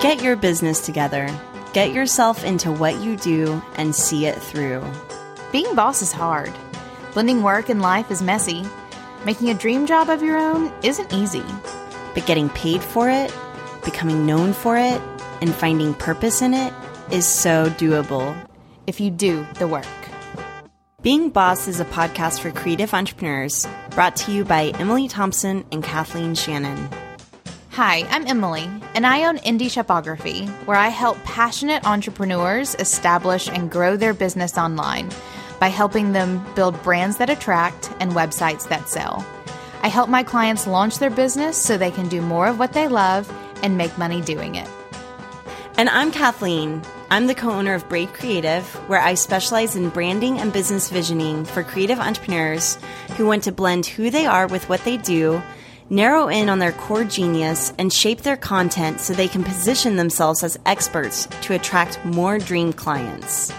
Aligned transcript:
Get 0.00 0.22
your 0.22 0.34
business 0.34 0.80
together. 0.80 1.28
Get 1.74 1.92
yourself 1.92 2.42
into 2.42 2.72
what 2.72 3.02
you 3.02 3.16
do 3.16 3.62
and 3.74 3.94
see 3.94 4.24
it 4.24 4.40
through. 4.40 4.82
Being 5.52 5.74
boss 5.74 6.00
is 6.00 6.10
hard. 6.10 6.50
Blending 7.12 7.42
work 7.42 7.68
and 7.68 7.82
life 7.82 8.10
is 8.10 8.22
messy. 8.22 8.64
Making 9.26 9.50
a 9.50 9.54
dream 9.54 9.84
job 9.84 10.08
of 10.08 10.22
your 10.22 10.38
own 10.38 10.72
isn't 10.82 11.12
easy. 11.12 11.44
But 12.14 12.24
getting 12.24 12.48
paid 12.48 12.82
for 12.82 13.10
it, 13.10 13.30
becoming 13.84 14.24
known 14.24 14.54
for 14.54 14.78
it, 14.78 15.02
and 15.42 15.54
finding 15.54 15.92
purpose 15.92 16.40
in 16.40 16.54
it 16.54 16.72
is 17.10 17.26
so 17.26 17.66
doable. 17.66 18.34
If 18.86 19.00
you 19.00 19.10
do 19.10 19.46
the 19.58 19.68
work. 19.68 19.84
Being 21.02 21.28
Boss 21.28 21.68
is 21.68 21.78
a 21.78 21.84
podcast 21.84 22.40
for 22.40 22.50
creative 22.52 22.94
entrepreneurs 22.94 23.68
brought 23.90 24.16
to 24.16 24.32
you 24.32 24.46
by 24.46 24.68
Emily 24.78 25.08
Thompson 25.08 25.66
and 25.70 25.84
Kathleen 25.84 26.34
Shannon. 26.34 26.88
Hi, 27.74 28.04
I'm 28.10 28.26
Emily, 28.26 28.68
and 28.96 29.06
I 29.06 29.26
own 29.26 29.38
Indie 29.38 29.70
Shopography, 29.70 30.46
where 30.66 30.76
I 30.76 30.88
help 30.88 31.22
passionate 31.22 31.86
entrepreneurs 31.86 32.74
establish 32.74 33.48
and 33.48 33.70
grow 33.70 33.96
their 33.96 34.12
business 34.12 34.58
online 34.58 35.08
by 35.60 35.68
helping 35.68 36.10
them 36.10 36.44
build 36.56 36.82
brands 36.82 37.18
that 37.18 37.30
attract 37.30 37.92
and 38.00 38.10
websites 38.10 38.68
that 38.68 38.88
sell. 38.88 39.24
I 39.82 39.88
help 39.88 40.10
my 40.10 40.24
clients 40.24 40.66
launch 40.66 40.98
their 40.98 41.10
business 41.10 41.56
so 41.56 41.78
they 41.78 41.92
can 41.92 42.08
do 42.08 42.20
more 42.20 42.48
of 42.48 42.58
what 42.58 42.72
they 42.72 42.88
love 42.88 43.32
and 43.62 43.78
make 43.78 43.96
money 43.96 44.20
doing 44.20 44.56
it. 44.56 44.68
And 45.76 45.88
I'm 45.88 46.10
Kathleen. 46.10 46.82
I'm 47.08 47.28
the 47.28 47.36
co 47.36 47.50
owner 47.50 47.74
of 47.74 47.88
Braid 47.88 48.12
Creative, 48.12 48.66
where 48.88 49.00
I 49.00 49.14
specialize 49.14 49.76
in 49.76 49.90
branding 49.90 50.40
and 50.40 50.52
business 50.52 50.90
visioning 50.90 51.44
for 51.44 51.62
creative 51.62 52.00
entrepreneurs 52.00 52.78
who 53.16 53.26
want 53.26 53.44
to 53.44 53.52
blend 53.52 53.86
who 53.86 54.10
they 54.10 54.26
are 54.26 54.48
with 54.48 54.68
what 54.68 54.82
they 54.82 54.96
do 54.96 55.40
narrow 55.90 56.28
in 56.28 56.48
on 56.48 56.60
their 56.60 56.72
core 56.72 57.04
genius, 57.04 57.74
and 57.76 57.92
shape 57.92 58.22
their 58.22 58.36
content 58.36 59.00
so 59.00 59.12
they 59.12 59.28
can 59.28 59.44
position 59.44 59.96
themselves 59.96 60.42
as 60.42 60.58
experts 60.64 61.26
to 61.42 61.54
attract 61.54 62.02
more 62.04 62.38
dream 62.38 62.72
clients. 62.72 63.52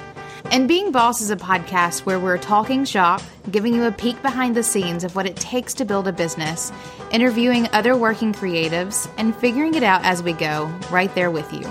And 0.45 0.67
Being 0.67 0.91
Boss 0.91 1.21
is 1.21 1.29
a 1.29 1.35
podcast 1.35 2.01
where 2.01 2.19
we're 2.19 2.37
talking 2.37 2.83
shop, 2.83 3.21
giving 3.51 3.73
you 3.73 3.85
a 3.85 3.91
peek 3.91 4.21
behind 4.21 4.55
the 4.55 4.63
scenes 4.63 5.03
of 5.03 5.15
what 5.15 5.25
it 5.25 5.35
takes 5.35 5.73
to 5.75 5.85
build 5.85 6.07
a 6.07 6.13
business, 6.13 6.71
interviewing 7.11 7.69
other 7.73 7.95
working 7.95 8.33
creatives, 8.33 9.09
and 9.17 9.35
figuring 9.35 9.75
it 9.75 9.83
out 9.83 10.03
as 10.03 10.23
we 10.23 10.33
go, 10.33 10.65
right 10.89 11.13
there 11.15 11.31
with 11.31 11.53
you. 11.53 11.65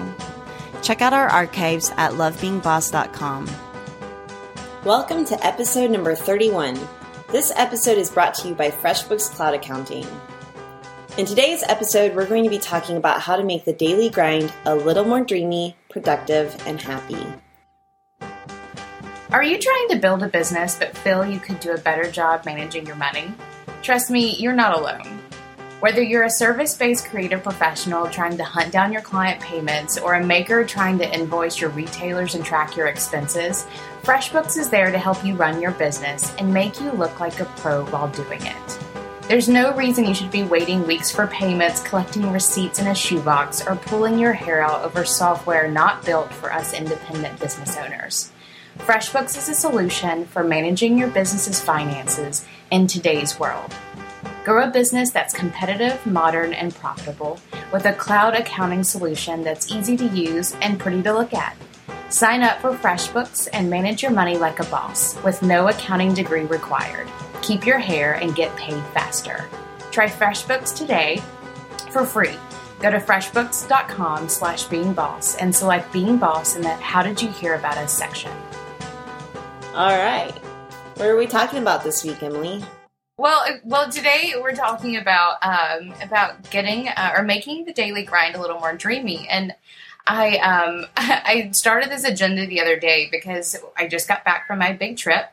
Check 0.82 1.02
out 1.02 1.12
our 1.12 1.28
archives 1.28 1.90
at 1.96 2.12
lovebeingboss.com. 2.12 3.50
Welcome 4.84 5.26
to 5.26 5.46
episode 5.46 5.90
number 5.90 6.14
31. 6.14 6.78
This 7.30 7.52
episode 7.54 7.98
is 7.98 8.10
brought 8.10 8.32
to 8.36 8.48
you 8.48 8.54
by 8.54 8.70
FreshBooks 8.70 9.30
Cloud 9.30 9.52
Accounting. 9.52 10.06
In 11.20 11.26
today's 11.26 11.62
episode, 11.64 12.16
we're 12.16 12.24
going 12.24 12.44
to 12.44 12.48
be 12.48 12.56
talking 12.56 12.96
about 12.96 13.20
how 13.20 13.36
to 13.36 13.44
make 13.44 13.66
the 13.66 13.74
daily 13.74 14.08
grind 14.08 14.50
a 14.64 14.74
little 14.74 15.04
more 15.04 15.22
dreamy, 15.22 15.76
productive, 15.90 16.56
and 16.66 16.80
happy. 16.80 17.26
Are 19.30 19.42
you 19.42 19.58
trying 19.58 19.88
to 19.90 19.96
build 19.96 20.22
a 20.22 20.28
business 20.28 20.78
but 20.78 20.96
feel 20.96 21.26
you 21.26 21.38
could 21.38 21.60
do 21.60 21.72
a 21.72 21.76
better 21.76 22.10
job 22.10 22.46
managing 22.46 22.86
your 22.86 22.96
money? 22.96 23.34
Trust 23.82 24.10
me, 24.10 24.34
you're 24.36 24.54
not 24.54 24.78
alone. 24.78 25.20
Whether 25.80 26.00
you're 26.00 26.22
a 26.22 26.30
service 26.30 26.74
based 26.74 27.04
creative 27.04 27.42
professional 27.42 28.08
trying 28.08 28.38
to 28.38 28.44
hunt 28.44 28.72
down 28.72 28.90
your 28.90 29.02
client 29.02 29.42
payments 29.42 29.98
or 29.98 30.14
a 30.14 30.24
maker 30.24 30.64
trying 30.64 30.96
to 31.00 31.14
invoice 31.14 31.60
your 31.60 31.68
retailers 31.68 32.34
and 32.34 32.42
track 32.42 32.78
your 32.78 32.86
expenses, 32.86 33.66
FreshBooks 34.04 34.56
is 34.56 34.70
there 34.70 34.90
to 34.90 34.98
help 34.98 35.22
you 35.22 35.34
run 35.34 35.60
your 35.60 35.72
business 35.72 36.34
and 36.38 36.50
make 36.50 36.80
you 36.80 36.90
look 36.92 37.20
like 37.20 37.40
a 37.40 37.44
pro 37.44 37.84
while 37.88 38.08
doing 38.08 38.40
it. 38.40 38.89
There's 39.30 39.48
no 39.48 39.72
reason 39.76 40.06
you 40.06 40.14
should 40.14 40.32
be 40.32 40.42
waiting 40.42 40.84
weeks 40.88 41.12
for 41.12 41.28
payments, 41.28 41.84
collecting 41.84 42.32
receipts 42.32 42.80
in 42.80 42.88
a 42.88 42.94
shoebox, 42.96 43.64
or 43.64 43.76
pulling 43.76 44.18
your 44.18 44.32
hair 44.32 44.60
out 44.60 44.82
over 44.82 45.04
software 45.04 45.70
not 45.70 46.04
built 46.04 46.34
for 46.34 46.52
us 46.52 46.74
independent 46.74 47.38
business 47.38 47.76
owners. 47.76 48.32
FreshBooks 48.78 49.38
is 49.38 49.48
a 49.48 49.54
solution 49.54 50.26
for 50.26 50.42
managing 50.42 50.98
your 50.98 51.06
business's 51.06 51.60
finances 51.60 52.44
in 52.72 52.88
today's 52.88 53.38
world. 53.38 53.72
Grow 54.44 54.64
a 54.64 54.72
business 54.72 55.12
that's 55.12 55.32
competitive, 55.32 56.04
modern, 56.04 56.52
and 56.52 56.74
profitable 56.74 57.38
with 57.72 57.86
a 57.86 57.92
cloud 57.92 58.34
accounting 58.34 58.82
solution 58.82 59.44
that's 59.44 59.70
easy 59.70 59.96
to 59.96 60.08
use 60.08 60.56
and 60.60 60.80
pretty 60.80 61.02
to 61.02 61.12
look 61.12 61.32
at. 61.34 61.56
Sign 62.08 62.42
up 62.42 62.60
for 62.60 62.72
FreshBooks 62.72 63.46
and 63.52 63.70
manage 63.70 64.02
your 64.02 64.10
money 64.10 64.36
like 64.36 64.58
a 64.58 64.64
boss 64.64 65.14
with 65.22 65.40
no 65.40 65.68
accounting 65.68 66.14
degree 66.14 66.46
required 66.46 67.08
keep 67.42 67.66
your 67.66 67.78
hair, 67.78 68.14
and 68.14 68.34
get 68.34 68.54
paid 68.56 68.82
faster. 68.94 69.48
Try 69.90 70.06
FreshBooks 70.06 70.76
today 70.76 71.22
for 71.90 72.04
free. 72.04 72.36
Go 72.80 72.90
to 72.90 72.98
freshbooks.com 72.98 74.28
slash 74.28 74.66
beingboss 74.66 75.36
and 75.38 75.54
select 75.54 75.92
Being 75.92 76.16
Boss 76.16 76.56
in 76.56 76.62
the 76.62 76.70
How 76.70 77.02
Did 77.02 77.20
You 77.20 77.28
Hear 77.28 77.54
About 77.54 77.76
Us 77.76 77.92
section. 77.92 78.32
All 79.74 79.96
right. 79.96 80.32
What 80.96 81.08
are 81.08 81.16
we 81.16 81.26
talking 81.26 81.60
about 81.60 81.84
this 81.84 82.04
week, 82.04 82.22
Emily? 82.22 82.62
Well, 83.18 83.44
well, 83.64 83.90
today 83.90 84.32
we're 84.40 84.54
talking 84.54 84.96
about 84.96 85.36
um, 85.42 85.92
about 86.02 86.48
getting 86.50 86.88
uh, 86.88 87.12
or 87.16 87.22
making 87.22 87.66
the 87.66 87.72
daily 87.72 88.02
grind 88.02 88.34
a 88.34 88.40
little 88.40 88.58
more 88.58 88.74
dreamy. 88.74 89.28
And 89.28 89.54
I 90.06 90.38
um, 90.38 90.86
I 90.96 91.50
started 91.52 91.90
this 91.90 92.04
agenda 92.04 92.46
the 92.46 92.60
other 92.60 92.78
day 92.78 93.08
because 93.10 93.58
I 93.76 93.88
just 93.88 94.08
got 94.08 94.24
back 94.24 94.46
from 94.46 94.58
my 94.58 94.72
big 94.72 94.96
trip 94.96 95.26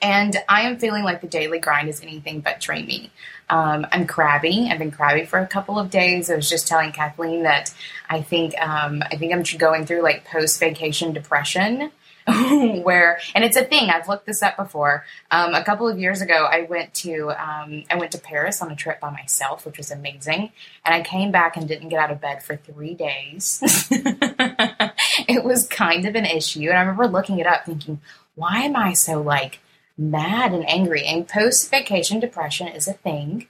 and 0.00 0.36
I 0.48 0.62
am 0.62 0.78
feeling 0.78 1.04
like 1.04 1.20
the 1.20 1.26
daily 1.26 1.58
grind 1.58 1.88
is 1.88 2.02
anything 2.02 2.40
but 2.40 2.60
dreamy. 2.60 3.10
Um, 3.48 3.86
I'm 3.92 4.06
crabby. 4.06 4.68
I've 4.70 4.78
been 4.78 4.90
crabby 4.90 5.24
for 5.24 5.38
a 5.38 5.46
couple 5.46 5.78
of 5.78 5.90
days. 5.90 6.30
I 6.30 6.36
was 6.36 6.48
just 6.48 6.66
telling 6.66 6.92
Kathleen 6.92 7.44
that 7.44 7.72
I 8.08 8.22
think 8.22 8.58
um, 8.60 9.02
I 9.02 9.16
think 9.16 9.32
I'm 9.32 9.42
going 9.58 9.86
through 9.86 10.02
like 10.02 10.24
post 10.24 10.58
vacation 10.60 11.12
depression. 11.12 11.90
where 12.82 13.20
and 13.36 13.44
it's 13.44 13.56
a 13.56 13.62
thing 13.62 13.88
I've 13.88 14.08
looked 14.08 14.26
this 14.26 14.42
up 14.42 14.56
before. 14.56 15.04
Um, 15.30 15.54
a 15.54 15.62
couple 15.62 15.86
of 15.86 15.96
years 15.96 16.20
ago, 16.20 16.48
I 16.50 16.62
went 16.62 16.92
to 16.94 17.30
um, 17.30 17.84
I 17.88 17.94
went 17.94 18.10
to 18.12 18.18
Paris 18.18 18.60
on 18.60 18.72
a 18.72 18.74
trip 18.74 18.98
by 18.98 19.10
myself, 19.10 19.64
which 19.64 19.78
was 19.78 19.92
amazing. 19.92 20.50
And 20.84 20.92
I 20.92 21.02
came 21.02 21.30
back 21.30 21.56
and 21.56 21.68
didn't 21.68 21.88
get 21.88 22.00
out 22.00 22.10
of 22.10 22.20
bed 22.20 22.42
for 22.42 22.56
three 22.56 22.94
days. 22.94 23.60
it 23.90 25.44
was 25.44 25.68
kind 25.68 26.04
of 26.04 26.16
an 26.16 26.24
issue, 26.24 26.68
and 26.68 26.76
I 26.76 26.80
remember 26.80 27.06
looking 27.06 27.38
it 27.38 27.46
up, 27.46 27.64
thinking, 27.64 28.00
"Why 28.34 28.62
am 28.62 28.74
I 28.74 28.92
so 28.94 29.22
like 29.22 29.60
mad 29.98 30.52
and 30.52 30.68
angry. 30.68 31.04
And 31.04 31.28
post 31.28 31.70
vacation 31.70 32.20
depression 32.20 32.68
is 32.68 32.88
a 32.88 32.92
thing. 32.92 33.48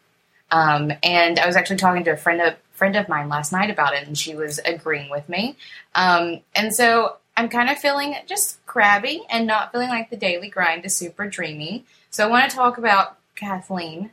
Um, 0.51 0.93
and 1.03 1.39
I 1.39 1.47
was 1.47 1.57
actually 1.57 1.77
talking 1.77 2.05
to 2.05 2.13
a 2.13 2.17
friend 2.17 2.41
of 2.41 2.57
friend 2.73 2.95
of 2.95 3.09
mine 3.09 3.29
last 3.29 3.53
night 3.53 3.71
about 3.71 3.95
it, 3.95 4.07
and 4.07 4.19
she 4.19 4.35
was 4.35 4.61
agreeing 4.65 5.11
with 5.11 5.29
me. 5.29 5.57
Um, 5.95 6.41
and 6.55 6.75
so 6.75 7.17
I'm 7.37 7.49
kind 7.49 7.71
of 7.71 7.79
feeling 7.79 8.15
just 8.27 8.65
crabby 8.67 9.23
and 9.31 9.47
not 9.47 9.73
feeling 9.73 9.89
like 9.89 10.11
the 10.11 10.17
daily 10.17 10.51
grind 10.51 10.85
is 10.85 10.95
super 10.95 11.27
dreamy. 11.27 11.85
So 12.11 12.27
I 12.27 12.31
want 12.31 12.51
to 12.51 12.57
talk 12.57 12.77
about 12.77 13.19
Kathleen 13.35 14.11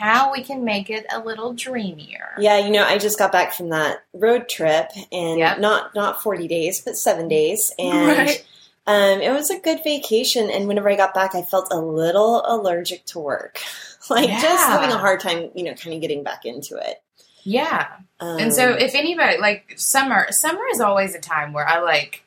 how 0.00 0.32
we 0.32 0.42
can 0.42 0.64
make 0.64 0.88
it 0.88 1.04
a 1.12 1.20
little 1.20 1.52
dreamier. 1.52 2.34
Yeah, 2.38 2.58
you 2.58 2.70
know, 2.70 2.84
I 2.84 2.96
just 2.96 3.18
got 3.18 3.32
back 3.32 3.52
from 3.52 3.68
that 3.68 4.02
road 4.14 4.48
trip 4.48 4.90
and 5.12 5.38
yep. 5.38 5.60
not 5.60 5.94
not 5.94 6.22
40 6.22 6.48
days, 6.48 6.80
but 6.80 6.96
7 6.96 7.28
days 7.28 7.72
and 7.78 8.18
right. 8.18 8.46
Um, 8.86 9.20
it 9.20 9.30
was 9.30 9.50
a 9.50 9.60
good 9.60 9.84
vacation, 9.84 10.50
and 10.50 10.66
whenever 10.66 10.88
I 10.88 10.96
got 10.96 11.14
back, 11.14 11.34
I 11.34 11.42
felt 11.42 11.68
a 11.70 11.78
little 11.78 12.42
allergic 12.46 13.04
to 13.06 13.18
work, 13.18 13.60
like 14.10 14.28
yeah. 14.28 14.40
just 14.40 14.66
having 14.66 14.90
a 14.90 14.98
hard 14.98 15.20
time, 15.20 15.50
you 15.54 15.64
know, 15.64 15.74
kind 15.74 15.94
of 15.94 16.00
getting 16.00 16.24
back 16.24 16.44
into 16.44 16.76
it. 16.76 17.02
Yeah, 17.42 17.88
um, 18.18 18.38
and 18.38 18.54
so 18.54 18.72
if 18.72 18.94
anybody 18.94 19.38
like 19.38 19.74
summer, 19.76 20.26
summer 20.30 20.62
is 20.72 20.80
always 20.80 21.14
a 21.14 21.20
time 21.20 21.52
where 21.52 21.66
I 21.66 21.80
like 21.80 22.24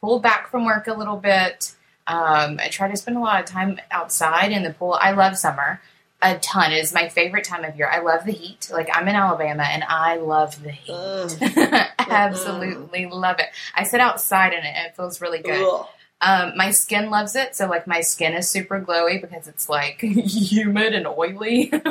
pull 0.00 0.20
back 0.20 0.50
from 0.50 0.64
work 0.64 0.86
a 0.86 0.94
little 0.94 1.16
bit. 1.16 1.74
Um, 2.06 2.58
I 2.58 2.68
try 2.70 2.90
to 2.90 2.96
spend 2.96 3.18
a 3.18 3.20
lot 3.20 3.40
of 3.40 3.46
time 3.46 3.78
outside 3.90 4.50
in 4.50 4.62
the 4.62 4.72
pool. 4.72 4.98
I 5.00 5.12
love 5.12 5.36
summer 5.36 5.80
a 6.20 6.38
ton. 6.38 6.72
It 6.72 6.78
is 6.78 6.92
my 6.92 7.08
favorite 7.08 7.44
time 7.44 7.64
of 7.64 7.76
year. 7.76 7.88
I 7.88 8.00
love 8.00 8.24
the 8.24 8.32
heat. 8.32 8.68
Like 8.72 8.88
I'm 8.92 9.06
in 9.08 9.14
Alabama 9.14 9.64
and 9.64 9.84
I 9.84 10.16
love 10.16 10.60
the 10.62 10.72
heat. 10.72 11.38
Absolutely 11.98 13.06
love 13.06 13.38
it. 13.38 13.46
I 13.74 13.84
sit 13.84 14.00
outside 14.00 14.52
in 14.52 14.60
it 14.60 14.74
and 14.74 14.86
it 14.86 14.96
feels 14.96 15.20
really 15.20 15.40
good. 15.40 15.84
Um, 16.20 16.54
my 16.56 16.72
skin 16.72 17.10
loves 17.10 17.36
it. 17.36 17.54
So 17.54 17.68
like 17.68 17.86
my 17.86 18.00
skin 18.00 18.34
is 18.34 18.50
super 18.50 18.80
glowy 18.80 19.20
because 19.20 19.46
it's 19.46 19.68
like 19.68 20.00
humid 20.00 20.94
and 20.94 21.06
oily. 21.06 21.72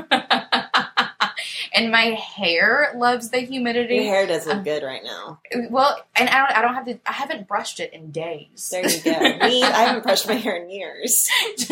and 1.78 1.92
my 1.92 2.06
hair 2.16 2.92
loves 2.96 3.30
the 3.30 3.38
humidity. 3.38 3.96
Your 3.96 4.06
hair 4.06 4.26
does 4.26 4.48
look 4.48 4.58
um, 4.58 4.64
good 4.64 4.82
right 4.82 5.04
now. 5.04 5.40
Well, 5.70 6.04
and 6.16 6.28
I 6.28 6.40
don't, 6.40 6.58
I 6.58 6.62
don't 6.62 6.74
have 6.74 6.86
to. 6.86 7.00
I 7.06 7.14
haven't 7.14 7.48
brushed 7.48 7.80
it 7.80 7.94
in 7.94 8.10
days. 8.10 8.70
There 8.72 8.90
you 8.90 9.02
go. 9.02 9.12
Me, 9.48 9.64
I 9.64 9.84
haven't 9.84 10.04
brushed 10.04 10.28
my 10.28 10.34
hair 10.34 10.56
in 10.56 10.72
years. 10.72 11.30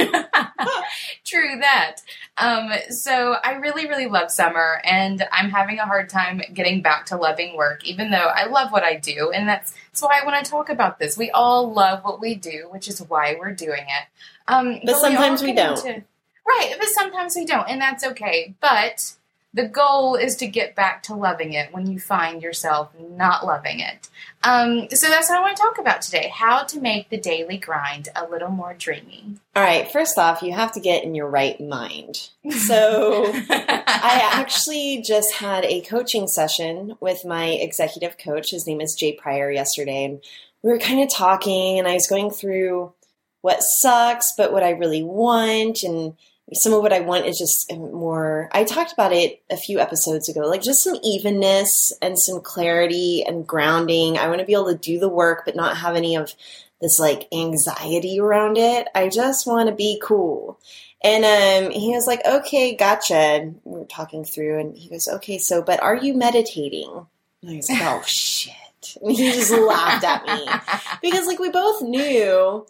True 1.26 1.60
that. 1.60 1.96
Um, 2.38 2.70
so 2.90 3.36
I 3.44 3.54
really, 3.54 3.88
really 3.88 4.06
love 4.06 4.30
summer, 4.30 4.80
and 4.84 5.28
I'm 5.32 5.50
having 5.50 5.80
a 5.80 5.86
hard 5.86 6.10
time 6.10 6.42
getting 6.54 6.84
back 6.84 7.08
to 7.08 7.18
loving 7.18 7.58
work, 7.58 7.84
even 7.84 8.12
though 8.12 8.18
I 8.18 8.46
love 8.46 8.72
what 8.72 8.84
I 8.84 8.98
do, 8.98 9.32
and 9.34 9.50
that's 9.50 9.74
that's 9.92 10.04
why 10.04 10.20
I 10.22 10.26
want 10.26 10.46
to 10.46 10.52
talk 10.52 10.70
about 10.70 11.00
this. 11.00 11.18
We 11.18 11.32
all 11.32 11.74
love 11.74 12.04
what 12.04 12.22
we 12.22 12.36
do, 12.36 12.68
which 12.70 12.88
is 12.88 13.00
why 13.00 13.38
we're 13.40 13.54
doing 13.54 13.84
it. 13.88 14.08
Um, 14.48 14.74
but, 14.84 14.94
but 14.94 15.02
sometimes 15.02 15.42
we, 15.42 15.50
we 15.50 15.56
don't. 15.56 15.84
Into, 15.84 16.04
right, 16.48 16.76
but 16.78 16.90
sometimes 16.90 17.36
we 17.36 17.46
don't, 17.46 17.68
and 17.68 17.82
that's 17.82 18.04
okay. 18.06 18.54
But 18.62 19.16
the 19.56 19.68
goal 19.68 20.16
is 20.16 20.36
to 20.36 20.48
get 20.48 20.76
back 20.76 21.02
to 21.04 21.16
loving 21.16 21.54
it 21.54 21.74
when 21.74 21.90
you 21.90 21.98
find 21.98 22.44
yourself 22.44 22.90
not 23.00 23.46
loving 23.46 23.80
it. 23.80 24.10
Um, 24.44 24.90
so 24.92 25.08
that's 25.08 25.30
what 25.30 25.40
I 25.40 25.42
want 25.42 25.56
to 25.56 25.64
talk 25.64 25.80
about 25.80 26.02
today 26.02 26.30
how 26.36 26.64
to 26.66 26.82
make 26.82 27.10
the 27.10 27.18
daily 27.18 27.58
grind 27.58 28.10
a 28.16 28.28
little 28.28 28.50
more 28.50 28.74
dreamy. 28.78 29.38
All 29.56 29.64
right, 29.64 29.90
first 29.90 30.18
off, 30.18 30.44
you 30.44 30.52
have 30.52 30.74
to 30.74 30.82
get 30.82 31.06
in 31.06 31.16
your 31.16 31.30
right 31.30 31.60
mind. 31.60 32.30
So 32.50 33.32
I 33.50 34.30
actually 34.34 35.02
just 35.02 35.36
had 35.36 35.64
a 35.64 35.82
coaching 35.82 36.28
session 36.28 36.98
with 37.00 37.24
my 37.24 37.46
executive 37.46 38.18
coach. 38.18 38.52
His 38.52 38.68
name 38.68 38.82
is 38.82 38.94
Jay 38.94 39.14
Pryor 39.14 39.50
yesterday. 39.50 40.04
And 40.04 40.22
we 40.64 40.72
were 40.72 40.80
kind 40.80 41.00
of 41.00 41.10
talking, 41.10 41.80
and 41.80 41.88
I 41.88 41.94
was 41.94 42.08
going 42.08 42.30
through 42.30 42.94
what 43.42 43.62
sucks, 43.62 44.34
but 44.36 44.52
what 44.52 44.64
I 44.64 44.72
really 44.72 45.04
want. 45.04 45.84
And 45.84 46.18
some 46.54 46.74
of 46.74 46.82
what 46.82 46.94
I 46.94 47.00
want 47.00 47.26
is 47.26 47.38
just 47.38 47.76
more. 47.76 48.50
I 48.52 48.64
talked 48.64 48.94
about 48.94 49.14
it 49.14 49.42
a 49.50 49.58
few 49.58 49.80
episodes 49.80 50.30
ago, 50.30 50.42
like 50.42 50.62
just 50.62 50.84
some 50.84 50.98
evenness 51.04 51.92
and 52.02 52.20
some 52.20 52.42
clarity 52.42 53.24
and 53.28 53.48
grounding. 53.48 54.18
I 54.18 54.28
want 54.28 54.40
to 54.40 54.46
be 54.46 54.54
able 54.54 54.72
to 54.72 54.78
do 54.78 55.00
the 55.00 55.10
work, 55.10 55.44
but 55.46 55.56
not 55.56 55.78
have 55.78 55.96
any 55.96 56.16
of 56.16 56.34
this 56.82 57.00
like 57.00 57.28
anxiety 57.34 58.20
around 58.20 58.58
it. 58.58 58.88
I 58.94 59.10
just 59.10 59.48
want 59.48 59.70
to 59.70 59.76
be 59.76 60.00
cool. 60.04 60.60
And 61.04 61.24
um, 61.24 61.72
he 61.72 61.92
was 61.92 62.08
like, 62.08 62.22
okay, 62.26 62.76
gotcha. 62.76 63.16
And 63.16 63.62
we 63.64 63.80
were 63.80 63.86
talking 63.86 64.26
through, 64.26 64.60
and 64.60 64.76
he 64.76 64.90
goes, 64.90 65.08
okay, 65.08 65.38
so, 65.38 65.62
but 65.62 65.82
are 65.84 65.96
you 65.96 66.16
meditating? 66.16 67.06
And 67.44 67.52
I 67.52 67.56
was 67.58 67.70
like, 67.70 67.82
oh, 67.84 68.02
shit. 68.08 68.54
And 69.02 69.12
he 69.12 69.32
just 69.32 69.52
laughed 69.52 70.04
at 70.04 70.26
me 70.26 70.48
because, 71.04 71.28
like, 71.28 71.38
we 71.38 71.50
both 71.50 71.84
knew 71.84 72.66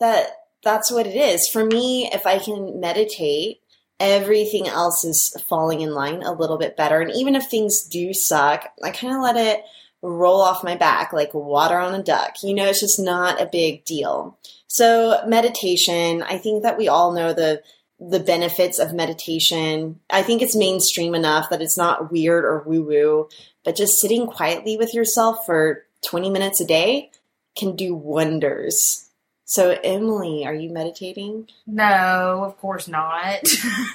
that 0.00 0.43
that's 0.64 0.90
what 0.90 1.06
it 1.06 1.16
is. 1.16 1.48
For 1.48 1.64
me, 1.64 2.10
if 2.12 2.26
I 2.26 2.38
can 2.38 2.80
meditate, 2.80 3.60
everything 4.00 4.66
else 4.66 5.04
is 5.04 5.36
falling 5.46 5.80
in 5.80 5.94
line 5.94 6.22
a 6.22 6.32
little 6.32 6.58
bit 6.58 6.76
better. 6.76 7.00
And 7.00 7.12
even 7.12 7.36
if 7.36 7.46
things 7.46 7.84
do 7.84 8.12
suck, 8.12 8.72
I 8.82 8.90
kind 8.90 9.14
of 9.14 9.22
let 9.22 9.36
it 9.36 9.64
roll 10.02 10.40
off 10.40 10.64
my 10.64 10.76
back 10.76 11.12
like 11.12 11.32
water 11.32 11.78
on 11.78 11.94
a 11.94 12.02
duck. 12.02 12.42
You 12.42 12.54
know, 12.54 12.66
it's 12.66 12.80
just 12.80 12.98
not 12.98 13.40
a 13.40 13.46
big 13.46 13.84
deal. 13.84 14.38
So, 14.66 15.22
meditation, 15.26 16.22
I 16.22 16.38
think 16.38 16.62
that 16.62 16.76
we 16.76 16.88
all 16.88 17.12
know 17.12 17.32
the 17.32 17.62
the 18.00 18.20
benefits 18.20 18.78
of 18.78 18.92
meditation. 18.92 20.00
I 20.10 20.22
think 20.22 20.42
it's 20.42 20.56
mainstream 20.56 21.14
enough 21.14 21.48
that 21.50 21.62
it's 21.62 21.78
not 21.78 22.10
weird 22.10 22.44
or 22.44 22.64
woo 22.66 22.82
woo, 22.82 23.28
but 23.64 23.76
just 23.76 24.00
sitting 24.00 24.26
quietly 24.26 24.76
with 24.76 24.92
yourself 24.92 25.46
for 25.46 25.86
20 26.04 26.28
minutes 26.28 26.60
a 26.60 26.66
day 26.66 27.10
can 27.56 27.76
do 27.76 27.94
wonders. 27.94 29.03
So, 29.46 29.76
Emily, 29.84 30.46
are 30.46 30.54
you 30.54 30.70
meditating? 30.70 31.48
No, 31.66 32.42
of 32.44 32.56
course 32.56 32.88
not. 32.88 33.40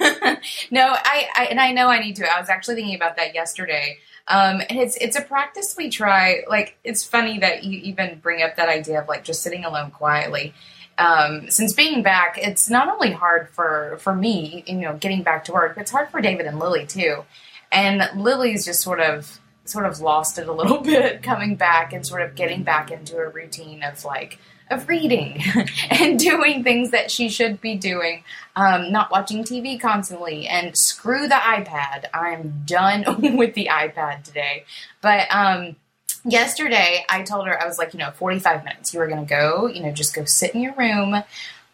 no, 0.70 0.94
I, 0.94 1.26
I, 1.34 1.48
and 1.50 1.58
I 1.58 1.72
know 1.72 1.88
I 1.88 1.98
need 2.00 2.16
to. 2.16 2.26
I 2.26 2.38
was 2.38 2.48
actually 2.48 2.76
thinking 2.76 2.94
about 2.94 3.16
that 3.16 3.34
yesterday. 3.34 3.98
Um, 4.28 4.60
and 4.68 4.78
it's 4.78 4.96
it's 4.96 5.18
a 5.18 5.22
practice 5.22 5.74
we 5.76 5.90
try. 5.90 6.42
Like, 6.48 6.78
it's 6.84 7.02
funny 7.02 7.40
that 7.40 7.64
you 7.64 7.80
even 7.80 8.20
bring 8.20 8.42
up 8.42 8.56
that 8.56 8.68
idea 8.68 9.00
of 9.02 9.08
like 9.08 9.24
just 9.24 9.42
sitting 9.42 9.64
alone 9.64 9.90
quietly. 9.90 10.54
Um, 10.98 11.50
since 11.50 11.72
being 11.72 12.02
back, 12.04 12.38
it's 12.38 12.70
not 12.70 12.88
only 12.88 13.10
hard 13.10 13.48
for 13.48 13.96
for 14.00 14.14
me, 14.14 14.62
you 14.68 14.76
know, 14.76 14.96
getting 14.96 15.24
back 15.24 15.44
to 15.46 15.52
work, 15.52 15.74
but 15.74 15.80
it's 15.80 15.90
hard 15.90 16.10
for 16.10 16.20
David 16.20 16.46
and 16.46 16.60
Lily 16.60 16.86
too. 16.86 17.24
And 17.72 18.08
Lily's 18.14 18.64
just 18.64 18.82
sort 18.82 19.00
of 19.00 19.40
sort 19.64 19.86
of 19.86 20.00
lost 20.00 20.38
it 20.38 20.46
a 20.46 20.52
little 20.52 20.78
bit 20.82 21.24
coming 21.24 21.56
back 21.56 21.92
and 21.92 22.06
sort 22.06 22.22
of 22.22 22.36
getting 22.36 22.62
back 22.62 22.92
into 22.92 23.16
a 23.16 23.28
routine 23.28 23.82
of 23.82 24.04
like 24.04 24.38
of 24.70 24.88
reading 24.88 25.42
and 25.90 26.18
doing 26.18 26.62
things 26.62 26.90
that 26.90 27.10
she 27.10 27.28
should 27.28 27.60
be 27.60 27.74
doing, 27.74 28.22
um, 28.56 28.92
not 28.92 29.10
watching 29.10 29.44
TV 29.44 29.80
constantly, 29.80 30.46
and 30.46 30.76
screw 30.76 31.28
the 31.28 31.34
iPad. 31.34 32.04
I'm 32.14 32.62
done 32.64 33.04
with 33.36 33.54
the 33.54 33.68
iPad 33.70 34.24
today. 34.24 34.64
But 35.00 35.26
um, 35.30 35.76
yesterday, 36.24 37.04
I 37.08 37.22
told 37.22 37.46
her, 37.46 37.60
I 37.60 37.66
was 37.66 37.78
like, 37.78 37.92
you 37.92 37.98
know, 37.98 38.10
45 38.12 38.64
minutes. 38.64 38.94
You 38.94 39.00
are 39.00 39.08
going 39.08 39.26
to 39.26 39.28
go, 39.28 39.66
you 39.66 39.82
know, 39.82 39.92
just 39.92 40.14
go 40.14 40.24
sit 40.24 40.54
in 40.54 40.60
your 40.60 40.74
room 40.74 41.22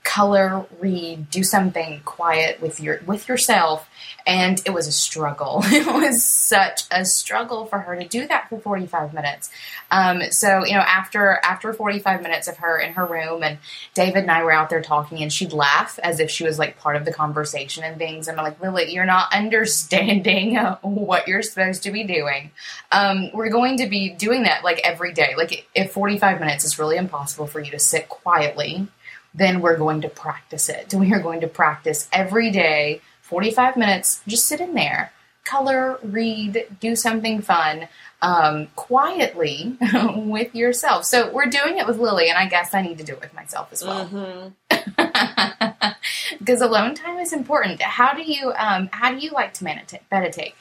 color, 0.07 0.65
read, 0.79 1.29
do 1.31 1.43
something 1.43 2.01
quiet 2.05 2.63
with 2.63 2.81
your 2.81 3.01
with 3.07 3.29
yourself. 3.29 3.91
And 4.25 4.61
it 4.65 4.71
was 4.71 4.87
a 4.87 4.93
struggle. 4.93 5.63
It 5.77 5.87
was 5.87 6.25
such 6.25 6.85
a 6.91 7.05
struggle 7.05 7.67
for 7.67 7.81
her 7.81 7.97
to 7.97 8.07
do 8.07 8.27
that 8.29 8.49
for 8.49 8.59
45 8.59 9.13
minutes. 9.13 9.51
Um, 9.91 10.23
so 10.31 10.65
you 10.65 10.75
know, 10.75 10.81
after 10.81 11.39
after 11.43 11.73
45 11.73 12.23
minutes 12.23 12.49
of 12.49 12.57
her 12.59 12.79
in 12.79 12.95
her 12.95 13.05
room, 13.05 13.43
and 13.43 13.59
David 13.95 14.23
and 14.23 14.31
I 14.31 14.43
were 14.45 14.53
out 14.53 14.71
there 14.71 14.81
talking, 14.81 15.23
and 15.23 15.33
she'd 15.33 15.53
laugh 15.53 15.99
as 16.03 16.21
if 16.21 16.31
she 16.31 16.45
was 16.45 16.59
like 16.59 16.79
part 16.79 16.97
of 16.97 17.05
the 17.05 17.13
conversation 17.13 17.85
and 17.85 17.99
things. 17.99 18.29
And 18.29 18.39
I'm 18.39 18.45
like, 18.45 18.61
Lily, 18.61 18.93
you're 18.93 19.05
not 19.05 19.35
understanding 19.35 20.57
what 20.83 21.27
you're 21.27 21.43
supposed 21.43 21.83
to 21.83 21.91
be 21.91 22.05
doing. 22.05 22.53
Um, 22.93 23.31
we're 23.35 23.51
going 23.51 23.79
to 23.79 23.89
be 23.89 24.11
doing 24.11 24.45
that 24.45 24.63
like 24.63 24.81
every 24.85 25.13
day. 25.13 25.35
Like 25.37 25.67
if 25.75 25.93
45 25.93 26.41
minutes 26.41 26.65
is 26.65 26.79
really 26.79 26.97
impossible 26.97 27.49
for 27.49 27.61
you 27.61 27.73
to 27.73 27.79
sit 27.81 28.09
quietly 28.09 28.89
then 29.37 29.61
we're 29.61 29.77
going 29.77 30.01
to 30.01 30.09
practice 30.09 30.69
it. 30.69 30.93
We 30.95 31.13
are 31.13 31.21
going 31.21 31.41
to 31.43 31.47
practice 31.49 32.09
every 32.13 32.51
day, 32.51 33.01
45 33.23 33.77
minutes, 33.77 34.23
just 34.27 34.47
sit 34.47 34.61
in 34.61 34.75
there, 34.75 35.13
color, 35.45 35.99
read, 36.03 36.67
do 36.81 36.97
something 36.97 37.43
fun, 37.43 37.89
um, 38.23 38.69
quietly 38.77 39.77
with 40.17 40.55
yourself. 40.55 41.05
So 41.05 41.31
we're 41.31 41.47
doing 41.47 41.79
it 41.79 41.87
with 41.87 41.99
Lily, 41.99 42.29
and 42.29 42.39
I 42.39 42.49
guess 42.49 42.75
I 42.75 42.83
need 42.83 42.99
to 42.99 43.05
do 43.05 43.13
it 43.13 43.21
with 43.21 43.35
myself 43.35 43.69
as 43.73 43.85
well. 43.85 44.07
Mm-hmm. 44.07 44.49
because 46.39 46.61
alone 46.61 46.95
time 46.95 47.19
is 47.19 47.33
important. 47.33 47.83
How 47.83 48.15
do 48.15 48.23
you 48.23 48.53
um, 48.57 48.89
how 48.93 49.13
do 49.13 49.19
you 49.19 49.31
like 49.31 49.55
to 49.55 49.65
meditate? 49.65 50.03
meditate? 50.11 50.55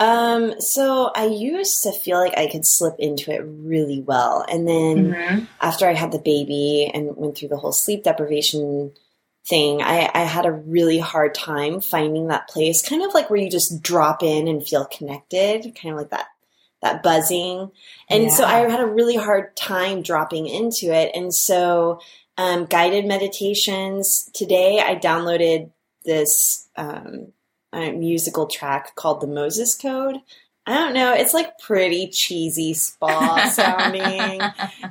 Um, 0.00 0.60
so 0.60 1.12
I 1.14 1.26
used 1.26 1.82
to 1.84 1.92
feel 1.92 2.18
like 2.18 2.36
I 2.36 2.48
could 2.48 2.66
slip 2.66 2.96
into 2.98 3.32
it 3.32 3.42
really 3.44 4.00
well. 4.00 4.44
And 4.48 4.66
then 4.66 5.12
mm-hmm. 5.12 5.44
after 5.60 5.88
I 5.88 5.94
had 5.94 6.12
the 6.12 6.18
baby 6.18 6.90
and 6.92 7.16
went 7.16 7.38
through 7.38 7.48
the 7.48 7.56
whole 7.56 7.72
sleep 7.72 8.04
deprivation 8.04 8.92
thing, 9.46 9.82
I, 9.82 10.10
I 10.12 10.20
had 10.20 10.46
a 10.46 10.52
really 10.52 10.98
hard 10.98 11.34
time 11.34 11.80
finding 11.80 12.28
that 12.28 12.48
place, 12.48 12.86
kind 12.86 13.02
of 13.02 13.14
like 13.14 13.30
where 13.30 13.38
you 13.38 13.50
just 13.50 13.82
drop 13.82 14.22
in 14.22 14.48
and 14.48 14.66
feel 14.66 14.84
connected, 14.86 15.76
kind 15.80 15.94
of 15.94 16.00
like 16.00 16.10
that 16.10 16.26
that 16.82 17.02
buzzing. 17.02 17.70
And 18.10 18.24
yeah. 18.24 18.28
so 18.28 18.44
I 18.44 18.68
had 18.68 18.80
a 18.80 18.86
really 18.86 19.16
hard 19.16 19.56
time 19.56 20.02
dropping 20.02 20.46
into 20.46 20.92
it. 20.92 21.12
And 21.14 21.34
so 21.34 22.00
um, 22.36 22.66
guided 22.66 23.06
meditations. 23.06 24.30
Today 24.34 24.80
I 24.80 24.96
downloaded 24.96 25.70
this 26.04 26.68
um, 26.76 27.32
a 27.74 27.92
musical 27.92 28.46
track 28.46 28.94
called 28.94 29.20
the 29.20 29.26
Moses 29.26 29.74
Code. 29.74 30.20
I 30.66 30.72
don't 30.78 30.94
know. 30.94 31.12
It's 31.12 31.34
like 31.34 31.58
pretty 31.58 32.08
cheesy 32.08 32.72
spa 32.72 33.48
sounding. 33.52 34.40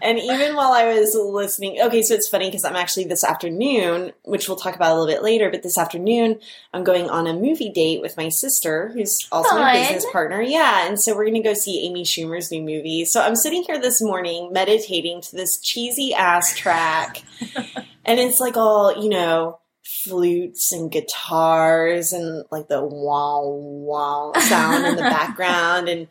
and 0.03 0.19
even 0.19 0.55
while 0.55 0.71
I 0.71 0.99
was 0.99 1.15
listening, 1.15 1.81
okay, 1.81 2.03
so 2.03 2.13
it's 2.13 2.27
funny 2.27 2.45
because 2.47 2.63
I'm 2.63 2.75
actually 2.75 3.05
this 3.05 3.23
afternoon, 3.23 4.13
which 4.23 4.47
we'll 4.47 4.57
talk 4.57 4.75
about 4.75 4.91
a 4.91 4.99
little 4.99 5.11
bit 5.11 5.23
later, 5.23 5.49
but 5.49 5.63
this 5.63 5.79
afternoon 5.79 6.39
I'm 6.75 6.83
going 6.83 7.09
on 7.09 7.25
a 7.25 7.33
movie 7.33 7.71
date 7.71 8.01
with 8.01 8.17
my 8.17 8.29
sister, 8.29 8.89
who's 8.89 9.27
also 9.31 9.49
Fun. 9.49 9.61
my 9.61 9.79
business 9.79 10.05
partner. 10.11 10.43
Yeah. 10.43 10.87
And 10.87 11.01
so 11.01 11.15
we're 11.15 11.25
going 11.25 11.41
to 11.41 11.49
go 11.49 11.55
see 11.55 11.87
Amy 11.87 12.03
Schumer's 12.03 12.51
new 12.51 12.61
movie. 12.61 13.05
So 13.05 13.21
I'm 13.21 13.35
sitting 13.35 13.63
here 13.63 13.79
this 13.79 13.99
morning 13.99 14.53
meditating 14.53 15.21
to 15.21 15.35
this 15.35 15.57
cheesy 15.59 16.13
ass 16.13 16.55
track. 16.55 17.23
and 18.05 18.19
it's 18.19 18.39
like 18.39 18.57
all, 18.57 19.01
you 19.01 19.09
know, 19.09 19.59
flutes 19.83 20.71
and 20.71 20.91
guitars 20.91 22.13
and 22.13 22.45
like 22.51 22.67
the 22.69 22.81
wow 22.81 23.43
wow 23.45 24.31
sound 24.39 24.85
in 24.85 24.95
the 24.95 25.01
background 25.09 25.89
and 25.89 26.07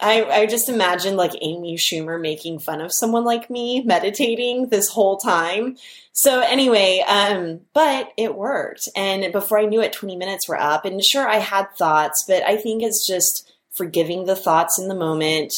I, 0.00 0.24
I 0.24 0.46
just 0.46 0.68
imagined 0.68 1.16
like 1.16 1.32
Amy 1.40 1.76
Schumer 1.76 2.20
making 2.20 2.58
fun 2.58 2.80
of 2.80 2.92
someone 2.92 3.24
like 3.24 3.50
me 3.50 3.82
meditating 3.82 4.68
this 4.68 4.88
whole 4.88 5.18
time. 5.18 5.76
So 6.12 6.40
anyway, 6.40 7.04
um, 7.06 7.60
but 7.74 8.12
it 8.16 8.34
worked. 8.34 8.88
And 8.96 9.30
before 9.32 9.58
I 9.58 9.66
knew 9.66 9.82
it, 9.82 9.92
20 9.92 10.16
minutes 10.16 10.48
were 10.48 10.60
up. 10.60 10.84
And 10.84 11.04
sure, 11.04 11.28
I 11.28 11.36
had 11.36 11.74
thoughts, 11.76 12.24
but 12.26 12.42
I 12.44 12.56
think 12.56 12.82
it's 12.82 13.06
just 13.06 13.52
forgiving 13.70 14.24
the 14.24 14.36
thoughts 14.36 14.78
in 14.78 14.88
the 14.88 14.94
moment, 14.94 15.52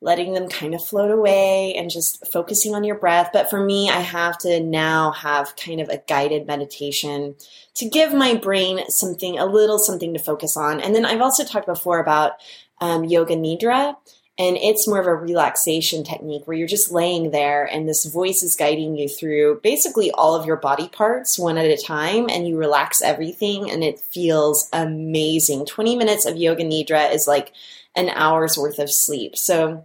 letting 0.00 0.32
them 0.32 0.48
kind 0.48 0.74
of 0.74 0.84
float 0.84 1.10
away 1.10 1.74
and 1.74 1.90
just 1.90 2.24
focusing 2.30 2.74
on 2.74 2.84
your 2.84 2.94
breath. 2.94 3.30
But 3.32 3.50
for 3.50 3.64
me, 3.64 3.90
I 3.90 4.00
have 4.00 4.38
to 4.38 4.60
now 4.60 5.10
have 5.12 5.56
kind 5.56 5.80
of 5.80 5.88
a 5.88 6.02
guided 6.06 6.46
meditation 6.46 7.34
to 7.74 7.88
give 7.88 8.14
my 8.14 8.34
brain 8.34 8.88
something, 8.88 9.38
a 9.38 9.46
little 9.46 9.78
something 9.78 10.12
to 10.14 10.20
focus 10.20 10.56
on. 10.56 10.80
And 10.80 10.94
then 10.94 11.04
I've 11.04 11.20
also 11.20 11.44
talked 11.44 11.66
before 11.66 11.98
about 11.98 12.32
um, 12.80 13.04
yoga 13.04 13.34
nidra. 13.34 13.96
And 14.40 14.56
it's 14.56 14.86
more 14.86 15.00
of 15.00 15.08
a 15.08 15.14
relaxation 15.16 16.04
technique 16.04 16.46
where 16.46 16.56
you're 16.56 16.68
just 16.68 16.92
laying 16.92 17.32
there 17.32 17.64
and 17.64 17.88
this 17.88 18.04
voice 18.04 18.44
is 18.44 18.54
guiding 18.54 18.96
you 18.96 19.08
through 19.08 19.58
basically 19.64 20.12
all 20.12 20.36
of 20.36 20.46
your 20.46 20.54
body 20.54 20.86
parts 20.86 21.36
one 21.36 21.58
at 21.58 21.64
a 21.64 21.76
time 21.76 22.28
and 22.30 22.46
you 22.46 22.56
relax 22.56 23.02
everything 23.02 23.68
and 23.68 23.82
it 23.82 23.98
feels 23.98 24.68
amazing. 24.72 25.66
20 25.66 25.96
minutes 25.96 26.24
of 26.24 26.36
yoga 26.36 26.62
nidra 26.62 27.12
is 27.12 27.26
like 27.26 27.52
an 27.96 28.10
hour's 28.10 28.56
worth 28.56 28.78
of 28.78 28.92
sleep. 28.92 29.36
So 29.36 29.84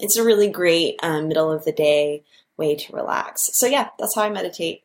it's 0.00 0.16
a 0.16 0.24
really 0.24 0.48
great 0.48 0.98
um, 1.02 1.28
middle 1.28 1.50
of 1.52 1.64
the 1.64 1.72
day 1.72 2.22
way 2.56 2.74
to 2.74 2.92
relax. 2.92 3.50
So 3.54 3.66
yeah, 3.66 3.88
that's 3.98 4.14
how 4.14 4.22
I 4.22 4.30
meditate. 4.30 4.82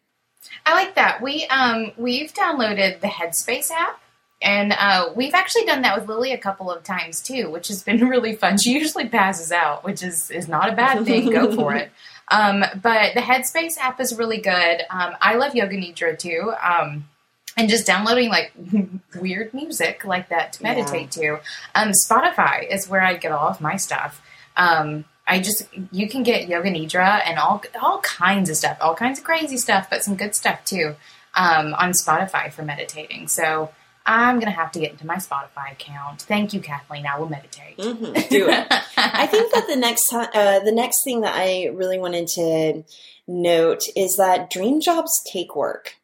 I 0.65 0.73
like 0.73 0.95
that. 0.95 1.21
We 1.21 1.45
um 1.47 1.91
we've 1.97 2.33
downloaded 2.33 3.01
the 3.01 3.07
Headspace 3.07 3.71
app 3.71 3.99
and 4.41 4.73
uh, 4.73 5.11
we've 5.15 5.33
actually 5.33 5.65
done 5.65 5.81
that 5.81 5.97
with 5.97 6.07
Lily 6.07 6.31
a 6.31 6.37
couple 6.37 6.71
of 6.71 6.83
times 6.83 7.21
too, 7.21 7.49
which 7.49 7.67
has 7.69 7.83
been 7.83 8.07
really 8.09 8.35
fun. 8.35 8.57
She 8.57 8.71
usually 8.71 9.09
passes 9.09 9.51
out, 9.51 9.83
which 9.83 10.03
is 10.03 10.29
is 10.31 10.47
not 10.47 10.71
a 10.71 10.75
bad 10.75 11.05
thing. 11.05 11.31
Go 11.31 11.53
for 11.53 11.75
it. 11.75 11.91
Um, 12.27 12.63
but 12.81 13.13
the 13.13 13.19
Headspace 13.19 13.77
app 13.79 13.99
is 14.01 14.17
really 14.17 14.39
good. 14.39 14.81
Um, 14.89 15.13
I 15.21 15.35
love 15.35 15.53
Yoga 15.53 15.77
Nidra 15.77 16.17
too. 16.17 16.53
Um, 16.59 17.07
and 17.55 17.69
just 17.69 17.85
downloading 17.85 18.29
like 18.29 18.51
weird 19.21 19.53
music 19.53 20.03
like 20.03 20.29
that 20.29 20.53
to 20.53 20.63
meditate 20.63 21.15
yeah. 21.15 21.37
to. 21.37 21.41
Um, 21.75 21.91
Spotify 21.91 22.67
is 22.67 22.89
where 22.89 23.01
I 23.01 23.13
get 23.13 23.31
all 23.31 23.47
of 23.47 23.61
my 23.61 23.75
stuff. 23.75 24.23
Um, 24.57 25.05
I 25.27 25.39
just 25.39 25.67
you 25.91 26.07
can 26.07 26.23
get 26.23 26.47
yoga 26.47 26.69
nidra 26.69 27.21
and 27.25 27.39
all 27.39 27.63
all 27.81 27.99
kinds 28.01 28.49
of 28.49 28.57
stuff, 28.57 28.77
all 28.79 28.95
kinds 28.95 29.19
of 29.19 29.25
crazy 29.25 29.57
stuff, 29.57 29.89
but 29.89 30.03
some 30.03 30.15
good 30.15 30.35
stuff 30.35 30.63
too 30.65 30.95
um, 31.33 31.73
on 31.75 31.91
Spotify 31.91 32.51
for 32.51 32.63
meditating. 32.63 33.27
So 33.27 33.71
I'm 34.05 34.39
gonna 34.39 34.51
have 34.51 34.71
to 34.73 34.79
get 34.79 34.91
into 34.91 35.07
my 35.07 35.15
Spotify 35.15 35.71
account. 35.71 36.21
Thank 36.21 36.53
you, 36.53 36.59
Kathleen. 36.59 37.07
I 37.07 37.19
will 37.19 37.29
meditate. 37.29 37.77
Mm-hmm. 37.77 38.13
Do 38.29 38.49
it. 38.49 38.67
I 38.97 39.25
think 39.27 39.51
that 39.53 39.67
the 39.67 39.75
next 39.75 40.13
uh, 40.13 40.59
the 40.59 40.71
next 40.71 41.03
thing 41.03 41.21
that 41.21 41.33
I 41.35 41.69
really 41.73 41.97
wanted 41.97 42.27
to 42.27 42.83
note 43.27 43.83
is 43.95 44.17
that 44.17 44.51
dream 44.51 44.79
jobs 44.79 45.21
take 45.31 45.55
work. 45.55 45.95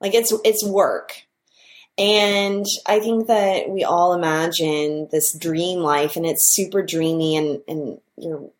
Like 0.00 0.14
it's 0.14 0.32
it's 0.44 0.64
work. 0.64 1.24
And 1.98 2.64
I 2.86 3.00
think 3.00 3.26
that 3.26 3.68
we 3.68 3.82
all 3.82 4.14
imagine 4.14 5.08
this 5.10 5.32
dream 5.32 5.80
life 5.80 6.14
and 6.14 6.24
it's 6.24 6.48
super 6.48 6.80
dreamy 6.80 7.36
and, 7.36 7.60
and 7.66 8.00
your 8.16 8.50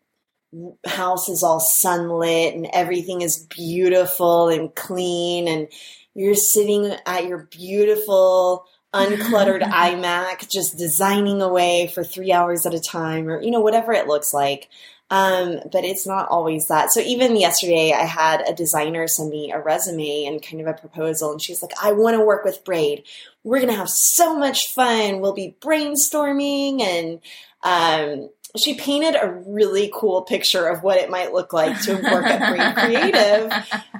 house 0.85 1.29
is 1.29 1.41
all 1.41 1.61
sunlit 1.61 2.53
and 2.53 2.67
everything 2.73 3.21
is 3.21 3.45
beautiful 3.49 4.49
and 4.49 4.75
clean 4.75 5.47
and 5.47 5.69
you're 6.15 6.35
sitting 6.35 6.93
at 7.05 7.27
your 7.27 7.47
beautiful 7.51 8.65
uncluttered 8.93 9.61
iMac 9.71 10.49
just 10.49 10.77
designing 10.77 11.41
away 11.41 11.89
for 11.93 12.03
three 12.03 12.31
hours 12.31 12.65
at 12.65 12.73
a 12.73 12.79
time 12.79 13.29
or 13.29 13.39
you 13.41 13.51
know 13.51 13.61
whatever 13.61 13.93
it 13.93 14.07
looks 14.07 14.33
like 14.33 14.67
um, 15.11 15.59
but 15.71 15.83
it's 15.83 16.05
not 16.05 16.29
always 16.29 16.67
that. 16.67 16.91
So 16.91 16.99
even 16.99 17.35
yesterday, 17.35 17.93
I 17.93 18.05
had 18.05 18.41
a 18.47 18.53
designer 18.53 19.07
send 19.07 19.31
me 19.31 19.51
a 19.51 19.59
resume 19.59 20.25
and 20.25 20.41
kind 20.41 20.61
of 20.61 20.67
a 20.67 20.73
proposal, 20.79 21.31
and 21.31 21.41
she's 21.41 21.63
like, 21.63 21.71
"I 21.81 21.93
want 21.93 22.15
to 22.15 22.23
work 22.23 22.45
with 22.45 22.63
Braid. 22.63 23.03
We're 23.43 23.59
gonna 23.59 23.73
have 23.73 23.89
so 23.89 24.37
much 24.37 24.73
fun. 24.73 25.19
We'll 25.19 25.33
be 25.33 25.55
brainstorming." 25.61 26.81
And 26.81 27.19
um, 27.63 28.29
she 28.57 28.73
painted 28.75 29.15
a 29.15 29.31
really 29.45 29.91
cool 29.93 30.23
picture 30.23 30.67
of 30.67 30.81
what 30.81 30.97
it 30.97 31.09
might 31.09 31.33
look 31.33 31.53
like 31.53 31.79
to 31.83 31.93
work 31.93 32.25
at 32.25 32.49
Braid 32.49 32.75
Creative. 33.11 33.51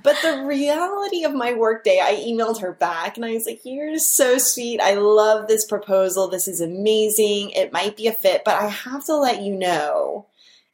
But 0.04 0.18
the 0.24 0.44
reality 0.46 1.24
of 1.24 1.34
my 1.34 1.54
workday, 1.54 2.00
I 2.02 2.16
emailed 2.16 2.62
her 2.62 2.74
back 2.74 3.16
and 3.16 3.26
I 3.26 3.34
was 3.34 3.46
like, 3.46 3.62
You're 3.64 4.00
so 4.00 4.38
sweet. 4.38 4.82
I 4.82 4.96
love 4.96 5.48
this 5.48 5.66
proposal. 5.66 6.28
This 6.28 6.48
is 6.48 6.62
amazing. 6.62 7.52
It 7.52 7.72
might 7.72 7.96
be 7.96 8.08
a 8.08 8.14
fit, 8.14 8.42
but 8.44 8.56
I 8.56 8.68
have 8.68 9.06
to 9.06 9.16
let 9.16 9.42
you 9.42 9.56
know 9.56 10.26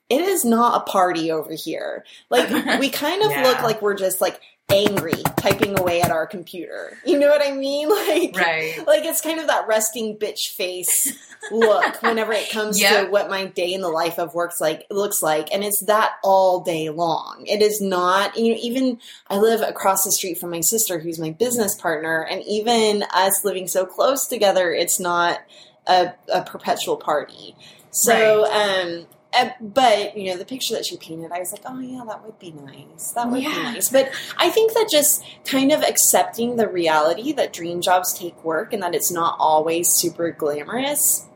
it 0.09 0.21
is 0.21 0.45
not 0.45 0.81
a 0.81 0.91
party 0.91 1.31
over 1.31 1.53
here. 1.53 2.05
Like 2.29 2.79
we 2.79 2.89
kind 2.89 3.23
of 3.23 3.31
yeah. 3.31 3.43
look 3.43 3.61
like 3.61 3.81
we're 3.81 3.95
just 3.95 4.21
like 4.21 4.39
angry 4.69 5.21
typing 5.37 5.77
away 5.77 6.01
at 6.01 6.11
our 6.11 6.25
computer. 6.25 6.97
You 7.05 7.19
know 7.19 7.29
what 7.29 7.45
I 7.45 7.51
mean? 7.51 7.89
Like 7.95 8.35
right. 8.37 8.85
like 8.85 9.05
it's 9.05 9.21
kind 9.21 9.39
of 9.39 9.47
that 9.47 9.67
resting 9.67 10.17
bitch 10.17 10.49
face 10.55 11.17
look 11.51 12.01
whenever 12.01 12.33
it 12.33 12.49
comes 12.49 12.79
yep. 12.79 13.05
to 13.05 13.11
what 13.11 13.29
my 13.29 13.45
day 13.45 13.73
in 13.73 13.81
the 13.81 13.89
life 13.89 14.19
of 14.19 14.33
works 14.33 14.59
like 14.59 14.85
looks 14.89 15.21
like 15.23 15.51
and 15.53 15.63
it's 15.63 15.83
that 15.85 16.13
all 16.23 16.61
day 16.61 16.89
long. 16.89 17.45
It 17.47 17.61
is 17.61 17.81
not 17.81 18.37
you 18.37 18.53
know 18.53 18.59
even 18.61 18.99
I 19.27 19.37
live 19.37 19.61
across 19.61 20.03
the 20.03 20.11
street 20.11 20.37
from 20.37 20.51
my 20.51 20.61
sister 20.61 20.99
who's 20.99 21.19
my 21.19 21.31
business 21.31 21.75
partner 21.75 22.21
and 22.21 22.43
even 22.43 23.03
us 23.13 23.43
living 23.43 23.67
so 23.67 23.85
close 23.85 24.27
together 24.27 24.71
it's 24.71 24.99
not 24.99 25.39
a, 25.87 26.13
a 26.31 26.43
perpetual 26.43 26.97
party. 26.97 27.55
So 27.91 28.43
right. 28.43 28.81
um 28.83 29.07
uh, 29.35 29.49
but 29.59 30.17
you 30.17 30.31
know 30.31 30.37
the 30.37 30.45
picture 30.45 30.73
that 30.73 30.85
she 30.85 30.97
painted 30.97 31.31
i 31.31 31.39
was 31.39 31.51
like 31.51 31.61
oh 31.65 31.79
yeah 31.79 32.03
that 32.07 32.23
would 32.25 32.39
be 32.39 32.51
nice. 32.51 33.11
That 33.11 33.29
would 33.29 33.41
yeah. 33.41 33.49
be 33.49 33.63
nice. 33.73 33.89
But 33.89 34.11
i 34.37 34.49
think 34.49 34.73
that 34.73 34.87
just 34.91 35.23
kind 35.45 35.71
of 35.71 35.83
accepting 35.83 36.55
the 36.55 36.67
reality 36.67 37.31
that 37.33 37.53
dream 37.53 37.81
jobs 37.81 38.13
take 38.13 38.43
work 38.43 38.73
and 38.73 38.81
that 38.83 38.95
it's 38.95 39.11
not 39.11 39.35
always 39.39 39.89
super 39.89 40.31
glamorous 40.31 41.27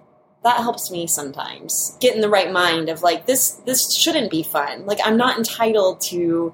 that 0.43 0.57
helps 0.57 0.89
me 0.89 1.05
sometimes 1.07 1.97
get 1.99 2.15
in 2.15 2.21
the 2.21 2.29
right 2.29 2.51
mind 2.51 2.89
of 2.89 3.01
like 3.01 3.25
this 3.25 3.51
this 3.65 3.95
shouldn't 3.95 4.31
be 4.31 4.43
fun. 4.43 4.85
Like 4.85 4.99
i'm 5.03 5.17
not 5.17 5.37
entitled 5.37 6.01
to 6.09 6.53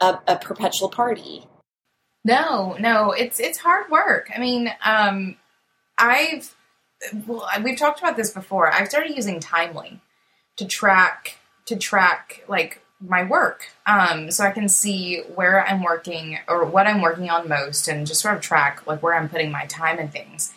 a, 0.00 0.18
a 0.26 0.36
perpetual 0.36 0.88
party. 0.88 1.46
No 2.24 2.76
no 2.78 3.12
it's 3.12 3.38
it's 3.38 3.58
hard 3.58 3.90
work. 3.90 4.30
I 4.34 4.40
mean 4.40 4.72
um 4.84 5.36
i've 5.98 6.54
well 7.26 7.48
we've 7.62 7.78
talked 7.78 8.00
about 8.00 8.16
this 8.16 8.32
before. 8.32 8.72
I 8.72 8.84
started 8.84 9.14
using 9.14 9.38
timely 9.38 10.00
to 10.56 10.66
track 10.66 11.38
to 11.66 11.76
track 11.76 12.44
like 12.48 12.82
my 13.00 13.24
work. 13.24 13.68
Um, 13.86 14.30
so 14.30 14.44
i 14.44 14.50
can 14.50 14.68
see 14.68 15.20
where 15.34 15.66
i'm 15.66 15.82
working 15.82 16.38
or 16.48 16.64
what 16.64 16.86
i'm 16.86 17.02
working 17.02 17.28
on 17.28 17.48
most 17.48 17.88
and 17.88 18.06
just 18.06 18.20
sort 18.20 18.36
of 18.36 18.40
track 18.40 18.86
like 18.86 19.02
where 19.02 19.14
i'm 19.14 19.28
putting 19.28 19.50
my 19.50 19.66
time 19.66 19.98
and 19.98 20.10
things. 20.10 20.52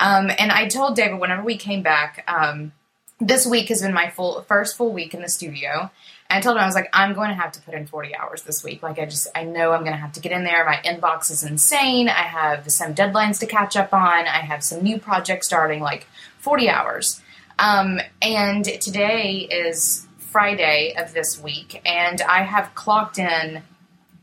Um, 0.00 0.30
and 0.38 0.50
i 0.50 0.66
told 0.66 0.96
david 0.96 1.20
whenever 1.20 1.42
we 1.42 1.56
came 1.56 1.82
back 1.82 2.24
um, 2.26 2.72
this 3.20 3.46
week 3.46 3.68
has 3.68 3.80
been 3.82 3.94
my 3.94 4.10
full 4.10 4.42
first 4.42 4.76
full 4.76 4.92
week 4.92 5.14
in 5.14 5.22
the 5.22 5.28
studio. 5.28 5.90
And 6.28 6.38
i 6.38 6.40
told 6.40 6.56
him 6.56 6.62
i 6.62 6.66
was 6.66 6.74
like 6.74 6.90
i'm 6.92 7.14
going 7.14 7.28
to 7.28 7.36
have 7.36 7.52
to 7.52 7.60
put 7.60 7.74
in 7.74 7.86
40 7.86 8.16
hours 8.16 8.42
this 8.42 8.64
week. 8.64 8.82
Like 8.82 8.98
i 8.98 9.04
just 9.04 9.28
i 9.36 9.44
know 9.44 9.70
i'm 9.70 9.82
going 9.82 9.92
to 9.92 9.98
have 9.98 10.12
to 10.14 10.20
get 10.20 10.32
in 10.32 10.42
there. 10.42 10.64
My 10.64 10.80
inbox 10.84 11.30
is 11.30 11.44
insane. 11.44 12.08
I 12.08 12.22
have 12.22 12.70
some 12.72 12.92
deadlines 12.92 13.38
to 13.40 13.46
catch 13.46 13.76
up 13.76 13.92
on. 13.94 14.26
I 14.26 14.40
have 14.40 14.64
some 14.64 14.82
new 14.82 14.98
projects 14.98 15.46
starting 15.46 15.80
like 15.80 16.08
40 16.38 16.68
hours 16.68 17.20
um, 17.58 18.00
and 18.20 18.64
today 18.64 19.48
is 19.50 20.06
Friday 20.18 20.94
of 20.98 21.14
this 21.14 21.40
week, 21.42 21.80
and 21.86 22.20
I 22.22 22.42
have 22.42 22.74
clocked 22.74 23.18
in 23.18 23.62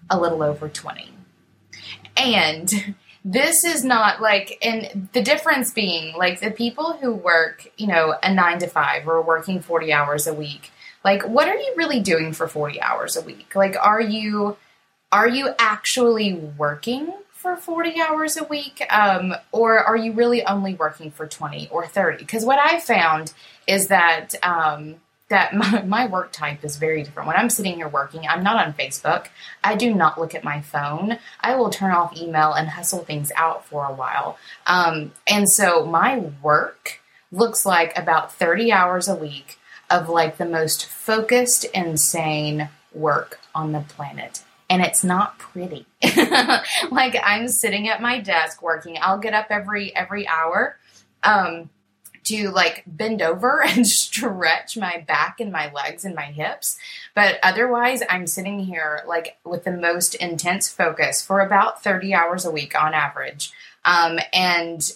a 0.10 0.20
little 0.20 0.44
over 0.44 0.68
20. 0.68 1.10
And 2.18 2.96
this 3.24 3.64
is 3.64 3.86
not 3.86 4.22
like, 4.22 4.58
and 4.62 5.10
the 5.14 5.22
difference 5.22 5.72
being 5.72 6.16
like 6.16 6.42
the 6.42 6.52
people 6.52 6.94
who 6.94 7.14
work, 7.14 7.68
you 7.78 7.88
know, 7.88 8.16
a 8.22 8.34
nine 8.34 8.60
to 8.60 8.68
five 8.68 9.08
or 9.08 9.22
working 9.22 9.62
40 9.62 9.94
hours 9.94 10.28
a 10.28 10.34
week, 10.34 10.72
like, 11.04 11.24
what 11.24 11.48
are 11.48 11.56
you 11.56 11.74
really 11.78 12.00
doing 12.00 12.34
for 12.34 12.48
40 12.48 12.82
hours 12.82 13.16
a 13.16 13.22
week? 13.22 13.56
Like, 13.56 13.76
are 13.82 14.02
you, 14.02 14.58
are 15.12 15.28
you 15.28 15.54
actually 15.58 16.34
working 16.34 17.12
for 17.41 17.55
40 17.57 18.00
hours 18.00 18.38
a 18.38 18.43
week? 18.43 18.86
Um, 18.89 19.33
or 19.51 19.79
are 19.79 19.98
you 19.98 20.13
really 20.13 20.45
only 20.45 20.75
working 20.75 21.12
for 21.12 21.25
20 21.27 21.69
or 21.69 21.88
30? 21.88 22.19
Because 22.19 22.45
what 22.45 22.60
I 22.60 22.79
found 22.79 23.33
is 23.67 23.88
that 23.88 24.36
um, 24.43 24.95
that 25.29 25.53
my, 25.55 25.81
my, 25.81 26.07
work 26.07 26.31
type 26.31 26.63
is 26.63 26.77
very 26.77 27.03
different. 27.03 27.27
When 27.27 27.38
I'm 27.38 27.50
sitting 27.50 27.75
here 27.75 27.88
working, 27.88 28.27
I'm 28.27 28.43
not 28.43 28.63
on 28.63 28.74
Facebook. 28.74 29.27
I 29.63 29.75
do 29.75 29.93
not 29.93 30.19
look 30.19 30.36
at 30.36 30.43
my 30.43 30.62
phone. 30.62 31.17
I 31.39 31.55
will 31.55 31.71
turn 31.71 31.91
off 31.91 32.15
email 32.15 32.53
and 32.53 32.69
hustle 32.69 33.03
things 33.03 33.31
out 33.36 33.65
for 33.65 33.86
a 33.86 33.93
while. 33.93 34.38
Um, 34.67 35.12
and 35.27 35.50
so 35.50 35.86
my 35.86 36.19
work 36.43 37.00
looks 37.31 37.65
like 37.65 37.98
about 37.98 38.33
30 38.33 38.71
hours 38.71 39.07
a 39.07 39.15
week 39.15 39.57
of 39.89 40.10
like 40.10 40.38
the 40.38 40.45
most 40.45 40.86
focused, 40.86 41.65
insane 41.65 42.69
work 42.93 43.39
on 43.55 43.71
the 43.71 43.79
planet 43.81 44.43
and 44.72 44.82
it's 44.82 45.04
not 45.04 45.38
pretty. 45.38 45.86
like 46.92 47.18
I'm 47.22 47.50
sitting 47.50 47.90
at 47.90 48.01
my 48.01 48.22
desk 48.22 48.62
working. 48.62 48.98
I'll 49.01 49.20
get 49.20 49.34
up 49.34 49.48
every 49.50 49.94
every 49.94 50.25
hour 50.25 50.80
um, 51.24 51.70
to 52.24 52.50
like 52.51 52.84
bend 52.88 53.22
over 53.22 53.62
and 53.68 53.86
stretch 53.86 54.78
my 54.78 55.04
back 55.06 55.42
and 55.42 55.51
my 55.51 55.70
legs 55.74 56.06
and 56.06 56.16
my 56.16 56.24
hips. 56.24 56.78
But 57.13 57.38
otherwise, 57.44 58.01
I'm 58.10 58.25
sitting 58.28 58.60
here 58.60 59.04
like 59.06 59.38
with 59.44 59.66
the 59.66 59.74
most 59.74 60.16
intense 60.16 60.70
focus 60.70 61.22
for 61.22 61.42
about 61.42 61.84
30 61.84 62.13
hours 62.13 62.46
a 62.46 62.51
week 62.51 62.74
on 62.82 62.94
average. 62.94 63.51
Um, 63.84 64.20
and 64.32 64.90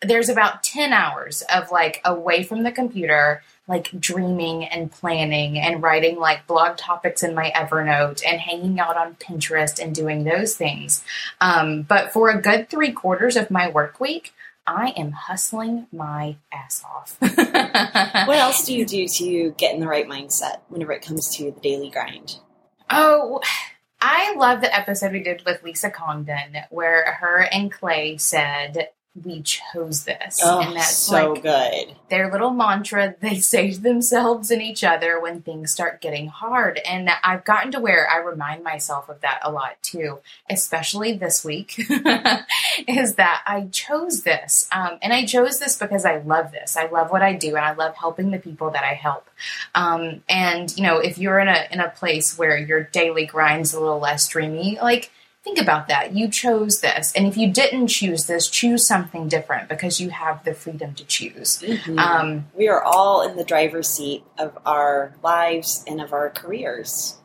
there's 0.00 0.30
about 0.30 0.62
10 0.62 0.94
hours 0.94 1.42
of 1.54 1.70
like 1.70 2.00
away 2.06 2.42
from 2.42 2.62
the 2.62 2.72
computer 2.72 3.42
like 3.68 3.90
dreaming 4.00 4.64
and 4.64 4.90
planning 4.90 5.58
and 5.58 5.82
writing 5.82 6.18
like 6.18 6.46
blog 6.46 6.78
topics 6.78 7.22
in 7.22 7.34
my 7.34 7.52
Evernote 7.54 8.22
and 8.26 8.40
hanging 8.40 8.80
out 8.80 8.96
on 8.96 9.14
Pinterest 9.16 9.78
and 9.78 9.94
doing 9.94 10.24
those 10.24 10.56
things. 10.56 11.04
Um, 11.40 11.82
but 11.82 12.12
for 12.12 12.30
a 12.30 12.40
good 12.40 12.70
three 12.70 12.92
quarters 12.92 13.36
of 13.36 13.50
my 13.50 13.68
work 13.68 14.00
week, 14.00 14.32
I 14.66 14.92
am 14.96 15.12
hustling 15.12 15.86
my 15.92 16.36
ass 16.52 16.82
off. 16.84 17.16
what 17.20 18.38
else 18.38 18.64
do 18.64 18.74
you 18.74 18.84
do 18.84 19.06
to 19.06 19.50
get 19.52 19.74
in 19.74 19.80
the 19.80 19.86
right 19.86 20.06
mindset 20.06 20.60
whenever 20.68 20.92
it 20.92 21.02
comes 21.02 21.34
to 21.36 21.52
the 21.52 21.60
daily 21.60 21.90
grind? 21.90 22.38
Oh, 22.90 23.40
I 24.00 24.34
love 24.36 24.60
the 24.60 24.74
episode 24.74 25.12
we 25.12 25.22
did 25.22 25.42
with 25.44 25.62
Lisa 25.62 25.90
Congdon 25.90 26.56
where 26.70 27.12
her 27.14 27.48
and 27.50 27.72
Clay 27.72 28.16
said 28.16 28.90
we 29.24 29.42
chose 29.42 30.04
this. 30.04 30.40
Oh, 30.42 30.60
and 30.60 30.76
that's 30.76 30.96
so 30.96 31.32
like 31.32 31.42
good. 31.42 31.96
their 32.10 32.30
little 32.30 32.50
mantra 32.50 33.14
they 33.20 33.36
say 33.40 33.72
to 33.72 33.80
themselves 33.80 34.50
and 34.50 34.62
each 34.62 34.84
other 34.84 35.20
when 35.20 35.42
things 35.42 35.72
start 35.72 36.00
getting 36.00 36.28
hard. 36.28 36.80
And 36.86 37.10
I've 37.22 37.44
gotten 37.44 37.72
to 37.72 37.80
where 37.80 38.08
I 38.08 38.18
remind 38.18 38.64
myself 38.64 39.08
of 39.08 39.20
that 39.20 39.40
a 39.42 39.50
lot 39.50 39.76
too, 39.82 40.18
especially 40.50 41.12
this 41.12 41.44
week, 41.44 41.78
is 42.88 43.14
that 43.14 43.42
I 43.46 43.68
chose 43.72 44.22
this. 44.22 44.68
Um, 44.72 44.98
and 45.02 45.12
I 45.12 45.24
chose 45.24 45.58
this 45.58 45.76
because 45.76 46.04
I 46.04 46.18
love 46.18 46.52
this. 46.52 46.76
I 46.76 46.88
love 46.88 47.10
what 47.10 47.22
I 47.22 47.32
do 47.34 47.56
and 47.56 47.64
I 47.64 47.74
love 47.74 47.96
helping 47.96 48.30
the 48.30 48.38
people 48.38 48.70
that 48.70 48.84
I 48.84 48.94
help. 48.94 49.28
Um, 49.74 50.22
and 50.28 50.74
you 50.76 50.82
know, 50.82 50.98
if 50.98 51.18
you're 51.18 51.38
in 51.38 51.48
a 51.48 51.66
in 51.70 51.80
a 51.80 51.88
place 51.88 52.38
where 52.38 52.56
your 52.56 52.82
daily 52.82 53.26
grind's 53.26 53.74
a 53.74 53.80
little 53.80 53.98
less 53.98 54.28
dreamy, 54.28 54.78
like 54.80 55.10
think 55.48 55.60
about 55.60 55.88
that. 55.88 56.14
You 56.14 56.28
chose 56.28 56.80
this. 56.80 57.12
And 57.14 57.26
if 57.26 57.36
you 57.36 57.50
didn't 57.50 57.88
choose 57.88 58.26
this, 58.26 58.48
choose 58.48 58.86
something 58.86 59.28
different 59.28 59.68
because 59.68 59.98
you 59.98 60.10
have 60.10 60.44
the 60.44 60.52
freedom 60.52 60.94
to 60.94 61.04
choose. 61.04 61.62
Mhm. 61.62 61.98
Um, 61.98 62.46
we 62.54 62.68
are 62.68 62.82
all 62.82 63.22
in 63.26 63.36
the 63.36 63.44
driver's 63.44 63.88
seat 63.88 64.24
of 64.38 64.58
our 64.66 65.14
lives 65.22 65.84
and 65.86 66.00
of 66.02 66.12
our 66.12 66.28
careers. 66.28 67.16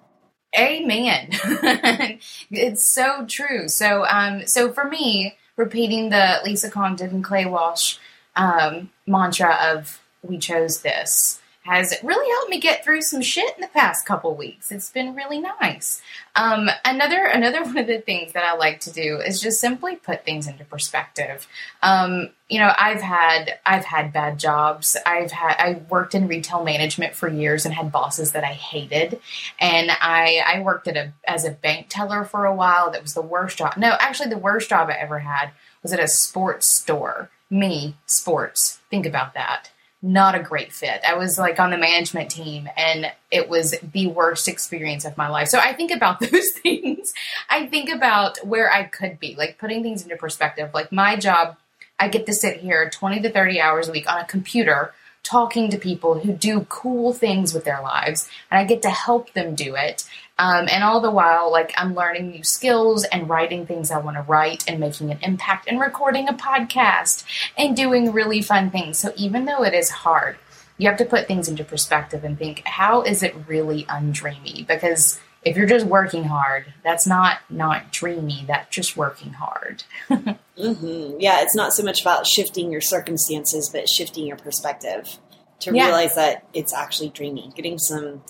Amen. 0.58 1.30
it's 2.52 2.86
so 2.86 3.26
true. 3.28 3.68
So, 3.68 4.06
um, 4.06 4.48
so 4.48 4.72
for 4.72 4.86
me, 4.86 5.36
repeating 5.58 6.10
the 6.10 6.40
Lisa 6.46 6.70
Congdon 6.70 7.10
and 7.10 7.24
Clay 7.24 7.46
Walsh 7.46 7.98
um, 8.36 8.90
mantra 9.06 9.58
of 9.62 10.00
"We 10.22 10.38
chose 10.38 10.82
this" 10.82 11.42
has 11.64 11.94
really 12.04 12.30
helped 12.30 12.50
me 12.50 12.60
get 12.60 12.84
through 12.84 13.02
some 13.02 13.22
shit 13.22 13.56
in 13.56 13.62
the 13.62 13.68
past 13.68 14.06
couple 14.06 14.36
weeks. 14.36 14.70
It's 14.70 14.90
been 14.90 15.16
really 15.16 15.40
nice. 15.40 16.02
Um, 16.36 16.70
another 16.84 17.26
another 17.26 17.64
one 17.64 17.78
of 17.78 17.88
the 17.88 18.00
things 18.00 18.34
that 18.34 18.44
I 18.44 18.56
like 18.56 18.82
to 18.82 18.92
do 18.92 19.18
is 19.18 19.40
just 19.40 19.62
simply 19.62 19.96
put 19.96 20.26
things 20.26 20.48
into 20.48 20.66
perspective. 20.66 21.48
Um, 21.82 22.30
you 22.50 22.60
know, 22.60 22.74
I've 22.78 23.02
had 23.02 23.60
I've 23.66 23.86
had 23.86 24.12
bad 24.12 24.40
jobs. 24.40 24.98
I've 25.06 25.32
had 25.32 25.56
I 25.58 25.82
worked 25.90 26.16
in 26.16 26.28
retail 26.28 26.64
management 26.64 27.16
for 27.16 27.30
years 27.30 27.66
and 27.66 27.74
had 27.74 27.92
bosses 27.92 28.34
that 28.34 28.44
I 28.44 28.54
hated. 28.54 29.22
And 29.58 29.90
I 29.90 30.44
I 30.46 30.60
worked 30.60 30.90
at 30.90 30.98
a 30.98 31.14
as 31.26 31.46
a 31.46 31.52
bank 31.52 31.88
teller 31.90 32.26
for 32.26 32.46
a 32.46 32.54
while. 32.54 32.92
That 32.92 33.02
was 33.02 33.14
the 33.14 33.22
worst 33.22 33.58
job. 33.58 33.78
No, 33.78 33.96
actually 34.00 34.30
the 34.30 34.38
worst 34.38 34.70
job 34.70 34.90
I 34.90 34.94
ever 34.94 35.20
had 35.20 35.52
was 35.82 35.94
at 35.94 36.00
a 36.00 36.08
sports 36.10 36.68
store. 36.68 37.30
Me, 37.50 37.96
sports. 38.06 38.80
Think 38.90 39.06
about 39.06 39.34
that 39.36 39.70
not 40.04 40.36
a 40.36 40.40
great 40.44 40.74
fit. 40.74 41.00
I 41.08 41.16
was 41.16 41.40
like 41.40 41.62
on 41.62 41.72
the 41.72 41.78
management 41.78 42.30
team 42.30 42.70
and 42.76 43.12
it 43.32 43.48
was 43.48 43.74
the 43.94 44.08
worst 44.08 44.50
experience 44.50 45.06
of 45.06 45.18
my 45.18 45.30
life. 45.30 45.48
So 45.48 45.60
I 45.60 45.74
think 45.74 45.92
about 45.92 46.20
those 46.32 46.50
things. 46.50 47.14
I 47.50 47.66
think 47.68 47.90
about 47.90 48.38
where 48.46 48.72
I 48.72 48.84
could 48.84 49.18
be, 49.18 49.34
like 49.36 49.58
putting 49.58 49.82
things 49.82 50.04
into 50.04 50.18
perspective. 50.18 50.72
Like 50.74 50.92
my 50.92 51.16
job, 51.16 51.56
I 51.98 52.10
get 52.10 52.26
to 52.26 52.34
sit 52.34 52.58
here 52.58 52.90
20 52.90 53.22
to 53.22 53.32
30 53.32 53.62
hours 53.62 53.88
a 53.88 53.94
week 53.94 54.12
on 54.12 54.20
a 54.20 54.26
computer 54.26 54.94
talking 55.24 55.70
to 55.70 55.78
people 55.78 56.20
who 56.20 56.34
do 56.34 56.66
cool 56.68 57.14
things 57.14 57.54
with 57.54 57.64
their 57.64 57.82
lives 57.82 58.30
and 58.52 58.60
I 58.60 58.66
get 58.66 58.82
to 58.82 58.90
help 58.90 59.32
them 59.32 59.56
do 59.56 59.76
it. 59.76 60.04
Um, 60.40 60.68
and 60.70 60.84
all 60.84 61.00
the 61.00 61.12
while, 61.12 61.52
like 61.52 61.72
I'm 61.78 61.94
learning 61.94 62.32
new 62.32 62.44
skills 62.44 63.04
and 63.06 63.30
writing 63.30 63.66
things 63.68 63.92
I 63.92 64.00
want 64.00 64.18
to 64.18 64.24
write 64.24 64.64
and 64.68 64.80
making 64.80 65.12
an 65.12 65.20
impact 65.22 65.68
and 65.68 65.80
recording 65.80 66.28
a 66.28 66.34
podcast 66.34 67.24
and 67.58 67.76
doing 67.76 68.12
really 68.12 68.42
fun 68.42 68.72
things. 68.72 68.98
So 68.98 69.14
even 69.16 69.46
though 69.46 69.64
it 69.64 69.74
is 69.76 69.90
hard, 69.90 70.38
you 70.80 70.90
have 70.90 70.98
to 70.98 71.06
put 71.06 71.28
things 71.28 71.48
into 71.48 71.64
perspective 71.64 72.24
and 72.24 72.38
think, 72.38 72.64
how 72.66 73.04
is 73.04 73.22
it 73.22 73.36
really 73.48 73.84
undreamy? 73.84 74.66
Because 74.66 75.20
if 75.44 75.56
you're 75.56 75.68
just 75.68 75.86
working 75.86 76.24
hard, 76.24 76.74
that's 76.84 77.06
not 77.06 77.40
not 77.50 77.92
dreamy. 77.92 78.44
That's 78.48 78.74
just 78.74 78.98
working 78.98 79.34
hard. 79.34 79.84
hmm 80.10 81.16
Yeah, 81.20 81.42
it's 81.42 81.56
not 81.56 81.74
so 81.74 81.84
much 81.84 82.02
about 82.02 82.26
shifting 82.26 82.72
your 82.72 82.82
circumstances, 82.82 83.70
but 83.70 83.88
shifting 83.88 84.26
your 84.26 84.38
perspective 84.38 85.20
to 85.60 85.76
Yeah. 85.76 85.86
realize 85.86 86.16
that 86.16 86.48
it's 86.54 86.74
actually 86.74 87.10
dreamy. 87.10 87.52
Getting 87.56 87.78
some 87.78 88.24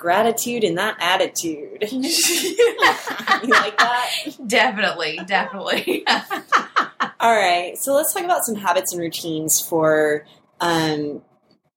gratitude 0.00 0.64
in 0.64 0.74
that 0.76 0.96
attitude. 0.98 1.78
you 1.92 3.48
like 3.50 3.78
that? 3.78 4.10
definitely, 4.46 5.20
definitely. 5.26 6.04
All 7.20 7.36
right, 7.36 7.76
so 7.76 7.94
let's 7.94 8.12
talk 8.12 8.24
about 8.24 8.44
some 8.44 8.56
habits 8.56 8.92
and 8.92 9.00
routines 9.00 9.60
for 9.60 10.24
um, 10.60 11.22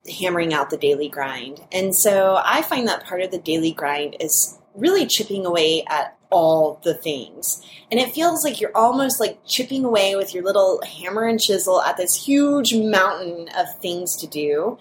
hammering 0.09 0.53
out 0.53 0.69
the 0.69 0.77
daily 0.77 1.09
grind. 1.09 1.61
And 1.71 1.95
so 1.95 2.41
I 2.43 2.61
find 2.61 2.87
that 2.87 3.03
part 3.03 3.21
of 3.21 3.31
the 3.31 3.39
daily 3.39 3.71
grind 3.71 4.15
is 4.19 4.57
really 4.73 5.05
chipping 5.05 5.45
away 5.45 5.83
at 5.87 6.17
all 6.29 6.81
the 6.83 6.95
things. 6.95 7.61
And 7.91 7.99
it 7.99 8.11
feels 8.11 8.43
like 8.43 8.59
you're 8.59 8.75
almost 8.75 9.19
like 9.19 9.39
chipping 9.45 9.85
away 9.85 10.15
with 10.15 10.33
your 10.33 10.43
little 10.43 10.81
hammer 10.81 11.25
and 11.25 11.39
chisel 11.39 11.81
at 11.81 11.97
this 11.97 12.25
huge 12.25 12.73
mountain 12.73 13.49
of 13.55 13.67
things 13.81 14.15
to 14.17 14.27
do. 14.27 14.77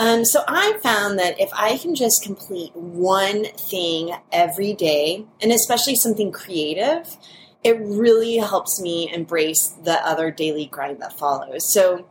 Um, 0.00 0.24
so 0.24 0.42
I 0.48 0.78
found 0.82 1.18
that 1.18 1.38
if 1.38 1.50
I 1.52 1.76
can 1.76 1.94
just 1.94 2.22
complete 2.24 2.74
one 2.74 3.44
thing 3.44 4.14
every 4.32 4.72
day, 4.72 5.26
and 5.42 5.52
especially 5.52 5.94
something 5.94 6.32
creative, 6.32 7.18
it 7.62 7.78
really 7.78 8.38
helps 8.38 8.80
me 8.80 9.12
embrace 9.12 9.68
the 9.84 10.02
other 10.02 10.30
daily 10.30 10.64
grind 10.64 11.02
that 11.02 11.18
follows. 11.18 11.70
So, 11.70 12.08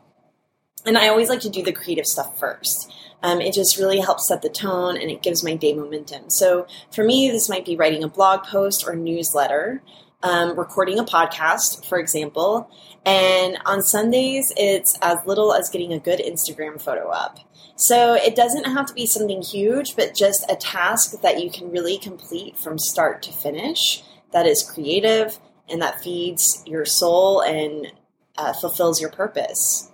and 0.86 1.00
I 1.00 1.08
always 1.08 1.30
like 1.30 1.40
to 1.40 1.50
do 1.50 1.64
the 1.64 1.72
creative 1.72 2.06
stuff 2.06 2.38
first. 2.38 2.94
Um, 3.24 3.42
it 3.42 3.56
just 3.56 3.80
really 3.80 4.02
helps 4.02 4.28
set 4.28 4.44
the 4.44 4.50
tone 4.50 4.96
and 4.96 5.10
it 5.10 5.24
gives 5.24 5.44
my 5.44 5.56
day 5.56 5.74
momentum. 5.74 6.30
So, 6.30 6.68
for 6.94 7.04
me, 7.04 7.32
this 7.32 7.50
might 7.50 7.66
be 7.66 7.76
writing 7.76 8.04
a 8.04 8.08
blog 8.08 8.44
post 8.44 8.86
or 8.86 8.96
newsletter, 8.96 9.82
um, 10.24 10.58
recording 10.58 11.00
a 11.00 11.04
podcast, 11.04 11.86
for 11.86 12.00
example. 12.00 12.70
And 13.06 13.58
on 13.66 13.82
Sundays, 13.82 14.52
it's 14.58 14.98
as 15.02 15.18
little 15.26 15.54
as 15.54 15.70
getting 15.70 15.94
a 15.94 16.00
good 16.00 16.20
Instagram 16.20 16.82
photo 16.82 17.10
up. 17.10 17.40
So, 17.76 18.14
it 18.14 18.36
doesn't 18.36 18.66
have 18.66 18.88
to 18.88 18.94
be 18.94 19.06
something 19.06 19.42
huge, 19.42 19.96
but 19.96 20.14
just 20.14 20.46
a 20.52 20.56
task 20.56 21.22
that 21.22 21.42
you 21.42 21.50
can 21.50 21.72
really 21.72 21.98
complete 21.98 22.58
from 22.58 22.78
start 22.78 23.22
to 23.24 23.32
finish 23.32 24.04
that 24.32 24.46
is 24.46 24.64
creative 24.64 25.40
and 25.70 25.82
that 25.82 26.02
feeds 26.04 26.64
your 26.66 26.86
soul 26.86 27.42
and 27.42 27.92
uh, 28.38 28.54
fulfills 28.54 29.00
your 29.00 29.10
purpose. 29.10 29.92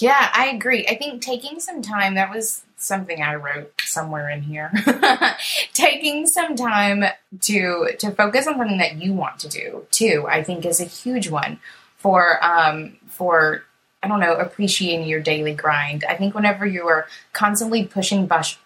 Yeah, 0.00 0.30
I 0.34 0.46
agree. 0.48 0.86
I 0.88 0.96
think 0.96 1.22
taking 1.22 1.60
some 1.60 1.82
time, 1.82 2.14
that 2.14 2.30
was 2.30 2.64
something 2.82 3.22
I 3.22 3.34
wrote 3.36 3.72
somewhere 3.84 4.28
in 4.30 4.42
here. 4.42 4.72
taking 5.72 6.26
some 6.26 6.56
time 6.56 7.04
to 7.42 7.88
to 7.98 8.10
focus 8.12 8.46
on 8.46 8.56
something 8.56 8.78
that 8.78 8.96
you 8.96 9.12
want 9.12 9.38
to 9.40 9.48
do 9.48 9.86
too, 9.90 10.26
I 10.28 10.42
think 10.42 10.64
is 10.64 10.80
a 10.80 10.84
huge 10.84 11.28
one 11.28 11.60
for 11.96 12.44
um 12.44 12.96
for 13.08 13.64
I 14.02 14.08
don't 14.08 14.20
know, 14.20 14.34
appreciating 14.34 15.06
your 15.06 15.20
daily 15.20 15.54
grind. 15.54 16.04
I 16.08 16.16
think 16.16 16.34
whenever 16.34 16.66
you 16.66 16.88
are 16.88 17.06
constantly 17.32 17.84
pushing 17.84 18.26
bush 18.26 18.56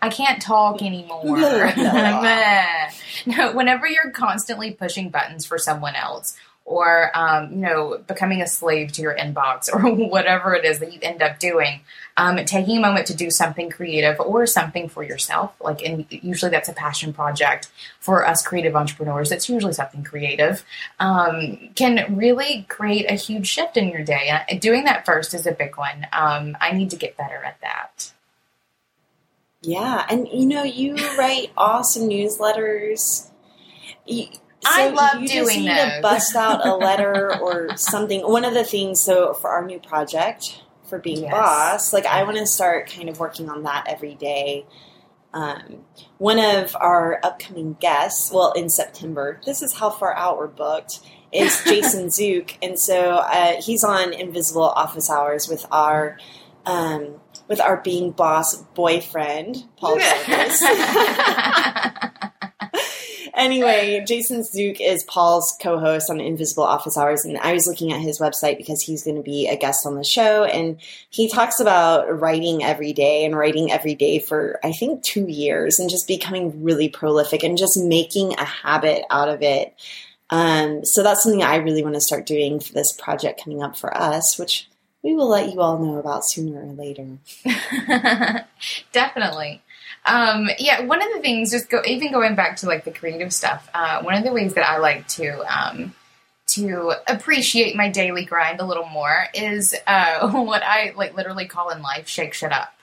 I 0.00 0.08
can't 0.08 0.42
talk 0.42 0.82
anymore. 0.82 1.36
no, 3.26 3.52
whenever 3.52 3.86
you're 3.86 4.10
constantly 4.10 4.72
pushing 4.72 5.10
buttons 5.10 5.46
for 5.46 5.58
someone 5.58 5.94
else 5.94 6.36
or 6.64 7.10
um, 7.16 7.50
you 7.52 7.58
know 7.58 7.98
becoming 8.06 8.40
a 8.40 8.46
slave 8.46 8.92
to 8.92 9.02
your 9.02 9.14
inbox 9.14 9.68
or 9.72 9.92
whatever 9.94 10.54
it 10.54 10.64
is 10.64 10.78
that 10.78 10.92
you 10.92 10.98
end 11.02 11.22
up 11.22 11.38
doing 11.38 11.80
um, 12.16 12.36
taking 12.44 12.78
a 12.78 12.80
moment 12.80 13.06
to 13.06 13.14
do 13.14 13.30
something 13.30 13.70
creative 13.70 14.20
or 14.20 14.46
something 14.46 14.88
for 14.88 15.02
yourself. 15.02 15.52
Like 15.60 15.82
and 15.82 16.06
usually 16.10 16.50
that's 16.50 16.68
a 16.68 16.72
passion 16.72 17.12
project 17.12 17.70
for 18.00 18.26
us 18.26 18.46
creative 18.46 18.76
entrepreneurs. 18.76 19.32
It's 19.32 19.48
usually 19.48 19.72
something 19.72 20.04
creative 20.04 20.64
um, 21.00 21.70
can 21.74 22.16
really 22.16 22.66
create 22.68 23.10
a 23.10 23.14
huge 23.14 23.46
shift 23.46 23.76
in 23.76 23.88
your 23.88 24.04
day. 24.04 24.30
Doing 24.60 24.84
that 24.84 25.06
first 25.06 25.34
is 25.34 25.46
a 25.46 25.52
big 25.52 25.76
one. 25.76 26.06
Um, 26.12 26.56
i 26.60 26.72
need 26.72 26.90
to 26.90 26.96
get 26.96 27.16
better 27.16 27.42
at 27.44 27.60
that. 27.60 28.12
Yeah, 29.62 30.04
and 30.10 30.26
you 30.28 30.46
know, 30.46 30.64
you 30.64 30.96
write 31.16 31.52
awesome 31.56 32.08
newsletters. 32.08 33.30
I 34.64 34.88
love 34.90 35.20
you 35.22 35.28
just 35.28 35.50
doing 35.50 35.64
need 35.66 35.70
those. 35.70 35.92
to 35.96 36.00
bust 36.02 36.36
out 36.36 36.66
a 36.66 36.74
letter 36.76 37.38
or 37.42 37.76
something. 37.76 38.20
One 38.22 38.44
of 38.44 38.54
the 38.54 38.64
things, 38.64 39.00
so 39.00 39.34
for 39.34 39.50
our 39.50 39.64
new 39.64 39.78
project 39.78 40.62
for 40.88 40.98
being 40.98 41.22
Yes. 41.22 41.32
boss, 41.32 41.92
like 41.92 42.06
I 42.06 42.22
want 42.24 42.36
to 42.36 42.46
start 42.46 42.90
kind 42.90 43.08
of 43.08 43.18
working 43.18 43.48
on 43.48 43.62
that 43.64 43.86
every 43.88 44.14
day. 44.14 44.66
Um, 45.34 45.84
one 46.18 46.38
of 46.38 46.76
our 46.78 47.18
upcoming 47.22 47.76
guests, 47.80 48.30
well, 48.30 48.52
in 48.52 48.68
September, 48.68 49.40
this 49.46 49.62
is 49.62 49.72
how 49.72 49.88
far 49.88 50.14
out 50.14 50.36
we're 50.36 50.46
booked, 50.48 51.00
is 51.32 51.62
Jason 51.66 52.10
Zook, 52.10 52.52
and 52.62 52.78
so 52.78 53.16
uh, 53.16 53.54
he's 53.62 53.82
on 53.82 54.12
Invisible 54.12 54.68
Office 54.68 55.08
Hours 55.10 55.48
with 55.48 55.64
our 55.72 56.18
um, 56.66 57.14
with 57.48 57.60
our 57.60 57.78
being 57.78 58.10
boss 58.12 58.56
boyfriend, 58.74 59.64
Paul 59.78 59.98
Jarvis. 59.98 60.62
anyway, 63.42 64.02
Jason 64.06 64.44
Zook 64.44 64.80
is 64.80 65.04
Paul's 65.04 65.56
co-host 65.60 66.08
on 66.08 66.20
Invisible 66.20 66.64
Office 66.64 66.96
Hours, 66.96 67.24
and 67.24 67.38
I 67.38 67.52
was 67.52 67.66
looking 67.66 67.92
at 67.92 68.00
his 68.00 68.18
website 68.18 68.56
because 68.56 68.80
he's 68.80 69.02
going 69.02 69.16
to 69.16 69.22
be 69.22 69.48
a 69.48 69.56
guest 69.56 69.86
on 69.86 69.96
the 69.96 70.04
show, 70.04 70.44
and 70.44 70.78
he 71.10 71.28
talks 71.28 71.60
about 71.60 72.20
writing 72.20 72.62
every 72.62 72.92
day 72.92 73.24
and 73.24 73.36
writing 73.36 73.70
every 73.70 73.94
day 73.94 74.18
for 74.18 74.58
I 74.64 74.72
think 74.72 75.02
two 75.02 75.26
years, 75.26 75.78
and 75.78 75.90
just 75.90 76.08
becoming 76.08 76.62
really 76.62 76.88
prolific 76.88 77.42
and 77.42 77.58
just 77.58 77.78
making 77.78 78.34
a 78.34 78.44
habit 78.44 79.04
out 79.10 79.28
of 79.28 79.42
it. 79.42 79.74
Um, 80.30 80.84
so 80.84 81.02
that's 81.02 81.22
something 81.22 81.42
I 81.42 81.56
really 81.56 81.82
want 81.82 81.94
to 81.94 82.00
start 82.00 82.24
doing 82.24 82.60
for 82.60 82.72
this 82.72 82.92
project 82.92 83.42
coming 83.44 83.62
up 83.62 83.76
for 83.76 83.94
us, 83.96 84.38
which 84.38 84.68
we 85.02 85.14
will 85.14 85.28
let 85.28 85.52
you 85.52 85.60
all 85.60 85.78
know 85.78 85.98
about 85.98 86.24
sooner 86.24 86.62
or 86.62 86.72
later. 86.72 87.18
Definitely. 88.92 89.62
Um, 90.04 90.48
yeah, 90.58 90.82
one 90.82 91.00
of 91.00 91.08
the 91.14 91.20
things, 91.20 91.50
just 91.50 91.70
go 91.70 91.80
even 91.86 92.12
going 92.12 92.34
back 92.34 92.56
to 92.58 92.66
like 92.66 92.84
the 92.84 92.90
creative 92.90 93.32
stuff. 93.32 93.68
Uh, 93.72 94.02
one 94.02 94.14
of 94.14 94.24
the 94.24 94.32
ways 94.32 94.54
that 94.54 94.66
I 94.66 94.78
like 94.78 95.06
to 95.08 95.42
um, 95.46 95.94
to 96.48 96.92
appreciate 97.06 97.76
my 97.76 97.88
daily 97.88 98.24
grind 98.24 98.60
a 98.60 98.66
little 98.66 98.86
more 98.86 99.26
is 99.34 99.74
uh, 99.86 100.28
what 100.32 100.62
I 100.62 100.92
like 100.96 101.16
literally 101.16 101.46
call 101.46 101.70
in 101.70 101.82
life 101.82 102.08
shake 102.08 102.34
shit 102.34 102.52
up. 102.52 102.74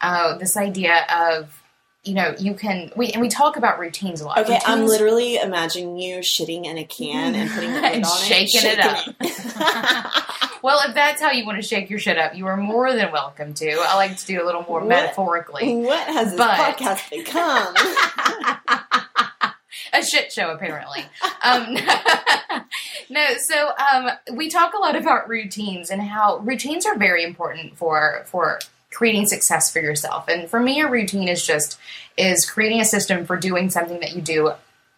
Uh, 0.00 0.36
this 0.38 0.56
idea 0.56 1.06
of 1.14 1.62
you 2.04 2.14
know 2.14 2.34
you 2.38 2.54
can 2.54 2.90
we 2.96 3.12
and 3.12 3.20
we 3.20 3.28
talk 3.28 3.56
about 3.56 3.78
routines 3.78 4.20
a 4.20 4.26
lot. 4.26 4.38
Okay, 4.38 4.54
routines, 4.54 4.64
I'm 4.66 4.86
literally 4.86 5.36
imagining 5.36 5.98
you 5.98 6.18
shitting 6.18 6.64
in 6.64 6.78
a 6.78 6.84
can 6.84 7.34
and 7.34 7.50
putting 7.50 7.72
the 7.72 7.80
lid 7.80 7.92
and 7.92 8.04
on 8.06 8.18
shaking 8.18 8.62
it, 8.64 8.78
it 8.78 8.80
up. 8.80 10.24
well, 10.62 10.80
if 10.88 10.94
that's 10.94 11.20
how 11.20 11.30
you 11.30 11.44
want 11.44 11.60
to 11.60 11.66
shake 11.66 11.90
your 11.90 11.98
shit 11.98 12.16
up, 12.18 12.34
you 12.36 12.46
are 12.46 12.56
more 12.56 12.92
than 12.92 13.10
welcome 13.12 13.52
to. 13.54 13.70
I 13.72 13.96
like 13.96 14.16
to 14.18 14.26
do 14.26 14.42
a 14.42 14.44
little 14.46 14.64
more 14.68 14.80
What? 14.80 14.88
metaphorically. 14.88 15.76
what 15.76 16.06
has 16.08 16.30
this 16.30 16.38
But- 16.38 16.58
podcast 16.76 17.10
become? 17.10 17.74
a 19.94 20.02
shit 20.02 20.32
show 20.32 20.50
apparently 20.50 21.00
um, 21.42 21.74
no 23.10 23.24
so 23.38 23.70
um, 23.92 24.08
we 24.34 24.48
talk 24.48 24.72
a 24.74 24.78
lot 24.78 24.96
about 24.96 25.28
routines 25.28 25.90
and 25.90 26.00
how 26.00 26.38
routines 26.38 26.86
are 26.86 26.96
very 26.96 27.22
important 27.24 27.76
for 27.76 28.22
for 28.26 28.58
creating 28.90 29.26
success 29.26 29.70
for 29.70 29.80
yourself 29.80 30.28
and 30.28 30.48
for 30.48 30.60
me 30.60 30.80
a 30.80 30.88
routine 30.88 31.28
is 31.28 31.44
just 31.44 31.78
is 32.16 32.48
creating 32.48 32.80
a 32.80 32.84
system 32.86 33.26
for 33.26 33.36
doing 33.36 33.68
something 33.70 34.00
that 34.00 34.14
you 34.14 34.22
do 34.22 34.52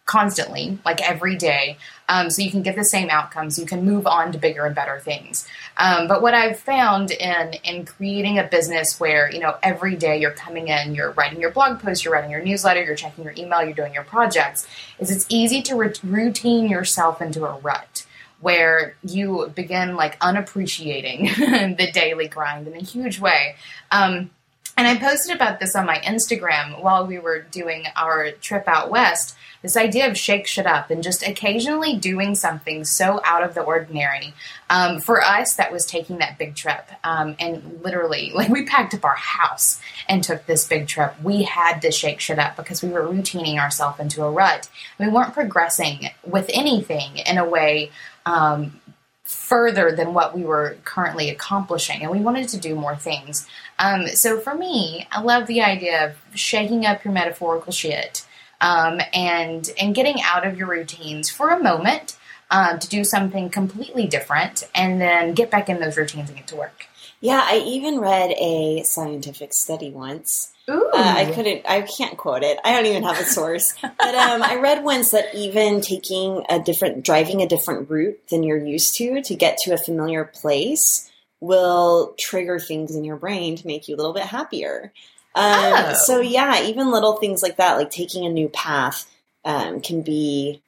constantly 0.05 0.77
like 0.85 1.01
every 1.01 1.35
day 1.35 1.77
um, 2.07 2.29
so 2.29 2.41
you 2.41 2.51
can 2.51 2.61
get 2.61 2.75
the 2.75 2.85
same 2.85 3.09
outcomes 3.09 3.57
you 3.57 3.65
can 3.65 3.83
move 3.83 4.05
on 4.05 4.31
to 4.31 4.37
bigger 4.37 4.65
and 4.65 4.75
better 4.75 4.99
things 4.99 5.47
um, 5.77 6.07
but 6.07 6.21
what 6.21 6.33
I've 6.33 6.59
found 6.59 7.11
in 7.11 7.53
in 7.63 7.85
creating 7.85 8.39
a 8.39 8.43
business 8.43 8.99
where 8.99 9.31
you 9.31 9.39
know 9.39 9.55
every 9.61 9.95
day 9.95 10.19
you're 10.19 10.31
coming 10.31 10.69
in, 10.69 10.95
you're 10.95 11.11
writing 11.11 11.41
your 11.41 11.51
blog 11.51 11.79
post, 11.79 12.05
you're 12.05 12.13
writing 12.13 12.31
your 12.31 12.41
newsletter, 12.41 12.83
you're 12.83 12.95
checking 12.95 13.23
your 13.23 13.33
email, 13.37 13.63
you're 13.63 13.73
doing 13.73 13.93
your 13.93 14.03
projects, 14.03 14.67
is 14.99 15.11
it's 15.11 15.25
easy 15.29 15.61
to 15.63 15.75
ru- 15.75 15.93
routine 16.03 16.69
yourself 16.69 17.21
into 17.21 17.45
a 17.45 17.59
rut 17.59 18.05
where 18.39 18.95
you 19.03 19.51
begin 19.55 19.95
like 19.95 20.17
unappreciating 20.21 21.25
the 21.77 21.89
daily 21.93 22.27
grind 22.27 22.67
in 22.67 22.75
a 22.75 22.83
huge 22.83 23.19
way. 23.19 23.55
Um, 23.91 24.29
and 24.77 24.87
I 24.87 24.97
posted 24.97 25.35
about 25.35 25.59
this 25.59 25.75
on 25.75 25.85
my 25.85 25.99
Instagram 25.99 26.81
while 26.81 27.07
we 27.07 27.17
were 27.17 27.39
doing 27.39 27.85
our 27.95 28.31
trip 28.31 28.67
out 28.67 28.89
west. 28.89 29.35
This 29.65 29.77
idea 29.77 30.07
of 30.07 30.15
shake 30.15 30.45
shit 30.45 30.67
up 30.67 30.91
and 30.91 31.01
just 31.01 31.25
occasionally 31.25 31.97
doing 31.97 32.35
something 32.35 32.85
so 32.85 33.19
out 33.25 33.41
of 33.41 33.55
the 33.55 33.61
ordinary. 33.61 34.35
Um, 34.69 34.99
for 34.99 35.23
us, 35.23 35.55
that 35.55 35.71
was 35.71 35.87
taking 35.87 36.19
that 36.19 36.37
big 36.37 36.53
trip. 36.53 36.87
Um, 37.03 37.35
and 37.39 37.81
literally, 37.83 38.31
like, 38.35 38.49
we 38.49 38.65
packed 38.65 38.93
up 38.93 39.03
our 39.03 39.15
house 39.15 39.81
and 40.07 40.23
took 40.23 40.45
this 40.45 40.67
big 40.67 40.87
trip. 40.87 41.15
We 41.23 41.41
had 41.41 41.81
to 41.81 41.91
shake 41.91 42.19
shit 42.19 42.37
up 42.37 42.55
because 42.55 42.83
we 42.83 42.89
were 42.89 43.07
routining 43.07 43.57
ourselves 43.57 43.99
into 43.99 44.23
a 44.23 44.29
rut. 44.29 44.69
We 44.99 45.07
weren't 45.07 45.33
progressing 45.33 46.09
with 46.23 46.47
anything 46.53 47.17
in 47.17 47.39
a 47.39 47.49
way 47.49 47.89
um, 48.27 48.79
further 49.23 49.95
than 49.95 50.13
what 50.13 50.35
we 50.35 50.43
were 50.43 50.77
currently 50.85 51.31
accomplishing, 51.31 52.03
and 52.03 52.11
we 52.11 52.19
wanted 52.19 52.49
to 52.49 52.59
do 52.59 52.75
more 52.75 52.95
things. 52.95 53.47
Um, 53.79 54.05
so 54.09 54.39
for 54.39 54.53
me, 54.53 55.07
I 55.11 55.21
love 55.21 55.47
the 55.47 55.63
idea 55.63 56.05
of 56.05 56.37
shaking 56.37 56.85
up 56.85 57.03
your 57.03 57.15
metaphorical 57.15 57.73
shit 57.73 58.24
um, 58.65 58.99
and 59.13 59.71
and 59.79 59.93
getting 59.93 60.17
out 60.23 60.45
of 60.45 60.57
your 60.57 60.67
routines 60.67 61.29
for 61.29 61.49
a 61.49 61.61
moment 61.61 62.17
um, 62.49 62.79
to 62.79 62.87
do 62.87 63.03
something 63.03 63.49
completely 63.49 64.07
different, 64.07 64.67
and 64.73 64.99
then 64.99 65.33
get 65.33 65.51
back 65.51 65.69
in 65.69 65.79
those 65.79 65.97
routines 65.97 66.29
and 66.29 66.37
get 66.37 66.47
to 66.47 66.55
work. 66.55 66.87
yeah, 67.21 67.41
I 67.43 67.57
even 67.57 67.99
read 67.99 68.31
a 68.31 68.83
scientific 68.83 69.53
study 69.53 69.91
once. 69.91 70.51
Ooh, 70.69 70.89
Uh, 70.93 71.13
I 71.21 71.31
couldn't, 71.31 71.61
I 71.69 71.81
can't 71.81 72.17
quote 72.17 72.43
it. 72.43 72.57
I 72.63 72.73
don't 72.73 72.87
even 72.87 73.03
have 73.03 73.19
a 73.19 73.23
source. 73.23 73.75
but 73.81 74.15
um, 74.15 74.41
I 74.41 74.55
read 74.55 74.83
once 74.83 75.11
that 75.11 75.33
even 75.35 75.81
taking 75.81 76.43
a 76.49 76.59
different, 76.59 77.05
driving 77.05 77.41
a 77.43 77.47
different 77.47 77.87
route 77.89 78.19
than 78.29 78.41
you're 78.41 78.63
used 78.63 78.95
to 78.97 79.21
to 79.21 79.35
get 79.35 79.57
to 79.59 79.73
a 79.73 79.77
familiar 79.77 80.25
place 80.25 81.11
will 81.39 82.15
trigger 82.17 82.57
things 82.57 82.95
in 82.95 83.03
your 83.03 83.17
brain 83.17 83.55
to 83.57 83.67
make 83.67 83.87
you 83.87 83.95
a 83.95 83.97
little 83.97 84.13
bit 84.13 84.23
happier. 84.23 84.91
Um, 85.35 85.43
Oh. 85.43 85.93
So 86.05 86.21
yeah, 86.21 86.63
even 86.63 86.91
little 86.91 87.17
things 87.17 87.43
like 87.43 87.57
that, 87.57 87.77
like 87.77 87.89
taking 87.91 88.25
a 88.25 88.29
new 88.29 88.49
path, 88.49 89.05
um, 89.43 89.81
can 89.81 90.01
be 90.01 90.61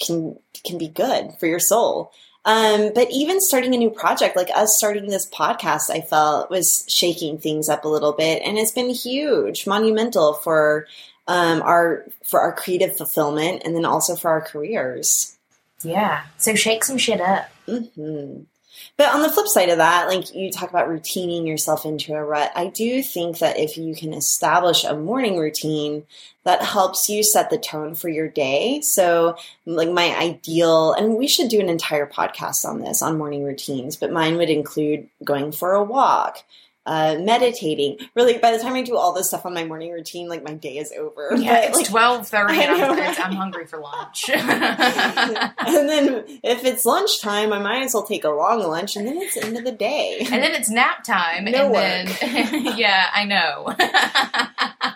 can 0.00 0.38
can 0.64 0.78
be 0.78 0.88
good 0.88 1.32
for 1.38 1.46
your 1.46 1.58
soul. 1.60 2.12
Um, 2.46 2.92
but 2.94 3.10
even 3.10 3.40
starting 3.40 3.74
a 3.74 3.78
new 3.78 3.88
project, 3.90 4.36
like 4.36 4.50
us 4.54 4.76
starting 4.76 5.06
this 5.08 5.28
podcast, 5.28 5.88
I 5.90 6.00
felt 6.02 6.50
was 6.50 6.84
shaking 6.88 7.38
things 7.38 7.68
up 7.68 7.84
a 7.84 7.88
little 7.88 8.12
bit, 8.12 8.42
and 8.44 8.58
it's 8.58 8.70
been 8.72 8.90
huge, 8.90 9.66
monumental 9.66 10.34
for 10.34 10.86
um, 11.26 11.62
our 11.62 12.04
for 12.22 12.40
our 12.40 12.52
creative 12.52 12.96
fulfillment, 12.96 13.62
and 13.64 13.74
then 13.74 13.84
also 13.86 14.14
for 14.14 14.30
our 14.30 14.42
careers. 14.42 15.36
yeah. 15.82 16.24
So 16.36 16.54
shake 16.54 16.84
some 16.84 16.98
shit 16.98 17.20
up. 17.20 17.48
hmm 17.66 18.42
But 18.96 19.12
on 19.12 19.22
the 19.22 19.30
flip 19.30 19.48
side 19.48 19.70
of 19.70 19.78
that, 19.78 20.06
like 20.08 20.32
you 20.34 20.52
talk 20.52 20.70
about 20.70 20.88
routining 20.88 21.46
yourself 21.46 21.84
into 21.84 22.14
a 22.14 22.24
rut, 22.24 22.52
I 22.54 22.68
do 22.68 23.02
think 23.02 23.38
that 23.38 23.58
if 23.58 23.76
you 23.76 23.94
can 23.94 24.14
establish 24.14 24.84
a 24.84 24.96
morning 24.96 25.36
routine 25.36 26.04
that 26.44 26.62
helps 26.62 27.08
you 27.08 27.24
set 27.24 27.50
the 27.50 27.58
tone 27.58 27.96
for 27.96 28.08
your 28.08 28.28
day. 28.28 28.80
So, 28.82 29.36
like 29.66 29.90
my 29.90 30.16
ideal, 30.16 30.92
and 30.92 31.16
we 31.16 31.26
should 31.26 31.48
do 31.48 31.58
an 31.58 31.68
entire 31.68 32.06
podcast 32.06 32.64
on 32.64 32.80
this 32.80 33.02
on 33.02 33.18
morning 33.18 33.42
routines, 33.42 33.96
but 33.96 34.12
mine 34.12 34.36
would 34.36 34.50
include 34.50 35.08
going 35.24 35.50
for 35.50 35.72
a 35.72 35.82
walk. 35.82 36.44
Uh, 36.86 37.16
meditating. 37.18 37.96
Really, 38.14 38.36
by 38.36 38.50
the 38.54 38.62
time 38.62 38.74
I 38.74 38.82
do 38.82 38.96
all 38.96 39.14
this 39.14 39.28
stuff 39.28 39.46
on 39.46 39.54
my 39.54 39.64
morning 39.64 39.90
routine, 39.92 40.28
like 40.28 40.44
my 40.44 40.52
day 40.52 40.76
is 40.76 40.92
over. 40.92 41.30
Yeah, 41.34 41.54
But, 41.54 41.64
it's 41.68 41.76
like, 41.78 41.88
twelve 41.88 42.28
thirty, 42.28 42.58
I 42.58 42.62
and 42.64 42.78
know, 42.78 42.92
I'm, 43.24 43.32
hungry 43.32 43.66
for 43.66 43.78
lunch. 43.80 44.28
and 44.28 44.44
then 45.88 46.24
if 46.42 46.64
it's 46.64 46.84
lunchtime, 46.84 47.52
I 47.54 47.58
might 47.58 47.84
as 47.84 47.94
well 47.94 48.06
take 48.06 48.24
a 48.24 48.28
long 48.28 48.60
lunch, 48.62 48.96
and 48.96 49.06
then 49.06 49.16
it's 49.16 49.34
the 49.34 49.44
end 49.44 49.56
of 49.56 49.64
the 49.64 49.72
day. 49.72 50.18
And 50.20 50.42
then 50.42 50.52
it's 50.54 50.68
nap 50.70 51.04
time. 51.04 51.46
No 51.46 51.72
and 51.74 52.08
then 52.08 52.64
yeah, 52.76 53.08
I 53.14 53.24
know. 53.24 53.74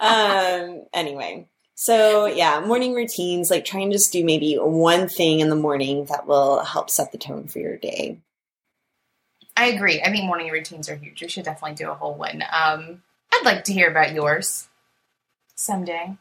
um 0.00 0.84
anyway 0.92 1.46
so 1.74 2.26
yeah 2.26 2.60
morning 2.60 2.94
routines 2.94 3.50
like 3.50 3.64
try 3.64 3.80
and 3.80 3.90
just 3.92 4.12
do 4.12 4.24
maybe 4.24 4.54
one 4.56 5.08
thing 5.08 5.40
in 5.40 5.48
the 5.48 5.56
morning 5.56 6.04
that 6.06 6.26
will 6.26 6.60
help 6.64 6.90
set 6.90 7.10
the 7.12 7.18
tone 7.18 7.48
for 7.48 7.58
your 7.58 7.76
day 7.76 8.20
I 9.58 9.66
agree. 9.66 10.00
I 10.00 10.10
think 10.10 10.24
morning 10.24 10.50
routines 10.50 10.88
are 10.88 10.96
huge. 10.96 11.20
We 11.20 11.28
should 11.28 11.44
definitely 11.44 11.74
do 11.74 11.90
a 11.90 11.94
whole 11.94 12.14
one. 12.14 12.42
Um, 12.42 13.02
I'd 13.32 13.44
like 13.44 13.64
to 13.64 13.72
hear 13.72 13.90
about 13.90 14.14
yours 14.14 14.68
someday. 15.56 16.16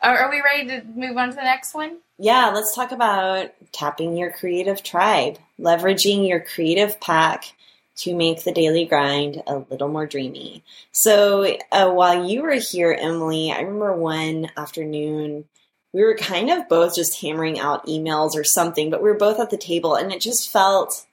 Are, 0.00 0.18
are 0.18 0.30
we 0.30 0.40
ready 0.40 0.68
to 0.68 0.86
move 0.86 1.16
on 1.16 1.30
to 1.30 1.34
the 1.34 1.42
next 1.42 1.74
one? 1.74 1.98
yeah 2.18 2.50
let's 2.52 2.74
talk 2.74 2.90
about 2.90 3.50
tapping 3.72 4.16
your 4.16 4.32
creative 4.32 4.82
tribe 4.82 5.38
leveraging 5.58 6.28
your 6.28 6.40
creative 6.40 7.00
pack 7.00 7.54
to 7.96 8.14
make 8.14 8.42
the 8.44 8.52
daily 8.52 8.84
grind 8.84 9.42
a 9.46 9.58
little 9.70 9.88
more 9.88 10.06
dreamy 10.06 10.62
so 10.92 11.56
uh, 11.72 11.90
while 11.90 12.28
you 12.28 12.42
were 12.42 12.58
here 12.70 12.96
emily 13.00 13.52
i 13.52 13.60
remember 13.60 13.96
one 13.96 14.50
afternoon 14.56 15.44
we 15.92 16.02
were 16.02 16.16
kind 16.16 16.50
of 16.50 16.68
both 16.68 16.94
just 16.94 17.20
hammering 17.20 17.58
out 17.58 17.86
emails 17.86 18.34
or 18.34 18.44
something 18.44 18.90
but 18.90 19.02
we 19.02 19.08
were 19.08 19.16
both 19.16 19.38
at 19.38 19.50
the 19.50 19.56
table 19.56 19.94
and 19.94 20.12
it 20.12 20.20
just 20.20 20.50
felt 20.50 21.06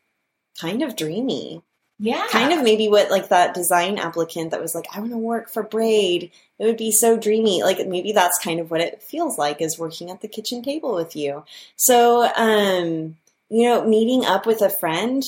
kind 0.59 0.81
of 0.81 0.95
dreamy. 0.95 1.61
Yeah. 1.97 2.27
kind 2.29 2.51
of 2.51 2.61
maybe 2.61 2.89
what 2.89 3.09
like 3.09 3.29
that 3.29 3.53
design 3.53 3.97
applicant 3.97 4.51
that 4.51 4.61
was 4.61 4.75
like 4.75 4.85
i 4.93 4.99
want 4.99 5.11
to 5.11 5.17
work 5.17 5.49
for 5.49 5.63
braid. 5.63 6.31
It 6.59 6.65
would 6.65 6.77
be 6.77 6.91
so 6.91 7.17
dreamy. 7.17 7.63
Like 7.63 7.85
maybe 7.87 8.11
that's 8.11 8.37
kind 8.43 8.59
of 8.59 8.69
what 8.69 8.81
it 8.81 9.01
feels 9.01 9.37
like 9.37 9.61
is 9.61 9.79
working 9.79 10.09
at 10.09 10.21
the 10.21 10.27
kitchen 10.27 10.61
table 10.61 10.93
with 10.93 11.15
you. 11.15 11.43
So 11.77 12.29
um 12.35 13.15
you 13.49 13.63
know 13.63 13.85
meeting 13.85 14.25
up 14.25 14.45
with 14.45 14.61
a 14.61 14.69
friend 14.69 15.23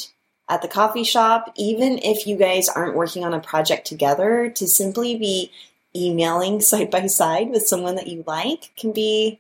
at 0.49 0.61
the 0.61 0.67
coffee 0.67 1.03
shop 1.03 1.53
even 1.55 1.99
if 1.99 2.25
you 2.27 2.35
guys 2.35 2.67
aren't 2.73 2.95
working 2.95 3.23
on 3.23 3.33
a 3.33 3.39
project 3.39 3.87
together 3.87 4.49
to 4.49 4.67
simply 4.67 5.17
be 5.17 5.51
emailing 5.95 6.59
side 6.69 6.91
by 6.91 7.07
side 7.07 7.49
with 7.49 7.67
someone 7.67 7.95
that 7.95 8.07
you 8.07 8.23
like 8.27 8.71
can 8.75 8.91
be 8.91 9.39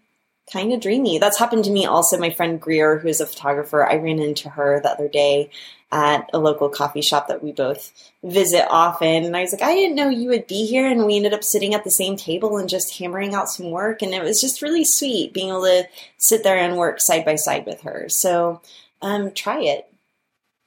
kind 0.51 0.71
of 0.73 0.79
dreamy 0.79 1.17
that's 1.17 1.39
happened 1.39 1.63
to 1.63 1.71
me 1.71 1.85
also 1.85 2.17
my 2.17 2.29
friend 2.29 2.61
greer 2.61 2.99
who's 2.99 3.19
a 3.19 3.25
photographer 3.25 3.85
i 3.85 3.95
ran 3.95 4.19
into 4.19 4.49
her 4.49 4.79
the 4.81 4.89
other 4.89 5.07
day 5.07 5.49
at 5.91 6.29
a 6.33 6.39
local 6.39 6.69
coffee 6.69 7.01
shop 7.01 7.27
that 7.27 7.43
we 7.43 7.51
both 7.51 7.93
visit 8.23 8.67
often. 8.69 9.23
And 9.23 9.37
I 9.37 9.41
was 9.41 9.53
like, 9.53 9.61
I 9.61 9.73
didn't 9.73 9.95
know 9.95 10.09
you 10.09 10.29
would 10.29 10.47
be 10.47 10.65
here. 10.65 10.85
And 10.87 11.05
we 11.05 11.15
ended 11.15 11.33
up 11.33 11.43
sitting 11.43 11.73
at 11.73 11.83
the 11.83 11.91
same 11.91 12.17
table 12.17 12.57
and 12.57 12.67
just 12.67 12.97
hammering 12.97 13.33
out 13.33 13.49
some 13.49 13.71
work. 13.71 14.01
And 14.01 14.13
it 14.13 14.21
was 14.21 14.41
just 14.41 14.61
really 14.61 14.83
sweet 14.83 15.33
being 15.33 15.49
able 15.49 15.61
to 15.61 15.87
sit 16.17 16.43
there 16.43 16.57
and 16.57 16.75
work 16.75 16.99
side 16.99 17.23
by 17.23 17.35
side 17.35 17.65
with 17.65 17.81
her. 17.81 18.07
So 18.09 18.61
um, 19.01 19.31
try 19.31 19.61
it. 19.61 19.89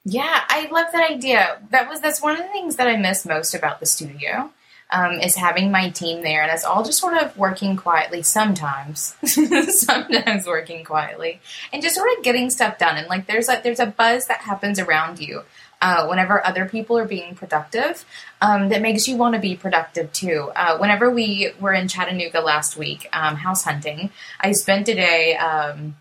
Yeah, 0.03 0.41
I 0.49 0.67
love 0.71 0.87
that 0.91 1.11
idea. 1.11 1.61
That 1.69 1.87
was 1.87 2.01
that's 2.01 2.23
one 2.23 2.33
of 2.33 2.39
the 2.39 2.51
things 2.51 2.77
that 2.77 2.87
I 2.87 2.97
miss 2.97 3.23
most 3.23 3.53
about 3.53 3.79
the 3.79 3.85
studio. 3.85 4.51
Um, 4.91 5.13
is 5.19 5.35
having 5.35 5.71
my 5.71 5.89
team 5.89 6.21
there, 6.21 6.41
and 6.43 6.51
it's 6.51 6.65
all 6.65 6.83
just 6.83 6.99
sort 6.99 7.15
of 7.15 7.35
working 7.37 7.75
quietly 7.75 8.23
sometimes, 8.23 9.15
sometimes 9.25 10.45
working 10.45 10.83
quietly, 10.83 11.39
and 11.71 11.81
just 11.81 11.95
sort 11.95 12.09
of 12.17 12.23
getting 12.23 12.49
stuff 12.49 12.77
done. 12.77 12.97
And 12.97 13.07
like 13.07 13.27
there's 13.27 13.49
a 13.49 13.61
there's 13.63 13.79
a 13.79 13.85
buzz 13.85 14.27
that 14.27 14.41
happens 14.41 14.79
around 14.79 15.19
you. 15.19 15.43
Uh, 15.83 16.05
whenever 16.05 16.45
other 16.45 16.69
people 16.69 16.95
are 16.95 17.07
being 17.07 17.33
productive, 17.33 18.05
um, 18.39 18.69
that 18.69 18.83
makes 18.83 19.07
you 19.07 19.17
want 19.17 19.33
to 19.33 19.41
be 19.41 19.55
productive 19.55 20.13
too. 20.13 20.51
Uh, 20.55 20.77
whenever 20.77 21.09
we 21.09 21.51
were 21.59 21.73
in 21.73 21.87
Chattanooga 21.87 22.39
last 22.39 22.77
week, 22.77 23.09
um, 23.11 23.35
house 23.35 23.63
hunting, 23.63 24.11
I 24.39 24.51
spent 24.51 24.87
a 24.89 24.93
day 24.93 25.35
um, 25.37 25.95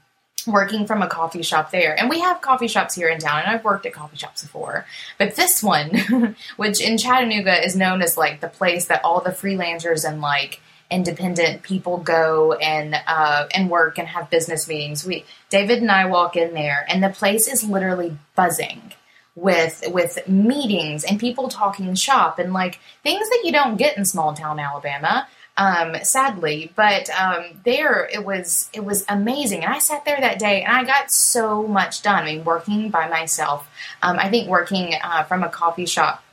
working 0.46 0.86
from 0.86 1.02
a 1.02 1.08
coffee 1.08 1.42
shop 1.42 1.70
there. 1.70 1.98
And 1.98 2.08
we 2.08 2.20
have 2.20 2.40
coffee 2.40 2.68
shops 2.68 2.94
here 2.94 3.08
in 3.08 3.18
town, 3.18 3.40
and 3.40 3.50
I've 3.50 3.64
worked 3.64 3.86
at 3.86 3.92
coffee 3.92 4.16
shops 4.16 4.42
before. 4.42 4.86
But 5.18 5.36
this 5.36 5.62
one, 5.62 6.36
which 6.56 6.80
in 6.80 6.98
Chattanooga 6.98 7.64
is 7.64 7.76
known 7.76 8.02
as 8.02 8.16
like 8.16 8.40
the 8.40 8.48
place 8.48 8.86
that 8.86 9.04
all 9.04 9.20
the 9.20 9.30
freelancers 9.30 10.08
and 10.08 10.20
like 10.20 10.60
independent 10.90 11.62
people 11.62 11.98
go 11.98 12.54
and 12.54 12.96
uh, 13.06 13.46
and 13.54 13.70
work 13.70 13.98
and 13.98 14.08
have 14.08 14.30
business 14.30 14.68
meetings. 14.68 15.06
We 15.06 15.24
David 15.48 15.78
and 15.78 15.90
I 15.90 16.06
walk 16.06 16.36
in 16.36 16.54
there, 16.54 16.84
and 16.88 17.02
the 17.02 17.10
place 17.10 17.48
is 17.48 17.64
literally 17.64 18.16
buzzing 18.34 18.92
with 19.36 19.84
with 19.88 20.26
meetings 20.28 21.04
and 21.04 21.18
people 21.18 21.48
talking 21.48 21.94
shop 21.94 22.38
and 22.38 22.52
like 22.52 22.80
things 23.02 23.28
that 23.28 23.42
you 23.44 23.52
don't 23.52 23.76
get 23.76 23.96
in 23.96 24.04
small 24.04 24.34
town 24.34 24.58
Alabama 24.58 25.26
um, 25.60 25.94
sadly. 26.02 26.72
But 26.74 27.10
um, 27.10 27.60
there, 27.64 28.08
it 28.12 28.24
was 28.24 28.70
it 28.72 28.82
was 28.82 29.04
amazing, 29.08 29.62
and 29.62 29.72
I 29.72 29.78
sat 29.78 30.04
there 30.06 30.18
that 30.18 30.38
day, 30.38 30.62
and 30.62 30.74
I 30.74 30.84
got 30.84 31.12
so 31.12 31.66
much 31.66 32.02
done. 32.02 32.24
I 32.24 32.24
mean, 32.24 32.44
working 32.44 32.88
by 32.90 33.08
myself, 33.08 33.68
um, 34.02 34.18
I 34.18 34.30
think 34.30 34.48
working 34.48 34.94
uh, 35.00 35.24
from 35.24 35.44
a 35.44 35.50
coffee 35.50 35.86
shop 35.86 36.24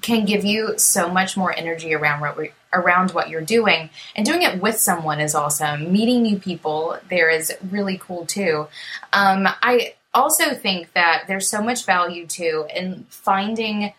can 0.00 0.24
give 0.24 0.44
you 0.44 0.76
so 0.78 1.08
much 1.08 1.36
more 1.36 1.54
energy 1.54 1.94
around 1.94 2.20
what 2.20 2.38
around 2.72 3.10
what 3.10 3.28
you're 3.28 3.42
doing, 3.42 3.90
and 4.16 4.24
doing 4.24 4.42
it 4.42 4.62
with 4.62 4.80
someone 4.80 5.20
is 5.20 5.34
awesome. 5.34 5.92
Meeting 5.92 6.22
new 6.22 6.38
people 6.38 6.98
there 7.10 7.28
is 7.28 7.52
really 7.70 7.98
cool 7.98 8.24
too. 8.24 8.66
Um, 9.12 9.46
I 9.62 9.94
also 10.14 10.54
think 10.54 10.94
that 10.94 11.24
there's 11.28 11.50
so 11.50 11.62
much 11.62 11.84
value 11.84 12.26
too 12.26 12.66
in 12.74 13.04
finding 13.10 13.92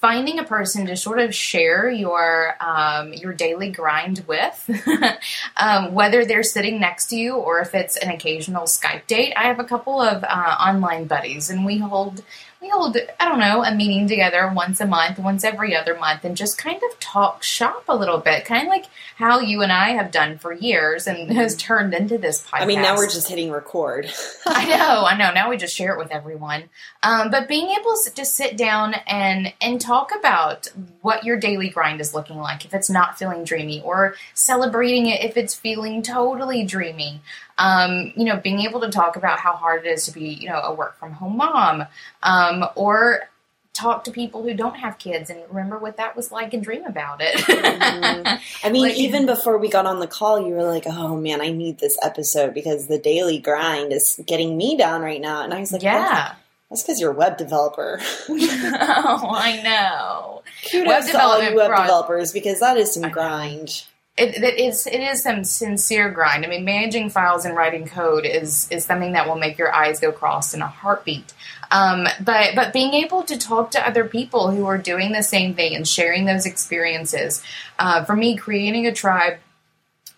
finding 0.00 0.38
a 0.38 0.44
person 0.44 0.86
to 0.86 0.96
sort 0.96 1.18
of 1.18 1.34
share 1.34 1.90
your 1.90 2.56
um, 2.60 3.12
your 3.12 3.32
daily 3.32 3.70
grind 3.70 4.24
with, 4.26 4.70
um, 5.56 5.92
whether 5.92 6.24
they're 6.24 6.42
sitting 6.42 6.80
next 6.80 7.06
to 7.08 7.16
you 7.16 7.34
or 7.34 7.60
if 7.60 7.74
it's 7.74 7.96
an 7.98 8.10
occasional 8.10 8.64
Skype 8.64 9.06
date. 9.06 9.34
I 9.36 9.44
have 9.44 9.60
a 9.60 9.64
couple 9.64 10.00
of 10.00 10.24
uh, 10.24 10.26
online 10.26 11.04
buddies, 11.04 11.50
and 11.50 11.64
we 11.64 11.78
hold 11.78 12.22
we 12.60 12.68
hold, 12.68 12.96
I 13.18 13.28
don't 13.28 13.40
know, 13.40 13.64
a 13.64 13.74
meeting 13.74 14.06
together 14.06 14.52
once 14.54 14.80
a 14.80 14.86
month, 14.86 15.18
once 15.18 15.44
every 15.44 15.74
other 15.74 15.96
month, 15.96 16.24
and 16.24 16.36
just 16.36 16.58
kind 16.58 16.80
of 16.90 17.00
talk 17.00 17.42
shop 17.42 17.84
a 17.88 17.96
little 17.96 18.18
bit, 18.18 18.44
kind 18.44 18.64
of 18.64 18.68
like 18.68 18.84
how 19.16 19.40
you 19.40 19.62
and 19.62 19.72
I 19.72 19.90
have 19.90 20.10
done 20.10 20.36
for 20.36 20.52
years 20.52 21.06
and 21.06 21.18
mm-hmm. 21.18 21.32
has 21.32 21.56
turned 21.56 21.94
into 21.94 22.18
this 22.18 22.44
podcast. 22.46 22.60
I 22.60 22.66
mean, 22.66 22.82
now 22.82 22.96
we're 22.96 23.08
just 23.08 23.28
hitting 23.28 23.50
record. 23.50 24.12
I 24.46 24.66
know, 24.66 25.04
I 25.06 25.16
know. 25.16 25.32
Now 25.32 25.48
we 25.48 25.56
just 25.56 25.74
share 25.74 25.94
it 25.94 25.98
with 25.98 26.12
everyone. 26.12 26.64
Um, 27.02 27.30
but 27.30 27.48
being 27.48 27.70
able 27.70 27.94
to 28.04 28.14
just 28.14 28.34
sit 28.34 28.58
down 28.58 28.94
and 29.06 29.54
and 29.62 29.80
talk 29.80 30.10
about 30.14 30.68
what 31.00 31.24
your 31.24 31.38
daily 31.38 31.70
grind 31.70 32.00
is 32.00 32.14
looking 32.14 32.38
like, 32.38 32.66
if 32.66 32.74
it's 32.74 32.90
not 32.90 33.18
feeling 33.18 33.44
dreamy, 33.44 33.80
or 33.80 34.16
celebrating 34.34 35.06
it 35.06 35.22
if 35.22 35.36
it's 35.36 35.54
feeling 35.54 36.02
totally 36.02 36.64
dreamy 36.64 37.20
um, 37.60 38.12
you 38.16 38.24
know, 38.24 38.38
being 38.38 38.60
able 38.60 38.80
to 38.80 38.88
talk 38.88 39.16
about 39.16 39.38
how 39.38 39.52
hard 39.52 39.84
it 39.84 39.90
is 39.90 40.06
to 40.06 40.12
be, 40.12 40.28
you 40.28 40.48
know, 40.48 40.60
a 40.60 40.74
work 40.74 40.98
from 40.98 41.12
home 41.12 41.36
mom, 41.36 41.84
um, 42.22 42.64
or 42.74 43.28
talk 43.74 44.04
to 44.04 44.10
people 44.10 44.42
who 44.42 44.54
don't 44.54 44.76
have 44.76 44.98
kids 44.98 45.30
and 45.30 45.40
remember 45.48 45.78
what 45.78 45.98
that 45.98 46.16
was 46.16 46.32
like 46.32 46.54
and 46.54 46.64
dream 46.64 46.84
about 46.86 47.20
it. 47.20 47.36
mm-hmm. 47.36 48.66
I 48.66 48.70
mean, 48.70 48.82
like, 48.82 48.96
even 48.96 49.26
before 49.26 49.58
we 49.58 49.68
got 49.68 49.84
on 49.84 50.00
the 50.00 50.06
call, 50.06 50.40
you 50.40 50.54
were 50.54 50.64
like, 50.64 50.84
"Oh 50.86 51.16
man, 51.16 51.42
I 51.42 51.50
need 51.50 51.78
this 51.78 51.98
episode 52.02 52.54
because 52.54 52.86
the 52.86 52.98
daily 52.98 53.38
grind 53.38 53.92
is 53.92 54.18
getting 54.26 54.56
me 54.56 54.76
down 54.76 55.02
right 55.02 55.20
now." 55.20 55.44
And 55.44 55.52
I 55.52 55.60
was 55.60 55.72
like, 55.72 55.82
"Yeah." 55.82 56.34
That's 56.70 56.82
because 56.84 57.00
you're 57.00 57.10
a 57.10 57.14
web 57.14 57.36
developer. 57.36 57.98
oh, 58.28 59.34
I 59.34 59.60
know. 59.62 60.42
Kudos 60.70 60.86
web 60.86 61.04
to 61.06 61.20
all 61.20 61.42
you 61.42 61.56
web 61.56 61.76
developers 61.76 62.32
because 62.32 62.60
that 62.60 62.76
is 62.76 62.94
some 62.94 63.10
grind 63.10 63.84
it, 64.20 64.42
it 64.42 64.58
is 64.58 64.86
it 64.86 65.00
is 65.00 65.22
some 65.22 65.44
sincere 65.44 66.10
grind. 66.10 66.44
I 66.44 66.48
mean, 66.48 66.64
managing 66.64 67.08
files 67.08 67.46
and 67.46 67.56
writing 67.56 67.86
code 67.86 68.26
is 68.26 68.70
is 68.70 68.84
something 68.84 69.12
that 69.12 69.26
will 69.26 69.36
make 69.36 69.56
your 69.56 69.74
eyes 69.74 69.98
go 69.98 70.12
cross 70.12 70.52
in 70.52 70.60
a 70.60 70.66
heartbeat. 70.66 71.32
Um, 71.70 72.06
but 72.20 72.54
but 72.54 72.72
being 72.72 72.92
able 72.92 73.22
to 73.22 73.38
talk 73.38 73.70
to 73.70 73.86
other 73.86 74.04
people 74.04 74.50
who 74.50 74.66
are 74.66 74.76
doing 74.76 75.12
the 75.12 75.22
same 75.22 75.54
thing 75.54 75.74
and 75.74 75.88
sharing 75.88 76.26
those 76.26 76.44
experiences, 76.44 77.42
uh, 77.78 78.04
for 78.04 78.14
me, 78.14 78.36
creating 78.36 78.86
a 78.86 78.92
tribe 78.92 79.38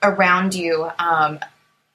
around 0.03 0.55
you 0.55 0.91
um, 0.99 1.39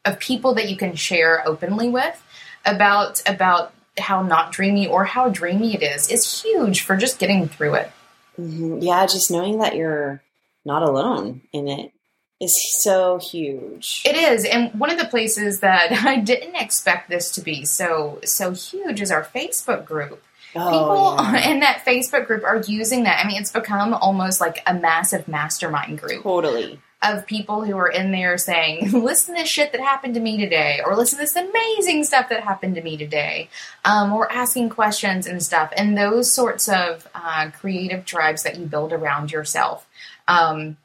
of 0.05 0.17
people 0.19 0.53
that 0.53 0.69
you 0.69 0.77
can 0.77 0.95
share 0.95 1.45
openly 1.45 1.89
with 1.89 2.23
about 2.65 3.21
about 3.27 3.73
how 3.97 4.21
not 4.21 4.53
dreamy 4.53 4.87
or 4.87 5.03
how 5.03 5.27
dreamy 5.27 5.75
it 5.75 5.83
is 5.83 6.09
is 6.09 6.41
huge 6.41 6.81
for 6.81 6.95
just 6.95 7.19
getting 7.19 7.49
through 7.49 7.73
it. 7.73 7.91
Mm-hmm. 8.39 8.79
Yeah, 8.79 9.05
just 9.07 9.29
knowing 9.29 9.57
that 9.59 9.75
you're 9.75 10.21
not 10.63 10.83
alone 10.83 11.41
in 11.51 11.67
it 11.67 11.91
is 12.39 12.81
so 12.81 13.17
huge. 13.17 14.03
It 14.05 14.15
is, 14.15 14.45
and 14.45 14.71
one 14.79 14.91
of 14.91 14.97
the 14.97 15.05
places 15.05 15.61
that 15.61 15.91
I 16.05 16.17
didn't 16.17 16.55
expect 16.55 17.09
this 17.09 17.31
to 17.31 17.41
be 17.41 17.65
so 17.65 18.19
so 18.23 18.51
huge 18.51 19.01
is 19.01 19.11
our 19.11 19.23
Facebook 19.23 19.85
group. 19.85 20.23
Oh, 20.55 20.71
People 20.71 21.15
yeah. 21.33 21.49
in 21.51 21.59
that 21.59 21.83
Facebook 21.85 22.27
group 22.27 22.43
are 22.43 22.61
using 22.67 23.03
that. 23.03 23.23
I 23.23 23.27
mean, 23.27 23.39
it's 23.41 23.51
become 23.51 23.93
almost 23.93 24.39
like 24.39 24.61
a 24.65 24.73
massive 24.73 25.27
mastermind 25.27 25.99
group. 25.99 26.23
Totally. 26.23 26.79
Of 27.03 27.27
people 27.27 27.63
who 27.63 27.77
are 27.77 27.89
in 27.89 28.11
there 28.11 28.39
saying, 28.39 28.91
listen 29.03 29.35
to 29.35 29.41
this 29.41 29.49
shit 29.49 29.71
that 29.71 29.81
happened 29.81 30.15
to 30.15 30.19
me 30.19 30.37
today, 30.37 30.81
or 30.83 30.95
listen 30.95 31.19
to 31.19 31.25
this 31.25 31.35
amazing 31.35 32.03
stuff 32.05 32.29
that 32.29 32.43
happened 32.43 32.73
to 32.73 32.81
me 32.81 32.97
today, 32.97 33.49
um, 33.85 34.13
or 34.13 34.31
asking 34.31 34.69
questions 34.69 35.27
and 35.27 35.43
stuff. 35.43 35.71
And 35.77 35.95
those 35.95 36.31
sorts 36.31 36.67
of 36.67 37.07
uh, 37.13 37.51
creative 37.51 38.05
tribes 38.05 38.43
that 38.43 38.57
you 38.57 38.65
build 38.65 38.93
around 38.93 39.31
yourself. 39.31 39.87
Um, 40.27 40.77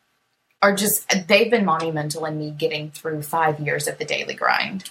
are 0.62 0.74
just 0.74 1.26
they've 1.28 1.50
been 1.50 1.64
monumental 1.64 2.24
in 2.24 2.38
me 2.38 2.50
getting 2.50 2.90
through 2.90 3.22
five 3.22 3.60
years 3.60 3.88
of 3.88 3.98
the 3.98 4.04
daily 4.04 4.34
grind. 4.34 4.88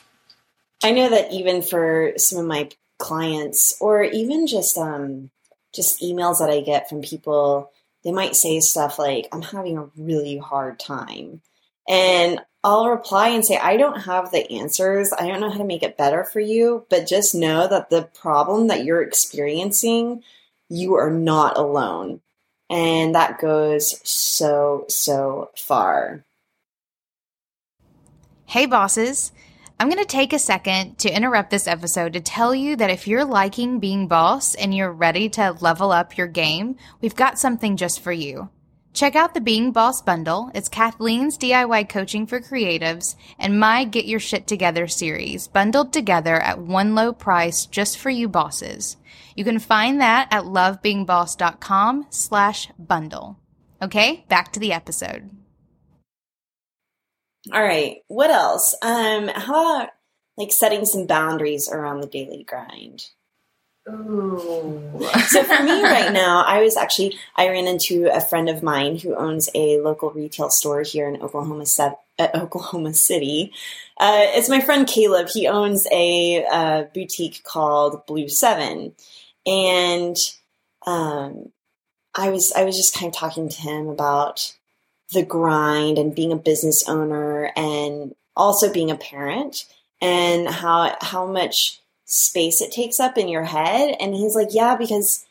I 0.84 0.92
know 0.92 1.10
that 1.10 1.32
even 1.32 1.62
for 1.62 2.14
some 2.18 2.40
of 2.40 2.46
my 2.46 2.70
clients, 3.00 3.76
or 3.80 4.04
even 4.04 4.48
just 4.48 4.78
um, 4.78 5.32
just 5.74 6.02
emails 6.02 6.40
that 6.40 6.50
I 6.50 6.62
get 6.62 6.90
from 6.90 7.02
people, 7.02 7.72
they 8.04 8.12
might 8.12 8.36
say 8.36 8.60
stuff 8.60 9.00
like, 9.00 9.28
"I'm 9.32 9.42
having 9.42 9.78
a 9.78 9.90
really 9.96 10.38
hard 10.38 10.80
time," 10.80 11.42
and 11.88 12.42
I'll 12.64 12.90
reply 12.90 13.30
and 13.30 13.44
say, 13.44 13.58
I 13.58 13.76
don't 13.78 14.02
have 14.02 14.32
the 14.32 14.50
answers. 14.52 15.12
I 15.18 15.28
don't 15.28 15.40
know 15.40 15.50
how 15.50 15.58
to 15.58 15.64
make 15.64 15.82
it 15.82 15.98
better 15.98 16.24
for 16.24 16.40
you, 16.40 16.86
but 16.90 17.08
just 17.08 17.34
know 17.34 17.68
that 17.68 17.90
the 17.90 18.04
problem 18.04 18.68
that 18.68 18.86
you're 18.86 19.02
experiencing, 19.02 20.24
you 20.70 20.94
are 20.94 21.10
not 21.10 21.58
alone. 21.58 22.22
And 22.72 23.14
that 23.16 23.40
goes 23.40 24.00
so, 24.10 24.86
so 24.88 25.52
far. 25.58 26.24
Hey, 28.46 28.66
bosses. 28.66 29.34
I'm 29.78 29.90
going 29.90 30.00
to 30.00 30.06
take 30.06 30.32
a 30.32 30.40
second 30.40 31.00
to 31.00 31.14
interrupt 31.14 31.50
this 31.50 31.68
episode 31.68 32.14
to 32.14 32.22
tell 32.22 32.56
you 32.56 32.78
that 32.78 32.90
if 32.90 33.08
you're 33.08 33.26
liking 33.26 33.80
being 33.80 34.08
boss 34.08 34.56
and 34.56 34.74
you're 34.74 34.92
ready 34.92 35.28
to 35.30 35.58
level 35.60 35.92
up 35.92 36.18
your 36.18 36.28
game, 36.28 36.78
we've 37.02 37.16
got 37.16 37.40
something 37.40 37.76
just 37.76 38.00
for 38.00 38.12
you. 38.14 38.50
Check 38.94 39.16
out 39.16 39.34
the 39.34 39.42
Being 39.42 39.72
Boss 39.72 40.02
bundle. 40.02 40.52
It's 40.54 40.70
Kathleen's 40.70 41.38
DIY 41.38 41.90
coaching 41.90 42.28
for 42.28 42.40
creatives 42.40 43.16
and 43.40 43.60
my 43.60 43.86
Get 43.86 44.06
Your 44.06 44.20
Shit 44.20 44.48
Together 44.48 44.88
series, 44.88 45.48
bundled 45.48 45.92
together 45.92 46.36
at 46.36 46.60
one 46.60 46.94
low 46.94 47.12
price 47.12 47.66
just 47.66 47.98
for 47.98 48.10
you 48.10 48.30
bosses. 48.30 48.98
You 49.36 49.44
can 49.44 49.60
find 49.60 50.02
that 50.02 50.28
at 50.32 50.44
lovebeingboss.com 50.44 52.08
slash 52.10 52.70
bundle. 52.78 53.40
Okay, 53.82 54.26
back 54.30 54.54
to 54.54 54.60
the 54.60 54.74
episode. 54.74 55.30
All 57.52 57.64
right, 57.64 57.98
what 58.08 58.30
else? 58.30 58.76
Um, 58.82 59.28
how 59.28 59.78
about 59.78 59.90
like 60.38 60.52
setting 60.52 60.86
some 60.86 61.08
boundaries 61.08 61.70
around 61.72 62.02
the 62.02 62.08
daily 62.08 62.44
grind? 62.44 63.06
Ooh. 63.90 65.00
so 65.28 65.44
for 65.44 65.64
me 65.64 65.82
right 65.84 66.12
now, 66.12 66.44
I 66.46 66.62
was 66.62 66.78
actually 66.78 67.18
I 67.36 67.50
ran 67.50 67.66
into 67.66 68.10
a 68.14 68.22
friend 68.22 68.48
of 68.48 68.62
mine 68.62 68.98
who 68.98 69.16
owns 69.16 69.50
a 69.56 69.80
local 69.82 70.12
retail 70.12 70.50
store 70.52 70.84
here 70.84 71.10
in 71.10 71.22
Oklahoma, 71.22 71.66
uh, 71.80 71.92
Oklahoma 72.36 72.94
City. 72.94 73.52
Uh, 74.00 74.22
it's 74.36 74.50
my 74.50 74.62
friend 74.62 74.88
Caleb. 74.88 75.30
He 75.34 75.48
owns 75.48 75.88
a 75.92 76.46
uh, 76.46 76.84
boutique 76.94 77.44
called 77.44 78.06
Blue 78.06 78.30
Seven, 78.30 78.94
and 79.46 80.16
um, 80.86 81.52
I 82.16 82.30
was 82.30 82.52
I 82.54 82.64
was 82.64 82.76
just 82.76 82.96
kind 82.96 83.08
of 83.08 83.18
talking 83.18 83.50
to 83.50 83.62
him 83.62 83.88
about 83.88 84.56
the 85.14 85.24
grind 85.24 85.98
and 85.98 86.16
being 86.16 86.32
a 86.32 86.38
business 86.38 86.88
owner 86.88 87.52
and 87.56 88.16
also 88.36 88.72
being 88.72 88.92
a 88.92 88.96
parent 88.96 89.66
and 90.02 90.48
how 90.48 90.96
how 91.02 91.26
much 91.26 91.80
space 92.06 92.62
it 92.62 92.72
takes 92.72 93.00
up 93.00 93.18
in 93.18 93.28
your 93.28 93.44
head 93.44 93.96
and 94.00 94.14
he's 94.14 94.36
like 94.36 94.50
yeah 94.52 94.76
because 94.76 95.26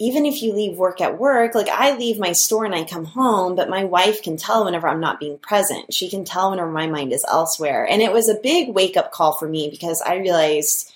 even 0.00 0.24
if 0.24 0.42
you 0.42 0.52
leave 0.52 0.78
work 0.78 1.00
at 1.00 1.18
work, 1.18 1.54
like 1.54 1.68
I 1.68 1.96
leave 1.96 2.18
my 2.18 2.32
store 2.32 2.64
and 2.64 2.74
I 2.74 2.84
come 2.84 3.04
home, 3.04 3.56
but 3.56 3.68
my 3.68 3.84
wife 3.84 4.22
can 4.22 4.36
tell 4.36 4.64
whenever 4.64 4.88
I'm 4.88 5.00
not 5.00 5.18
being 5.18 5.38
present. 5.38 5.92
She 5.92 6.08
can 6.08 6.24
tell 6.24 6.50
whenever 6.50 6.70
my 6.70 6.86
mind 6.86 7.12
is 7.12 7.24
elsewhere. 7.28 7.84
And 7.84 8.00
it 8.00 8.12
was 8.12 8.28
a 8.28 8.40
big 8.40 8.68
wake 8.68 8.96
up 8.96 9.10
call 9.10 9.32
for 9.32 9.48
me 9.48 9.68
because 9.68 10.00
I 10.00 10.16
realized 10.16 10.92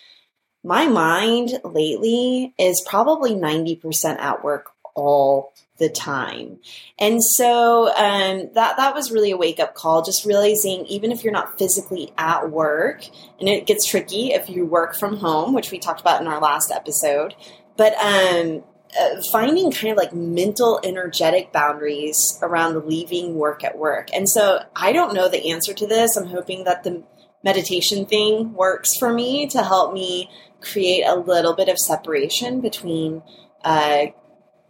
my 0.62 0.86
mind 0.86 1.60
lately 1.64 2.54
is 2.58 2.84
probably 2.88 3.34
90% 3.34 4.18
at 4.18 4.44
work 4.44 4.70
all 4.94 5.52
the 5.78 5.88
time. 5.88 6.58
And 6.98 7.22
so 7.22 7.88
um, 7.88 8.50
that 8.54 8.76
that 8.76 8.94
was 8.94 9.10
really 9.10 9.32
a 9.32 9.36
wake 9.36 9.58
up 9.58 9.74
call. 9.74 10.02
Just 10.02 10.24
realizing 10.24 10.86
even 10.86 11.10
if 11.10 11.24
you're 11.24 11.32
not 11.32 11.58
physically 11.58 12.12
at 12.18 12.50
work, 12.50 13.04
and 13.40 13.48
it 13.48 13.66
gets 13.66 13.86
tricky 13.86 14.32
if 14.32 14.48
you 14.48 14.64
work 14.64 14.94
from 14.94 15.16
home, 15.16 15.54
which 15.54 15.70
we 15.70 15.78
talked 15.78 16.00
about 16.00 16.20
in 16.20 16.28
our 16.28 16.40
last 16.40 16.70
episode, 16.70 17.34
but 17.76 17.94
um, 17.94 18.62
uh, 18.98 19.22
finding 19.32 19.72
kind 19.72 19.90
of 19.90 19.96
like 19.96 20.12
mental 20.12 20.78
energetic 20.84 21.52
boundaries 21.52 22.38
around 22.42 22.86
leaving 22.86 23.34
work 23.34 23.64
at 23.64 23.78
work. 23.78 24.08
And 24.14 24.28
so 24.28 24.60
I 24.76 24.92
don't 24.92 25.14
know 25.14 25.28
the 25.28 25.50
answer 25.50 25.72
to 25.72 25.86
this. 25.86 26.16
I'm 26.16 26.26
hoping 26.26 26.64
that 26.64 26.84
the 26.84 27.02
meditation 27.42 28.06
thing 28.06 28.52
works 28.54 28.96
for 28.98 29.12
me 29.12 29.46
to 29.48 29.62
help 29.62 29.92
me 29.92 30.30
create 30.62 31.04
a 31.04 31.16
little 31.16 31.54
bit 31.54 31.68
of 31.68 31.78
separation 31.78 32.60
between 32.60 33.22
uh, 33.64 34.06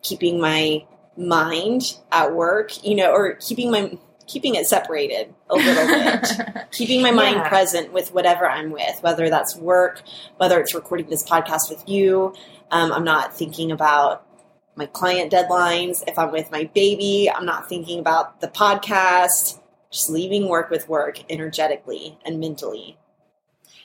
keeping 0.03 0.41
my 0.41 0.85
mind 1.17 1.99
at 2.11 2.35
work, 2.35 2.85
you 2.85 2.95
know, 2.95 3.13
or 3.13 3.35
keeping 3.35 3.71
my 3.71 3.99
keeping 4.27 4.55
it 4.55 4.67
separated 4.67 5.35
a 5.51 5.55
little 5.55 5.87
bit, 5.87 6.71
keeping 6.73 7.03
my 7.03 7.11
mind 7.11 7.37
yeah. 7.37 7.49
present 7.49 7.93
with 7.93 8.15
whatever 8.15 8.49
I'm 8.49 8.71
with, 8.71 9.03
whether 9.03 9.29
that's 9.29 9.57
work, 9.57 10.03
whether 10.37 10.61
it's 10.61 10.75
recording 10.75 11.09
this 11.11 11.29
podcast 11.29 11.69
with 11.69 11.87
you. 11.89 12.35
Um, 12.71 12.93
I'm 12.93 13.05
not 13.05 13.37
thinking 13.37 13.71
about 13.71 14.27
my 14.75 14.87
client 14.87 15.33
deadlines. 15.33 16.03
If 16.07 16.19
I'm 16.19 16.33
with 16.33 16.51
my 16.51 16.65
baby, 16.75 17.31
I'm 17.31 17.45
not 17.45 17.69
thinking 17.69 17.99
about 17.99 18.41
the 18.41 18.49
podcast. 18.49 19.59
Just 19.91 20.09
leaving 20.09 20.49
work 20.49 20.71
with 20.71 20.89
work 20.89 21.31
energetically 21.31 22.19
and 22.25 22.41
mentally. 22.41 22.97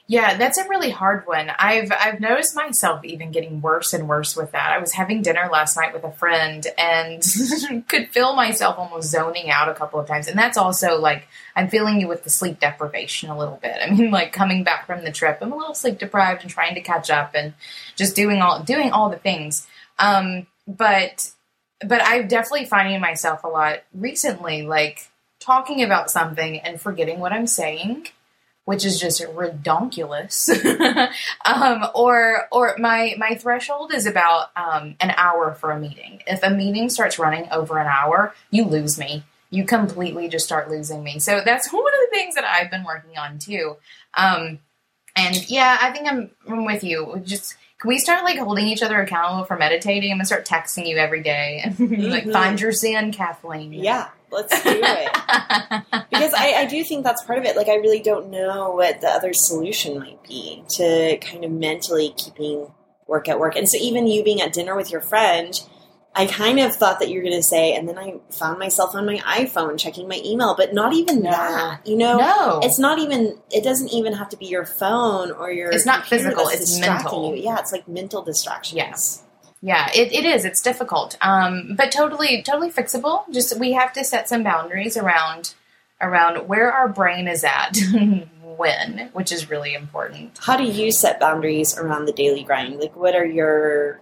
Yeah, 0.09 0.37
that's 0.37 0.57
a 0.57 0.67
really 0.69 0.89
hard 0.89 1.27
one. 1.27 1.51
I've 1.59 1.91
I've 1.91 2.21
noticed 2.21 2.55
myself 2.55 3.03
even 3.03 3.31
getting 3.31 3.61
worse 3.61 3.91
and 3.91 4.07
worse 4.07 4.37
with 4.37 4.53
that. 4.53 4.71
I 4.71 4.77
was 4.77 4.93
having 4.93 5.21
dinner 5.21 5.49
last 5.51 5.75
night 5.75 5.93
with 5.93 6.05
a 6.05 6.13
friend 6.13 6.65
and 6.77 7.21
could 7.89 8.07
feel 8.09 8.33
myself 8.33 8.77
almost 8.79 9.11
zoning 9.11 9.51
out 9.51 9.67
a 9.67 9.73
couple 9.73 9.99
of 9.99 10.07
times. 10.07 10.29
And 10.29 10.39
that's 10.39 10.57
also 10.57 10.97
like 10.97 11.27
I'm 11.57 11.67
feeling 11.67 11.99
you 11.99 12.07
with 12.07 12.23
the 12.23 12.29
sleep 12.29 12.61
deprivation 12.61 13.29
a 13.29 13.37
little 13.37 13.59
bit. 13.61 13.75
I 13.85 13.89
mean, 13.89 14.09
like 14.09 14.31
coming 14.31 14.63
back 14.63 14.87
from 14.87 15.03
the 15.03 15.11
trip, 15.11 15.39
I'm 15.41 15.51
a 15.51 15.57
little 15.57 15.75
sleep 15.75 15.99
deprived 15.99 16.41
and 16.41 16.49
trying 16.49 16.75
to 16.75 16.81
catch 16.81 17.09
up 17.09 17.35
and 17.35 17.53
just 17.97 18.15
doing 18.15 18.41
all 18.41 18.63
doing 18.63 18.91
all 18.93 19.09
the 19.09 19.17
things. 19.17 19.67
Um, 19.99 20.47
but 20.65 21.31
but 21.85 22.01
I'm 22.01 22.29
definitely 22.29 22.65
finding 22.65 23.01
myself 23.01 23.43
a 23.43 23.49
lot 23.49 23.83
recently, 23.93 24.61
like 24.61 25.09
talking 25.41 25.83
about 25.83 26.09
something 26.09 26.61
and 26.61 26.79
forgetting 26.79 27.19
what 27.19 27.33
I'm 27.33 27.45
saying 27.45 28.07
which 28.67 28.83
is 28.83 28.99
just 28.99 29.21
redonkulous. 29.21 30.49
um, 31.45 31.85
or 31.95 32.49
or 32.51 32.75
my 32.77 33.15
my 33.17 33.33
threshold 33.35 33.93
is 33.93 34.05
about 34.05 34.49
um, 34.57 34.93
an 34.99 35.13
hour 35.15 35.53
for 35.53 35.71
a 35.71 35.79
meeting. 35.79 36.21
If 36.27 36.43
a 36.43 36.49
meeting 36.49 36.89
starts 36.89 37.17
running 37.17 37.47
over 37.49 37.79
an 37.79 37.87
hour, 37.87 38.35
you 38.51 38.65
lose 38.65 38.99
me. 38.99 39.23
You 39.51 39.63
completely 39.63 40.27
just 40.27 40.45
start 40.45 40.69
losing 40.69 41.01
me. 41.01 41.17
So 41.19 41.39
that's 41.45 41.71
one 41.71 41.81
of 41.81 42.09
the 42.09 42.17
things 42.17 42.35
that 42.35 42.43
I've 42.43 42.69
been 42.69 42.83
working 42.83 43.17
on 43.17 43.39
too. 43.39 43.77
Um, 44.15 44.59
and 45.15 45.49
yeah, 45.49 45.77
I 45.81 45.91
think 45.91 46.11
I'm, 46.11 46.31
I'm 46.49 46.65
with 46.65 46.83
you. 46.83 47.21
Just 47.23 47.55
can 47.79 47.89
we 47.89 47.99
start 47.99 48.23
like 48.23 48.39
holding 48.39 48.67
each 48.67 48.81
other 48.81 48.99
accountable 49.01 49.45
for 49.45 49.55
meditating? 49.55 50.11
I'm 50.11 50.17
gonna 50.17 50.25
start 50.25 50.47
texting 50.47 50.87
you 50.87 50.97
every 50.97 51.21
day 51.21 51.61
and 51.63 51.79
like 52.11 52.23
mm-hmm. 52.23 52.31
find 52.31 52.59
your 52.59 52.71
zen, 52.71 53.11
Kathleen. 53.11 53.73
Yeah. 53.73 54.09
Let's 54.29 54.61
do 54.61 54.69
it. 54.73 55.09
because 56.09 56.33
I, 56.33 56.53
I 56.57 56.65
do 56.65 56.83
think 56.83 57.05
that's 57.05 57.23
part 57.23 57.39
of 57.39 57.45
it. 57.45 57.55
Like, 57.55 57.69
I 57.69 57.75
really 57.75 58.01
don't 58.01 58.29
know 58.29 58.71
what 58.71 58.99
the 58.99 59.07
other 59.07 59.31
solution 59.33 59.99
might 59.99 60.21
be 60.23 60.63
to 60.71 61.17
kind 61.21 61.45
of 61.45 61.51
mentally 61.51 62.13
keeping 62.17 62.69
work 63.07 63.29
at 63.29 63.39
work. 63.39 63.55
And 63.55 63.69
so, 63.69 63.77
even 63.77 64.05
you 64.05 64.25
being 64.25 64.41
at 64.41 64.51
dinner 64.51 64.75
with 64.75 64.91
your 64.91 64.99
friend, 64.99 65.57
I 66.17 66.25
kind 66.25 66.59
of 66.59 66.75
thought 66.75 66.99
that 66.99 67.09
you 67.09 67.19
were 67.19 67.23
going 67.23 67.37
to 67.37 67.43
say, 67.43 67.73
and 67.73 67.87
then 67.87 67.97
I 67.97 68.15
found 68.31 68.59
myself 68.59 68.95
on 68.95 69.05
my 69.05 69.17
iPhone 69.17 69.79
checking 69.79 70.07
my 70.07 70.21
email, 70.25 70.55
but 70.55 70.73
not 70.73 70.93
even 70.93 71.21
no. 71.21 71.31
that. 71.31 71.85
You 71.85 71.97
know, 71.97 72.17
no. 72.17 72.59
it's 72.63 72.79
not 72.79 72.99
even. 72.99 73.37
It 73.51 73.63
doesn't 73.63 73.89
even 73.89 74.13
have 74.13 74.29
to 74.29 74.37
be 74.37 74.47
your 74.47 74.65
phone 74.65 75.31
or 75.31 75.51
your. 75.51 75.71
It's 75.71 75.85
not 75.85 76.05
physical. 76.05 76.47
It's 76.47 76.79
mental. 76.79 77.35
You. 77.35 77.43
Yeah, 77.43 77.59
it's 77.59 77.71
like 77.71 77.87
mental 77.87 78.23
distraction. 78.23 78.77
Yes 78.77 79.23
yeah 79.61 79.89
it, 79.93 80.11
it 80.13 80.25
is 80.25 80.45
it's 80.45 80.61
difficult 80.61 81.17
um, 81.21 81.75
but 81.75 81.91
totally 81.91 82.43
totally 82.43 82.71
fixable 82.71 83.23
just 83.33 83.59
we 83.59 83.73
have 83.73 83.93
to 83.93 84.03
set 84.03 84.29
some 84.29 84.43
boundaries 84.43 84.97
around 84.97 85.55
around 85.99 86.47
where 86.47 86.71
our 86.71 86.87
brain 86.87 87.27
is 87.27 87.43
at 87.43 87.75
when 88.41 89.09
which 89.13 89.31
is 89.31 89.49
really 89.49 89.73
important 89.73 90.37
how 90.41 90.55
do 90.55 90.63
you 90.63 90.91
set 90.91 91.19
boundaries 91.19 91.77
around 91.77 92.05
the 92.05 92.11
daily 92.11 92.43
grind 92.43 92.79
like 92.79 92.95
what 92.95 93.15
are 93.15 93.25
your 93.25 94.01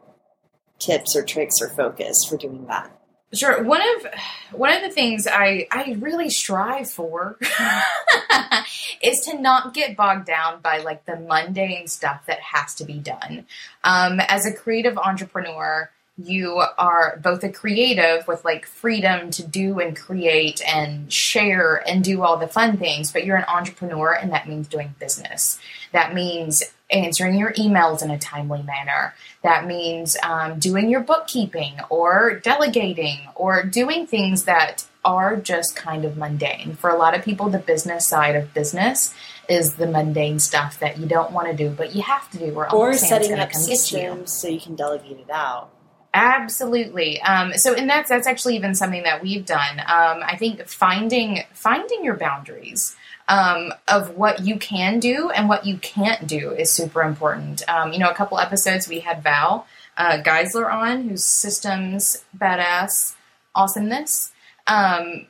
tips 0.80 1.16
or 1.16 1.24
tricks 1.24 1.56
or 1.62 1.70
focus 1.70 2.16
for 2.28 2.38
doing 2.38 2.66
that 2.68 2.92
Sure. 3.36 3.64
One 3.64 3.82
of 3.82 4.08
one 4.54 4.72
of 4.72 4.82
the 4.82 4.90
things 4.90 5.28
I 5.28 5.68
I 5.72 5.98
really 6.00 6.30
strive 6.30 6.90
for 6.90 7.38
is 9.02 9.20
to 9.26 9.40
not 9.40 9.74
get 9.74 9.98
bogged 9.98 10.26
down 10.26 10.62
by 10.62 10.78
like 10.78 11.06
the 11.06 11.18
mundane 11.18 11.88
stuff 11.88 12.26
that 12.28 12.40
has 12.40 12.76
to 12.76 12.86
be 12.86 12.94
done. 12.94 13.46
Um, 13.84 14.20
as 14.22 14.46
a 14.46 14.54
creative 14.54 14.98
entrepreneur, 14.98 15.90
you 16.18 16.64
are 16.78 17.20
both 17.22 17.44
a 17.44 17.52
creative 17.52 18.26
with 18.28 18.46
like 18.46 18.66
freedom 18.66 19.32
to 19.32 19.46
do 19.46 19.80
and 19.80 19.98
create 19.98 20.62
and 20.66 21.12
share 21.12 21.84
and 21.88 22.04
do 22.04 22.22
all 22.22 22.38
the 22.38 22.48
fun 22.48 22.78
things, 22.78 23.12
but 23.12 23.26
you're 23.26 23.36
an 23.36 23.46
entrepreneur 23.50 24.14
and 24.14 24.32
that 24.32 24.48
means 24.48 24.68
doing 24.68 24.96
business. 24.98 25.60
That 25.92 26.14
means 26.14 26.64
answering 26.90 27.38
your 27.38 27.52
emails 27.54 28.04
in 28.04 28.12
a 28.12 28.20
timely 28.20 28.62
manner. 28.64 29.14
That 29.42 29.66
means 29.66 30.16
um, 30.24 30.60
doing 30.60 30.90
your 30.90 31.02
bookkeeping 31.02 31.80
or 31.90 32.40
delegating 32.44 33.20
or 33.36 33.64
doing 33.64 34.08
things 34.08 34.44
that 34.44 34.86
are 35.04 35.36
just 35.36 35.76
kind 35.76 36.06
of 36.06 36.18
mundane. 36.18 36.76
For 36.76 36.90
a 36.90 36.98
lot 36.98 37.18
of 37.18 37.24
people, 37.24 37.50
the 37.50 37.60
business 37.60 38.08
side 38.08 38.36
of 38.36 38.54
business 38.54 39.14
is 39.48 39.76
the 39.76 39.88
mundane 39.88 40.40
stuff 40.40 40.80
that 40.80 40.98
you 40.98 41.06
don't 41.06 41.32
want 41.32 41.48
to 41.48 41.56
do, 41.56 41.70
but 41.70 41.96
you 41.96 42.02
have 42.02 42.30
to 42.32 42.40
do. 42.40 42.54
Or, 42.54 42.72
or 42.74 42.94
setting 42.94 43.34
up 43.34 43.54
systems 43.54 44.34
so 44.34 44.48
you 44.48 44.60
can 44.60 44.76
delegate 44.76 45.20
it 45.20 45.30
out. 45.30 45.70
Absolutely. 46.16 47.22
Um, 47.22 47.54
so, 47.58 47.74
and 47.74 47.90
that's 47.90 48.10
that's 48.10 48.26
actually 48.26 48.56
even 48.56 48.74
something 48.74 49.04
that 49.04 49.22
we've 49.22 49.46
done. 49.46 49.80
Um, 49.80 50.24
I 50.24 50.38
think 50.40 50.66
finding 50.66 51.44
finding 51.54 52.06
your 52.06 52.16
boundaries 52.16 52.96
um, 53.28 53.74
of 53.88 54.16
what 54.16 54.42
you 54.42 54.58
can 54.58 55.00
do 55.00 55.30
and 55.30 55.50
what 55.50 55.66
you 55.66 55.78
can't 55.78 56.28
do 56.28 56.52
is 56.52 56.72
super 56.72 57.02
important. 57.02 57.68
Um, 57.70 57.94
you 57.94 58.00
know, 58.00 58.10
a 58.10 58.14
couple 58.14 58.40
episodes 58.40 58.88
we 58.88 59.00
had 59.00 59.24
Val 59.24 59.68
uh, 59.98 60.22
Geisler 60.22 60.72
on, 60.72 61.10
who's 61.10 61.24
systems 61.24 62.24
badass 62.38 63.16
awesomeness. 63.54 64.32
Um, 64.68 65.28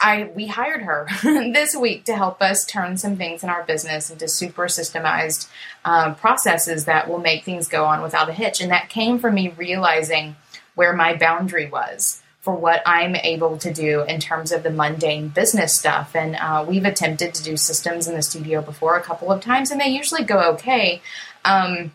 I 0.00 0.30
we 0.34 0.46
hired 0.46 0.82
her 0.82 1.08
this 1.22 1.76
week 1.76 2.04
to 2.04 2.16
help 2.16 2.40
us 2.40 2.64
turn 2.64 2.96
some 2.96 3.16
things 3.16 3.42
in 3.42 3.50
our 3.50 3.64
business 3.64 4.10
into 4.10 4.28
super 4.28 4.64
systemized 4.64 5.48
um, 5.84 6.14
processes 6.14 6.86
that 6.86 7.08
will 7.08 7.18
make 7.18 7.44
things 7.44 7.68
go 7.68 7.84
on 7.84 8.00
without 8.00 8.30
a 8.30 8.32
hitch. 8.32 8.60
And 8.62 8.70
that 8.70 8.88
came 8.88 9.18
from 9.18 9.34
me 9.34 9.48
realizing 9.48 10.36
where 10.74 10.94
my 10.94 11.14
boundary 11.14 11.68
was 11.68 12.22
for 12.40 12.54
what 12.54 12.82
I'm 12.86 13.16
able 13.16 13.58
to 13.58 13.72
do 13.72 14.02
in 14.02 14.18
terms 14.18 14.50
of 14.50 14.62
the 14.62 14.70
mundane 14.70 15.28
business 15.28 15.74
stuff. 15.74 16.16
And 16.16 16.36
uh, 16.36 16.64
we've 16.66 16.84
attempted 16.84 17.34
to 17.34 17.42
do 17.42 17.56
systems 17.56 18.08
in 18.08 18.14
the 18.14 18.22
studio 18.22 18.62
before 18.62 18.96
a 18.96 19.02
couple 19.02 19.30
of 19.30 19.42
times, 19.42 19.70
and 19.70 19.80
they 19.80 19.88
usually 19.88 20.24
go 20.24 20.52
okay. 20.52 21.02
Um, 21.44 21.92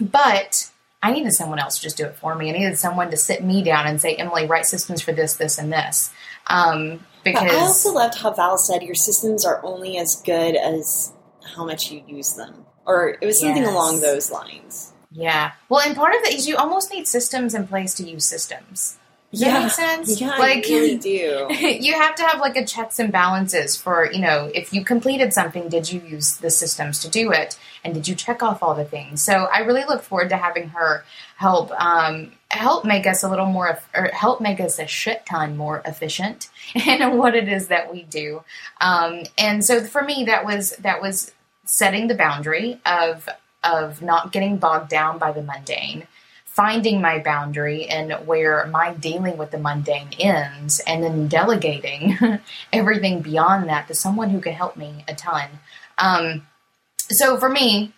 but 0.00 0.70
I 1.02 1.12
needed 1.12 1.32
someone 1.32 1.58
else 1.58 1.76
to 1.76 1.82
just 1.82 1.96
do 1.96 2.04
it 2.04 2.16
for 2.16 2.34
me. 2.34 2.50
I 2.50 2.52
needed 2.52 2.78
someone 2.78 3.10
to 3.10 3.16
sit 3.16 3.42
me 3.42 3.62
down 3.62 3.86
and 3.86 4.00
say, 4.00 4.14
Emily, 4.14 4.46
write 4.46 4.66
systems 4.66 5.00
for 5.00 5.12
this, 5.12 5.36
this, 5.36 5.58
and 5.58 5.72
this. 5.72 6.10
Um, 6.46 7.00
because 7.24 7.42
but 7.42 7.52
I 7.52 7.56
also 7.56 7.92
loved 7.92 8.18
how 8.18 8.32
Val 8.32 8.58
said 8.58 8.82
your 8.82 8.94
systems 8.94 9.44
are 9.44 9.64
only 9.64 9.98
as 9.98 10.22
good 10.24 10.56
as 10.56 11.12
how 11.56 11.64
much 11.64 11.90
you 11.90 12.02
use 12.06 12.34
them, 12.34 12.66
or 12.84 13.16
it 13.20 13.24
was 13.24 13.40
something 13.40 13.62
yes. 13.62 13.72
along 13.72 14.00
those 14.00 14.30
lines. 14.30 14.92
Yeah. 15.10 15.52
Well, 15.68 15.80
and 15.80 15.96
part 15.96 16.14
of 16.14 16.22
that 16.22 16.34
is 16.34 16.46
you 16.46 16.56
almost 16.56 16.92
need 16.92 17.08
systems 17.08 17.54
in 17.54 17.66
place 17.66 17.94
to 17.94 18.08
use 18.08 18.24
systems. 18.24 18.98
Does 19.32 19.42
yeah. 19.42 19.52
that 19.52 19.62
make 19.62 19.72
sense? 19.72 20.20
Yeah, 20.20 20.36
like, 20.38 20.68
you 20.68 20.76
really 20.76 20.96
do. 20.96 21.46
you 21.50 21.94
have 21.94 22.14
to 22.16 22.22
have 22.22 22.40
like 22.40 22.56
a 22.56 22.64
checks 22.64 22.98
and 22.98 23.12
balances 23.12 23.76
for, 23.76 24.10
you 24.10 24.20
know, 24.20 24.50
if 24.54 24.72
you 24.72 24.84
completed 24.84 25.32
something, 25.32 25.68
did 25.68 25.90
you 25.90 26.00
use 26.00 26.36
the 26.36 26.50
systems 26.50 27.00
to 27.00 27.10
do 27.10 27.32
it? 27.32 27.58
And 27.84 27.92
did 27.92 28.08
you 28.08 28.14
check 28.14 28.42
off 28.42 28.62
all 28.62 28.74
the 28.74 28.84
things? 28.84 29.22
So 29.22 29.48
I 29.52 29.60
really 29.60 29.84
look 29.84 30.02
forward 30.02 30.30
to 30.30 30.36
having 30.36 30.70
her 30.70 31.04
help 31.36 31.70
um, 31.80 32.32
help 32.50 32.84
make 32.84 33.06
us 33.06 33.22
a 33.22 33.28
little 33.28 33.46
more 33.46 33.78
or 33.94 34.06
help 34.06 34.40
make 34.40 34.60
us 34.60 34.78
a 34.78 34.86
shit 34.86 35.24
ton 35.26 35.56
more 35.56 35.82
efficient 35.84 36.48
in 36.74 37.18
what 37.18 37.34
it 37.34 37.48
is 37.48 37.68
that 37.68 37.92
we 37.92 38.02
do 38.04 38.42
um, 38.80 39.22
and 39.36 39.64
so 39.64 39.84
for 39.84 40.02
me 40.02 40.24
that 40.24 40.44
was 40.44 40.70
that 40.76 41.02
was 41.02 41.32
setting 41.64 42.08
the 42.08 42.14
boundary 42.14 42.80
of 42.86 43.28
of 43.62 44.00
not 44.00 44.32
getting 44.32 44.56
bogged 44.56 44.88
down 44.88 45.18
by 45.18 45.32
the 45.32 45.42
mundane 45.42 46.06
finding 46.56 47.02
my 47.02 47.18
boundary 47.18 47.84
and 47.84 48.10
where 48.26 48.66
my 48.68 48.94
dealing 48.94 49.36
with 49.36 49.50
the 49.50 49.58
mundane 49.58 50.08
ends, 50.18 50.80
and 50.80 51.04
then 51.04 51.28
delegating 51.28 52.16
everything 52.72 53.20
beyond 53.20 53.68
that 53.68 53.86
to 53.86 53.94
someone 53.94 54.30
who 54.30 54.40
can 54.40 54.54
help 54.54 54.74
me 54.74 55.04
a 55.06 55.14
ton. 55.14 55.50
Um, 55.98 56.46
so 57.10 57.36
for 57.36 57.50
me, 57.50 57.92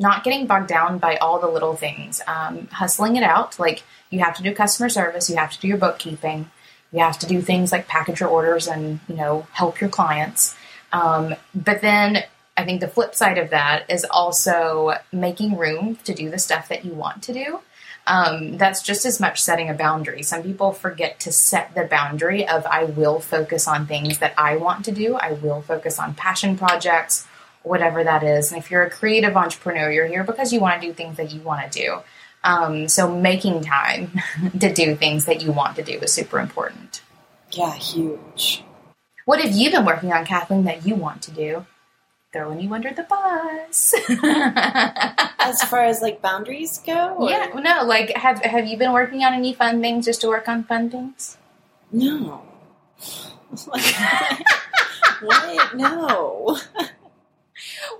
not 0.00 0.24
getting 0.24 0.46
bogged 0.46 0.68
down 0.68 0.96
by 0.96 1.16
all 1.16 1.38
the 1.38 1.48
little 1.48 1.76
things, 1.76 2.22
um, 2.26 2.68
hustling 2.68 3.16
it 3.16 3.22
out. 3.22 3.58
Like 3.58 3.82
you 4.08 4.20
have 4.20 4.36
to 4.36 4.42
do 4.42 4.54
customer 4.54 4.88
service, 4.88 5.28
you 5.28 5.36
have 5.36 5.52
to 5.52 5.60
do 5.60 5.68
your 5.68 5.76
bookkeeping, 5.76 6.50
you 6.92 7.00
have 7.00 7.18
to 7.18 7.26
do 7.26 7.42
things 7.42 7.72
like 7.72 7.88
package 7.88 8.20
your 8.20 8.30
orders 8.30 8.68
and 8.68 9.00
you 9.06 9.16
know 9.16 9.46
help 9.52 9.82
your 9.82 9.90
clients. 9.90 10.56
Um, 10.92 11.34
but 11.54 11.82
then 11.82 12.24
I 12.56 12.64
think 12.64 12.80
the 12.80 12.88
flip 12.88 13.14
side 13.14 13.36
of 13.36 13.50
that 13.50 13.90
is 13.90 14.06
also 14.10 14.94
making 15.12 15.58
room 15.58 15.96
to 16.04 16.14
do 16.14 16.30
the 16.30 16.38
stuff 16.38 16.68
that 16.68 16.84
you 16.86 16.92
want 16.92 17.22
to 17.24 17.32
do. 17.34 17.60
Um, 18.08 18.56
that's 18.56 18.80
just 18.80 19.04
as 19.04 19.20
much 19.20 19.42
setting 19.42 19.68
a 19.68 19.74
boundary. 19.74 20.22
Some 20.22 20.42
people 20.42 20.72
forget 20.72 21.20
to 21.20 21.32
set 21.32 21.74
the 21.74 21.84
boundary 21.84 22.48
of 22.48 22.64
I 22.64 22.84
will 22.84 23.20
focus 23.20 23.68
on 23.68 23.86
things 23.86 24.18
that 24.18 24.32
I 24.38 24.56
want 24.56 24.86
to 24.86 24.92
do. 24.92 25.16
I 25.16 25.32
will 25.32 25.60
focus 25.60 25.98
on 25.98 26.14
passion 26.14 26.56
projects, 26.56 27.26
whatever 27.62 28.02
that 28.02 28.22
is. 28.22 28.50
And 28.50 28.62
if 28.62 28.70
you're 28.70 28.82
a 28.82 28.90
creative 28.90 29.36
entrepreneur, 29.36 29.92
you're 29.92 30.06
here 30.06 30.24
because 30.24 30.54
you 30.54 30.60
want 30.60 30.80
to 30.80 30.88
do 30.88 30.94
things 30.94 31.18
that 31.18 31.32
you 31.32 31.40
want 31.42 31.70
to 31.70 31.78
do. 31.78 31.98
Um, 32.42 32.88
so 32.88 33.14
making 33.14 33.64
time 33.64 34.12
to 34.58 34.72
do 34.72 34.96
things 34.96 35.26
that 35.26 35.42
you 35.42 35.52
want 35.52 35.76
to 35.76 35.82
do 35.82 35.98
is 35.98 36.12
super 36.12 36.38
important. 36.38 37.02
Yeah, 37.52 37.74
huge. 37.74 38.64
What 39.26 39.42
have 39.42 39.54
you 39.54 39.70
been 39.70 39.84
working 39.84 40.12
on, 40.12 40.24
Kathleen, 40.24 40.64
that 40.64 40.86
you 40.86 40.94
want 40.94 41.20
to 41.22 41.30
do? 41.30 41.66
Throwing 42.32 42.60
you 42.60 42.74
under 42.74 42.92
the 42.92 43.04
bus. 43.04 43.94
as 45.38 45.62
far 45.62 45.84
as 45.84 46.02
like 46.02 46.20
boundaries 46.20 46.78
go? 46.84 47.16
Or? 47.18 47.30
Yeah, 47.30 47.46
no. 47.54 47.84
Like, 47.84 48.14
have 48.16 48.42
have 48.42 48.66
you 48.66 48.76
been 48.76 48.92
working 48.92 49.24
on 49.24 49.32
any 49.32 49.54
fun 49.54 49.80
things 49.80 50.04
just 50.04 50.20
to 50.20 50.28
work 50.28 50.46
on 50.46 50.64
fun 50.64 50.90
things? 50.90 51.38
No. 51.90 52.42
what? 55.22 55.74
No. 55.74 56.58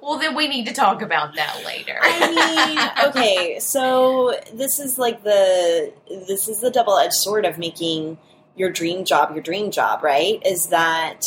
well, 0.03 0.19
then 0.19 0.35
we 0.35 0.47
need 0.47 0.67
to 0.67 0.75
talk 0.75 1.01
about 1.01 1.37
that 1.37 1.63
later. 1.65 1.99
I 2.01 2.67
mean, 2.67 3.09
okay, 3.09 3.59
so 3.61 4.39
this 4.53 4.79
is 4.79 4.99
like 4.99 5.23
the 5.23 5.93
this 6.07 6.49
is 6.49 6.61
the 6.61 6.71
double 6.71 6.99
edged 6.99 7.15
sword 7.15 7.47
of 7.47 7.57
making 7.57 8.19
your 8.57 8.71
dream 8.71 9.07
job 9.07 9.33
your 9.33 9.43
dream 9.43 9.71
job, 9.71 10.03
right? 10.03 10.43
Is 10.45 10.67
that 10.67 11.23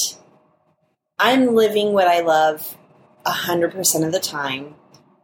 I'm 1.18 1.56
living 1.56 1.94
what 1.94 2.08
I 2.08 2.20
love 2.20 2.78
hundred 3.26 3.72
percent 3.72 4.06
of 4.06 4.12
the 4.12 4.20
time. 4.20 4.76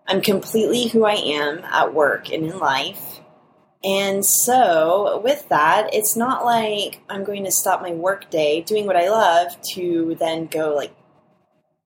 I'm 0.08 0.22
completely 0.22 0.88
who 0.88 1.06
I 1.06 1.16
am 1.16 1.60
at 1.66 1.93
work 1.93 2.32
and 2.32 2.45
in 2.45 2.60
life. 2.60 3.20
And 3.84 4.26
so, 4.26 5.22
with 5.24 5.48
that, 5.50 5.93
it's 5.93 6.16
not 6.16 6.43
like 6.43 7.00
I'm 7.10 7.24
going 7.24 7.43
to 7.43 7.52
stop 7.52 7.82
my 7.82 7.91
work 7.91 8.30
day 8.30 8.62
doing 8.62 8.86
what 8.86 8.95
I 8.95 9.10
love 9.10 9.56
to 9.74 10.16
then 10.20 10.48
go 10.48 10.74
like 10.76 10.93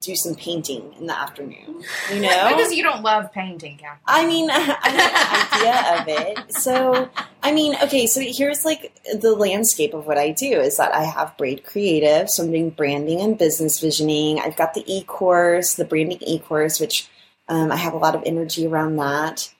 do 0.01 0.15
some 0.15 0.35
painting 0.35 0.93
in 0.99 1.07
the 1.07 1.17
afternoon. 1.17 1.83
You 2.11 2.19
know, 2.21 2.49
because 2.49 2.73
you 2.73 2.83
don't 2.83 3.03
love 3.03 3.31
painting, 3.31 3.77
Kathy. 3.77 4.01
I 4.05 4.25
mean, 4.25 4.49
I 4.51 4.57
like 4.57 5.51
the 5.51 5.67
idea 5.67 6.01
of 6.01 6.39
it. 6.47 6.53
So, 6.53 7.09
I 7.41 7.51
mean, 7.51 7.75
okay. 7.83 8.07
So 8.07 8.21
here's 8.21 8.65
like 8.65 8.93
the 9.13 9.33
landscape 9.33 9.93
of 9.93 10.05
what 10.05 10.17
I 10.17 10.31
do 10.31 10.59
is 10.59 10.77
that 10.77 10.93
I 10.93 11.03
have 11.03 11.37
Braid 11.37 11.63
Creative, 11.63 12.29
so 12.29 12.43
I'm 12.43 12.51
doing 12.51 12.71
branding 12.71 13.21
and 13.21 13.37
business 13.37 13.79
visioning. 13.79 14.39
I've 14.39 14.57
got 14.57 14.73
the 14.73 14.83
e 14.91 15.03
course, 15.03 15.75
the 15.75 15.85
branding 15.85 16.19
e 16.21 16.39
course, 16.39 16.79
which 16.79 17.09
um, 17.47 17.71
I 17.71 17.77
have 17.77 17.93
a 17.93 17.97
lot 17.97 18.15
of 18.15 18.23
energy 18.25 18.67
around 18.67 18.97
that. 18.97 19.53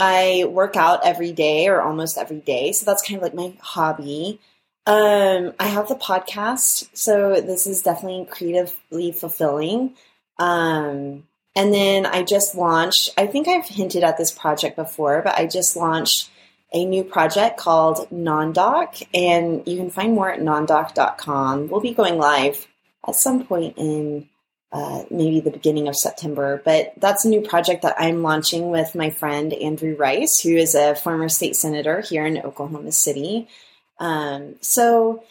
I 0.00 0.44
work 0.48 0.76
out 0.76 1.06
every 1.06 1.30
day 1.30 1.68
or 1.68 1.80
almost 1.80 2.18
every 2.18 2.40
day, 2.40 2.72
so 2.72 2.84
that's 2.84 3.06
kind 3.06 3.16
of 3.16 3.22
like 3.22 3.34
my 3.34 3.54
hobby. 3.60 4.40
Um, 4.86 5.54
I 5.58 5.66
have 5.68 5.88
the 5.88 5.94
podcast, 5.94 6.88
so 6.92 7.40
this 7.40 7.66
is 7.66 7.82
definitely 7.82 8.26
creatively 8.30 9.12
fulfilling. 9.12 9.94
Um, 10.38 11.24
and 11.56 11.72
then 11.72 12.04
I 12.04 12.22
just 12.22 12.54
launched, 12.54 13.10
I 13.16 13.26
think 13.26 13.48
I've 13.48 13.66
hinted 13.66 14.04
at 14.04 14.18
this 14.18 14.30
project 14.30 14.76
before, 14.76 15.22
but 15.22 15.38
I 15.38 15.46
just 15.46 15.76
launched 15.76 16.30
a 16.72 16.84
new 16.84 17.04
project 17.04 17.56
called 17.56 18.08
NonDoc, 18.10 19.06
and 19.14 19.66
you 19.66 19.76
can 19.76 19.90
find 19.90 20.12
more 20.14 20.30
at 20.30 20.40
nondoc.com. 20.40 21.68
We'll 21.68 21.80
be 21.80 21.94
going 21.94 22.18
live 22.18 22.66
at 23.06 23.14
some 23.14 23.44
point 23.44 23.78
in 23.78 24.28
uh, 24.72 25.04
maybe 25.08 25.38
the 25.38 25.52
beginning 25.52 25.86
of 25.86 25.94
September. 25.94 26.60
But 26.64 26.94
that's 26.96 27.24
a 27.24 27.28
new 27.28 27.40
project 27.40 27.82
that 27.82 27.94
I'm 27.96 28.22
launching 28.22 28.70
with 28.70 28.96
my 28.96 29.10
friend 29.10 29.52
Andrew 29.52 29.94
Rice, 29.94 30.40
who 30.40 30.56
is 30.56 30.74
a 30.74 30.96
former 30.96 31.28
state 31.28 31.54
senator 31.54 32.00
here 32.00 32.26
in 32.26 32.38
Oklahoma 32.38 32.90
City. 32.90 33.48
Um, 33.98 34.56
so 34.60 35.22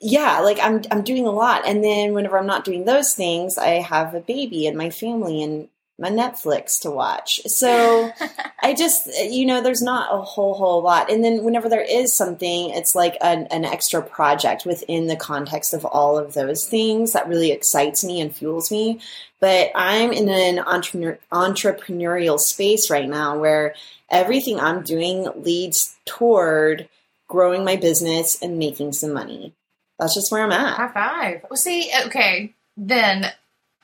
yeah, 0.00 0.40
like 0.40 0.58
I'm 0.60 0.82
I'm 0.90 1.02
doing 1.02 1.26
a 1.26 1.30
lot, 1.30 1.66
and 1.66 1.84
then 1.84 2.14
whenever 2.14 2.38
I'm 2.38 2.46
not 2.46 2.64
doing 2.64 2.84
those 2.84 3.14
things, 3.14 3.58
I 3.58 3.80
have 3.80 4.14
a 4.14 4.20
baby 4.20 4.66
and 4.66 4.76
my 4.76 4.90
family 4.90 5.42
and 5.42 5.68
my 5.98 6.08
Netflix 6.08 6.80
to 6.80 6.90
watch. 6.90 7.42
So 7.44 8.10
I 8.62 8.72
just 8.72 9.06
you 9.30 9.44
know, 9.44 9.60
there's 9.60 9.82
not 9.82 10.12
a 10.12 10.22
whole 10.22 10.54
whole 10.54 10.82
lot, 10.82 11.10
and 11.10 11.22
then 11.22 11.44
whenever 11.44 11.68
there 11.68 11.84
is 11.84 12.16
something, 12.16 12.70
it's 12.70 12.94
like 12.94 13.18
an, 13.20 13.46
an 13.50 13.66
extra 13.66 14.02
project 14.02 14.64
within 14.64 15.06
the 15.06 15.16
context 15.16 15.74
of 15.74 15.84
all 15.84 16.18
of 16.18 16.32
those 16.32 16.66
things 16.66 17.12
that 17.12 17.28
really 17.28 17.52
excites 17.52 18.02
me 18.02 18.22
and 18.22 18.34
fuels 18.34 18.70
me. 18.70 19.00
But 19.38 19.70
I'm 19.74 20.12
in 20.12 20.30
an 20.30 20.60
entrepreneur, 20.60 21.18
entrepreneurial 21.30 22.38
space 22.38 22.88
right 22.88 23.08
now 23.08 23.38
where 23.38 23.74
everything 24.08 24.58
I'm 24.58 24.82
doing 24.82 25.28
leads 25.36 25.96
toward 26.06 26.88
growing 27.30 27.64
my 27.64 27.76
business 27.76 28.36
and 28.42 28.58
making 28.58 28.92
some 28.92 29.14
money. 29.14 29.54
That's 29.98 30.14
just 30.14 30.30
where 30.30 30.42
I'm 30.42 30.52
at. 30.52 30.76
High 30.76 30.92
five. 30.92 31.46
Well, 31.48 31.56
see, 31.56 31.90
okay, 32.06 32.54
then 32.76 33.32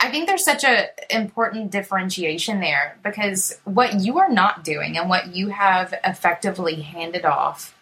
I 0.00 0.10
think 0.10 0.26
there's 0.26 0.44
such 0.44 0.64
a 0.64 0.88
important 1.08 1.70
differentiation 1.70 2.60
there 2.60 2.98
because 3.02 3.58
what 3.64 4.00
you 4.00 4.18
are 4.18 4.28
not 4.28 4.64
doing 4.64 4.98
and 4.98 5.08
what 5.08 5.34
you 5.34 5.48
have 5.48 5.94
effectively 6.04 6.82
handed 6.82 7.24
off 7.24 7.74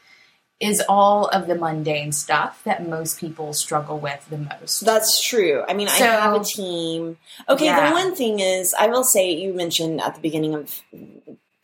is 0.60 0.82
all 0.88 1.26
of 1.28 1.48
the 1.48 1.54
mundane 1.54 2.12
stuff 2.12 2.62
that 2.64 2.88
most 2.88 3.18
people 3.18 3.52
struggle 3.52 3.98
with 3.98 4.24
the 4.30 4.38
most. 4.38 4.80
That's 4.80 5.20
true. 5.20 5.64
I 5.68 5.74
mean, 5.74 5.88
so, 5.88 6.04
I 6.04 6.08
have 6.08 6.40
a 6.40 6.44
team. 6.44 7.16
Okay, 7.48 7.64
yeah. 7.64 7.88
the 7.88 7.94
one 7.94 8.14
thing 8.14 8.38
is, 8.38 8.74
I 8.78 8.86
will 8.86 9.02
say, 9.02 9.32
you 9.32 9.52
mentioned 9.52 10.00
at 10.00 10.14
the 10.14 10.20
beginning 10.20 10.54
of 10.54 10.80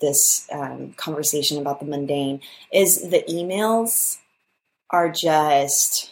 this 0.00 0.46
um, 0.52 0.92
conversation 0.96 1.58
about 1.58 1.80
the 1.80 1.86
mundane 1.86 2.40
is 2.72 3.10
the 3.10 3.22
emails 3.28 4.18
are 4.90 5.10
just 5.10 6.10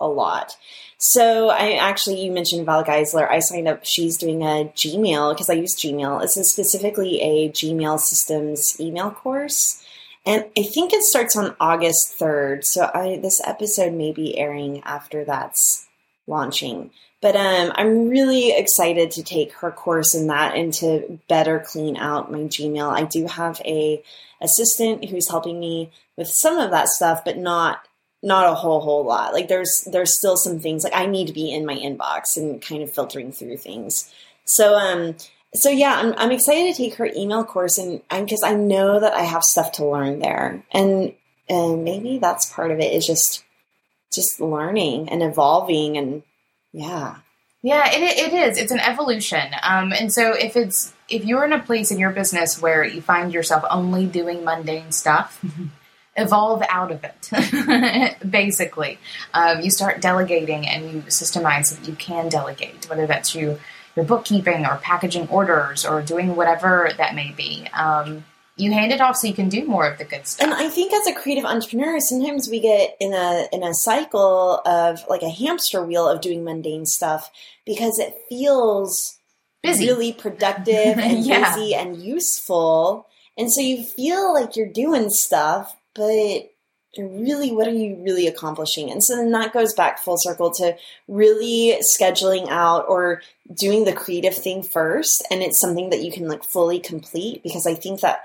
a 0.00 0.06
lot. 0.06 0.56
So 0.98 1.50
I 1.50 1.72
actually, 1.72 2.24
you 2.24 2.32
mentioned 2.32 2.64
Val 2.64 2.84
Geisler. 2.84 3.28
I 3.30 3.40
signed 3.40 3.68
up. 3.68 3.84
She's 3.84 4.16
doing 4.16 4.42
a 4.42 4.72
Gmail 4.74 5.34
because 5.34 5.50
I 5.50 5.54
use 5.54 5.76
Gmail. 5.76 6.22
It's 6.22 6.36
a 6.36 6.44
specifically 6.44 7.20
a 7.20 7.50
Gmail 7.50 8.00
systems 8.00 8.80
email 8.80 9.10
course. 9.10 9.84
And 10.24 10.46
I 10.58 10.62
think 10.62 10.92
it 10.92 11.02
starts 11.02 11.36
on 11.36 11.54
August 11.60 12.18
3rd. 12.18 12.64
So 12.64 12.90
I, 12.92 13.18
this 13.22 13.40
episode 13.46 13.92
may 13.92 14.12
be 14.12 14.36
airing 14.36 14.82
after 14.82 15.24
that's 15.24 15.85
launching. 16.26 16.90
But 17.20 17.34
um, 17.34 17.72
I'm 17.74 18.08
really 18.08 18.52
excited 18.52 19.10
to 19.12 19.22
take 19.22 19.52
her 19.54 19.70
course 19.70 20.14
in 20.14 20.26
that 20.28 20.54
and 20.54 20.72
to 20.74 21.18
better 21.28 21.60
clean 21.60 21.96
out 21.96 22.30
my 22.30 22.40
Gmail. 22.40 22.92
I 22.92 23.04
do 23.04 23.26
have 23.26 23.60
a 23.64 24.02
assistant 24.40 25.06
who's 25.06 25.30
helping 25.30 25.58
me 25.58 25.90
with 26.16 26.28
some 26.28 26.58
of 26.58 26.70
that 26.70 26.88
stuff, 26.88 27.24
but 27.24 27.38
not 27.38 27.86
not 28.22 28.50
a 28.50 28.54
whole 28.54 28.80
whole 28.80 29.04
lot. 29.04 29.32
Like 29.32 29.48
there's 29.48 29.86
there's 29.90 30.16
still 30.18 30.36
some 30.36 30.58
things 30.58 30.84
like 30.84 30.94
I 30.94 31.06
need 31.06 31.26
to 31.28 31.32
be 31.32 31.52
in 31.52 31.66
my 31.66 31.76
inbox 31.76 32.36
and 32.36 32.60
kind 32.60 32.82
of 32.82 32.92
filtering 32.92 33.32
through 33.32 33.56
things. 33.58 34.12
So 34.44 34.74
um 34.74 35.16
so 35.54 35.70
yeah, 35.70 35.94
I'm 35.96 36.14
I'm 36.16 36.32
excited 36.32 36.74
to 36.74 36.82
take 36.82 36.94
her 36.96 37.08
email 37.16 37.44
course 37.44 37.78
and 37.78 38.02
because 38.10 38.42
I 38.44 38.54
know 38.54 39.00
that 39.00 39.14
I 39.14 39.22
have 39.22 39.42
stuff 39.42 39.72
to 39.72 39.86
learn 39.86 40.18
there. 40.18 40.62
And 40.72 41.14
and 41.48 41.84
maybe 41.84 42.18
that's 42.18 42.52
part 42.52 42.72
of 42.72 42.80
it 42.80 42.92
is 42.92 43.06
just 43.06 43.44
just 44.12 44.40
learning 44.40 45.08
and 45.08 45.22
evolving 45.22 45.96
and 45.96 46.22
yeah. 46.72 47.16
Yeah, 47.62 47.90
it, 47.90 48.02
it 48.02 48.32
is. 48.32 48.58
It's 48.58 48.70
an 48.70 48.80
evolution. 48.80 49.50
Um, 49.62 49.92
and 49.92 50.12
so 50.12 50.32
if 50.32 50.56
it's 50.56 50.92
if 51.08 51.24
you're 51.24 51.44
in 51.44 51.52
a 51.52 51.58
place 51.58 51.90
in 51.90 51.98
your 51.98 52.10
business 52.10 52.60
where 52.60 52.84
you 52.84 53.00
find 53.00 53.32
yourself 53.32 53.64
only 53.70 54.06
doing 54.06 54.44
mundane 54.44 54.92
stuff, 54.92 55.42
evolve 56.16 56.62
out 56.68 56.92
of 56.92 57.04
it. 57.04 58.20
Basically, 58.30 58.98
um, 59.34 59.60
you 59.60 59.70
start 59.70 60.00
delegating 60.00 60.66
and 60.68 60.90
you 60.90 61.02
systemize 61.02 61.66
so 61.66 61.76
that 61.76 61.88
you 61.88 61.94
can 61.96 62.28
delegate, 62.28 62.88
whether 62.88 63.06
that's 63.06 63.34
you 63.34 63.58
your 63.96 64.04
bookkeeping 64.04 64.66
or 64.66 64.76
packaging 64.76 65.26
orders 65.28 65.86
or 65.86 66.02
doing 66.02 66.36
whatever 66.36 66.90
that 66.98 67.14
may 67.14 67.32
be. 67.32 67.66
Um, 67.72 68.24
you 68.56 68.72
hand 68.72 68.90
it 68.90 69.00
off 69.00 69.16
so 69.16 69.26
you 69.26 69.34
can 69.34 69.48
do 69.48 69.66
more 69.66 69.86
of 69.86 69.98
the 69.98 70.04
good 70.04 70.26
stuff. 70.26 70.46
And 70.46 70.54
I 70.54 70.68
think 70.70 70.92
as 70.92 71.06
a 71.06 71.14
creative 71.14 71.44
entrepreneur, 71.44 72.00
sometimes 72.00 72.48
we 72.48 72.60
get 72.60 72.96
in 73.00 73.12
a 73.12 73.46
in 73.52 73.62
a 73.62 73.74
cycle 73.74 74.62
of 74.64 75.04
like 75.08 75.22
a 75.22 75.30
hamster 75.30 75.84
wheel 75.84 76.08
of 76.08 76.22
doing 76.22 76.42
mundane 76.42 76.86
stuff 76.86 77.30
because 77.66 77.98
it 77.98 78.16
feels 78.28 79.18
busy. 79.62 79.86
really 79.86 80.12
productive 80.12 80.74
and 80.98 81.24
yeah. 81.24 81.54
busy 81.54 81.74
and 81.74 82.02
useful. 82.02 83.06
And 83.36 83.52
so 83.52 83.60
you 83.60 83.84
feel 83.84 84.32
like 84.32 84.56
you're 84.56 84.66
doing 84.66 85.10
stuff, 85.10 85.76
but 85.94 86.50
really, 86.96 87.52
what 87.52 87.68
are 87.68 87.72
you 87.72 87.96
really 88.02 88.26
accomplishing? 88.26 88.90
And 88.90 89.04
so 89.04 89.16
then 89.16 89.32
that 89.32 89.52
goes 89.52 89.74
back 89.74 89.98
full 89.98 90.16
circle 90.16 90.50
to 90.52 90.76
really 91.08 91.78
scheduling 91.94 92.48
out 92.48 92.86
or 92.88 93.20
doing 93.52 93.84
the 93.84 93.92
creative 93.92 94.34
thing 94.34 94.62
first. 94.62 95.22
And 95.30 95.42
it's 95.42 95.60
something 95.60 95.90
that 95.90 96.02
you 96.02 96.10
can 96.10 96.26
like 96.26 96.42
fully 96.42 96.80
complete 96.80 97.42
because 97.42 97.66
I 97.66 97.74
think 97.74 98.00
that 98.00 98.20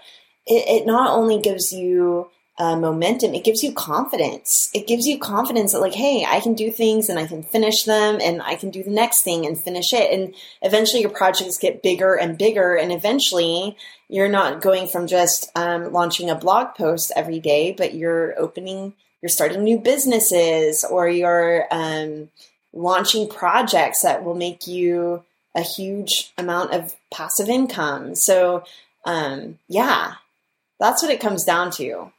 it, 0.45 0.81
it 0.81 0.85
not 0.85 1.11
only 1.11 1.39
gives 1.39 1.71
you 1.71 2.29
uh, 2.57 2.75
momentum, 2.75 3.33
it 3.33 3.43
gives 3.43 3.63
you 3.63 3.73
confidence. 3.73 4.69
It 4.73 4.85
gives 4.85 5.07
you 5.07 5.17
confidence 5.17 5.71
that, 5.71 5.79
like, 5.79 5.95
hey, 5.95 6.25
I 6.27 6.39
can 6.41 6.53
do 6.53 6.71
things 6.71 7.09
and 7.09 7.17
I 7.17 7.25
can 7.25 7.41
finish 7.41 7.83
them 7.83 8.19
and 8.21 8.41
I 8.41 8.55
can 8.55 8.69
do 8.69 8.83
the 8.83 8.91
next 8.91 9.23
thing 9.23 9.47
and 9.47 9.59
finish 9.59 9.93
it. 9.93 10.11
And 10.11 10.35
eventually 10.61 11.01
your 11.01 11.09
projects 11.09 11.57
get 11.57 11.81
bigger 11.81 12.13
and 12.13 12.37
bigger. 12.37 12.75
And 12.75 12.91
eventually 12.91 13.77
you're 14.09 14.29
not 14.29 14.61
going 14.61 14.87
from 14.87 15.07
just 15.07 15.49
um, 15.55 15.91
launching 15.91 16.29
a 16.29 16.35
blog 16.35 16.75
post 16.75 17.11
every 17.15 17.39
day, 17.39 17.71
but 17.71 17.95
you're 17.95 18.37
opening, 18.37 18.93
you're 19.21 19.29
starting 19.29 19.63
new 19.63 19.79
businesses 19.79 20.83
or 20.83 21.09
you're 21.09 21.65
um, 21.71 22.29
launching 22.73 23.27
projects 23.27 24.01
that 24.01 24.23
will 24.23 24.35
make 24.35 24.67
you 24.67 25.23
a 25.55 25.61
huge 25.61 26.31
amount 26.37 26.73
of 26.73 26.93
passive 27.11 27.49
income. 27.49 28.13
So, 28.15 28.65
um, 29.05 29.57
yeah, 29.67 30.15
that's 30.82 31.01
what 31.03 31.11
it 31.11 31.21
comes 31.21 31.45
down 31.45 31.71
to. 31.71 32.11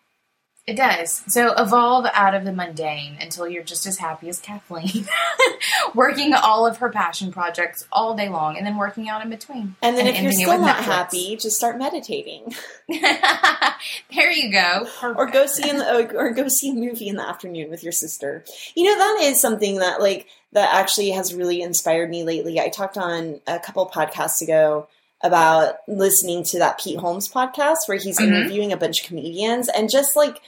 It 0.65 0.77
does. 0.77 1.25
So 1.27 1.53
evolve 1.59 2.07
out 2.15 2.37
of 2.37 2.45
the 2.45 2.53
mundane 2.53 3.17
until 3.21 3.49
you're 3.49 3.65
just 3.65 3.85
as 3.85 3.99
happy 3.99 4.29
as 4.29 4.39
Kathleen, 4.39 5.09
working 5.97 6.33
all 6.35 6.69
of 6.69 6.77
her 6.77 6.89
passion 6.89 7.33
projects 7.33 7.85
all 7.91 8.15
day 8.17 8.29
long, 8.29 8.57
and 8.57 8.65
then 8.65 8.79
working 8.79 9.09
out 9.09 9.23
in 9.23 9.29
between. 9.29 9.75
And 9.83 9.97
then 9.97 10.07
and 10.07 10.17
if 10.17 10.23
you're 10.23 10.31
still 10.31 10.61
not 10.61 10.77
Netflix. 10.77 10.85
happy, 10.85 11.37
just 11.37 11.57
start 11.57 11.79
meditating. 11.79 12.55
there 12.89 14.31
you 14.31 14.53
go. 14.53 14.87
Perfect. 15.01 15.19
Or 15.19 15.27
go 15.27 15.47
see 15.47 15.69
an, 15.69 15.83
or 16.15 16.33
go 16.33 16.47
see 16.47 16.71
a 16.71 16.75
movie 16.75 17.09
in 17.09 17.17
the 17.17 17.29
afternoon 17.29 17.69
with 17.69 17.83
your 17.83 17.93
sister. 17.93 18.45
You 18.77 18.85
know 18.85 18.97
that 18.97 19.19
is 19.25 19.41
something 19.41 19.81
that 19.81 20.01
like 20.01 20.29
that 20.53 20.73
actually 20.73 21.11
has 21.11 21.35
really 21.35 21.61
inspired 21.61 22.09
me 22.09 22.23
lately. 22.23 22.61
I 22.61 22.69
talked 22.69 22.97
on 22.97 23.41
a 23.49 23.59
couple 23.59 23.91
podcasts 23.91 24.41
ago 24.41 24.87
about 25.23 25.77
listening 25.87 26.43
to 26.45 26.59
that 26.59 26.81
Pete 26.81 26.99
Holmes 26.99 27.29
podcast 27.29 27.87
where 27.87 27.99
he's 27.99 28.19
mm-hmm. 28.19 28.35
interviewing 28.35 28.73
a 28.73 28.77
bunch 28.77 29.01
of 29.01 29.07
comedians 29.07 29.69
and 29.69 29.91
just 29.91 30.17
like 30.17 30.41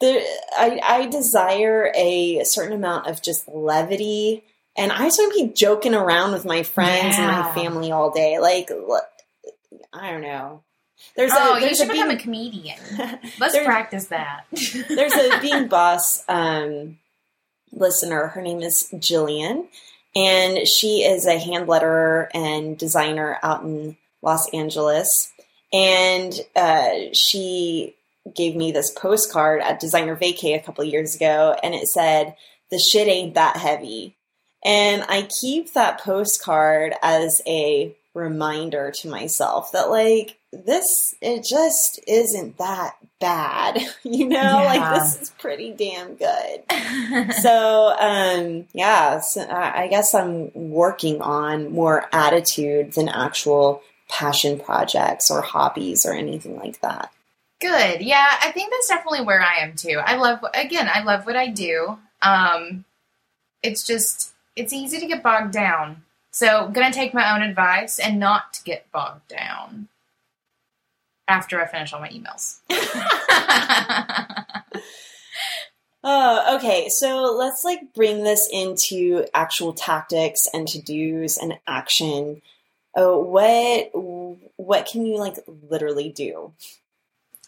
the 0.00 0.22
I, 0.56 0.80
I 0.82 1.06
desire 1.06 1.92
a 1.94 2.44
certain 2.44 2.76
amount 2.76 3.08
of 3.08 3.22
just 3.22 3.48
levity 3.48 4.44
and 4.76 4.90
I 4.90 5.04
just 5.04 5.18
want 5.18 5.34
to 5.34 5.46
be 5.46 5.52
joking 5.52 5.94
around 5.94 6.32
with 6.32 6.44
my 6.44 6.62
friends 6.62 7.18
yeah. 7.18 7.38
and 7.38 7.46
my 7.46 7.54
family 7.54 7.92
all 7.92 8.10
day. 8.10 8.38
Like 8.38 8.70
I 9.92 10.10
don't 10.10 10.22
know. 10.22 10.62
There's 11.16 11.32
oh, 11.34 11.56
a, 11.56 11.60
there's 11.60 11.72
you 11.72 11.76
should 11.76 11.88
a 11.88 11.92
become 11.92 12.08
being, 12.08 12.18
a 12.18 12.22
comedian. 12.22 12.78
Let's 13.40 13.58
practice 13.58 14.06
that. 14.06 14.44
there's 14.88 15.14
a 15.14 15.40
being 15.40 15.68
boss 15.68 16.24
um, 16.28 16.98
listener. 17.72 18.28
Her 18.28 18.40
name 18.40 18.62
is 18.62 18.88
Jillian, 18.94 19.66
and 20.14 20.66
she 20.66 21.02
is 21.02 21.26
a 21.26 21.38
hand 21.38 21.66
letterer 21.66 22.28
and 22.32 22.78
designer 22.78 23.38
out 23.42 23.62
in 23.62 23.96
Los 24.22 24.48
Angeles, 24.50 25.32
and 25.72 26.32
uh, 26.56 26.90
she 27.12 27.94
gave 28.34 28.54
me 28.54 28.72
this 28.72 28.90
postcard 28.92 29.60
at 29.62 29.80
Designer 29.80 30.16
Vacay 30.16 30.54
a 30.54 30.62
couple 30.62 30.84
years 30.84 31.14
ago, 31.14 31.56
and 31.62 31.74
it 31.74 31.88
said, 31.88 32.36
"The 32.70 32.78
shit 32.78 33.08
ain't 33.08 33.34
that 33.34 33.56
heavy." 33.56 34.16
And 34.64 35.04
I 35.08 35.22
keep 35.22 35.72
that 35.72 36.00
postcard 36.00 36.94
as 37.02 37.42
a 37.46 37.96
reminder 38.14 38.90
to 38.90 39.08
myself 39.08 39.72
that 39.72 39.88
like 39.88 40.38
this 40.52 41.14
it 41.22 41.42
just 41.42 41.98
isn't 42.06 42.58
that 42.58 42.94
bad 43.20 43.80
you 44.02 44.28
know 44.28 44.38
yeah. 44.38 44.62
like 44.62 45.00
this 45.00 45.22
is 45.22 45.30
pretty 45.38 45.72
damn 45.72 46.14
good 46.14 47.32
so 47.40 47.94
um 47.98 48.66
yeah 48.74 49.18
so 49.18 49.40
I, 49.40 49.84
I 49.84 49.88
guess 49.88 50.14
i'm 50.14 50.50
working 50.52 51.22
on 51.22 51.72
more 51.72 52.06
attitude 52.12 52.92
than 52.92 53.08
actual 53.08 53.82
passion 54.12 54.60
projects 54.60 55.30
or 55.30 55.40
hobbies 55.40 56.04
or 56.04 56.12
anything 56.12 56.56
like 56.58 56.80
that. 56.80 57.12
Good. 57.60 58.02
Yeah, 58.02 58.26
I 58.42 58.50
think 58.52 58.70
that's 58.70 58.88
definitely 58.88 59.24
where 59.24 59.40
I 59.40 59.62
am 59.62 59.74
too. 59.74 60.00
I 60.04 60.16
love 60.16 60.40
again, 60.54 60.88
I 60.92 61.02
love 61.02 61.26
what 61.26 61.36
I 61.36 61.48
do. 61.48 61.98
Um 62.20 62.84
it's 63.62 63.86
just 63.86 64.32
it's 64.56 64.72
easy 64.72 65.00
to 65.00 65.06
get 65.06 65.22
bogged 65.22 65.52
down. 65.52 66.02
So, 66.34 66.68
going 66.68 66.90
to 66.90 66.98
take 66.98 67.12
my 67.12 67.34
own 67.34 67.42
advice 67.42 67.98
and 67.98 68.18
not 68.18 68.60
get 68.64 68.90
bogged 68.90 69.28
down 69.28 69.88
after 71.28 71.60
I 71.60 71.66
finish 71.66 71.92
all 71.92 72.00
my 72.00 72.08
emails. 72.08 72.60
Oh, 76.04 76.56
okay. 76.56 76.88
So 76.88 77.32
let's 77.38 77.62
like 77.62 77.94
bring 77.94 78.24
this 78.24 78.48
into 78.52 79.24
actual 79.34 79.72
tactics 79.72 80.48
and 80.52 80.66
to 80.68 80.82
dos 80.82 81.36
and 81.36 81.58
action 81.66 82.42
oh, 82.94 83.18
what 83.20 83.90
what 84.56 84.86
can 84.86 85.06
you 85.06 85.18
like 85.18 85.36
literally 85.70 86.10
do? 86.10 86.52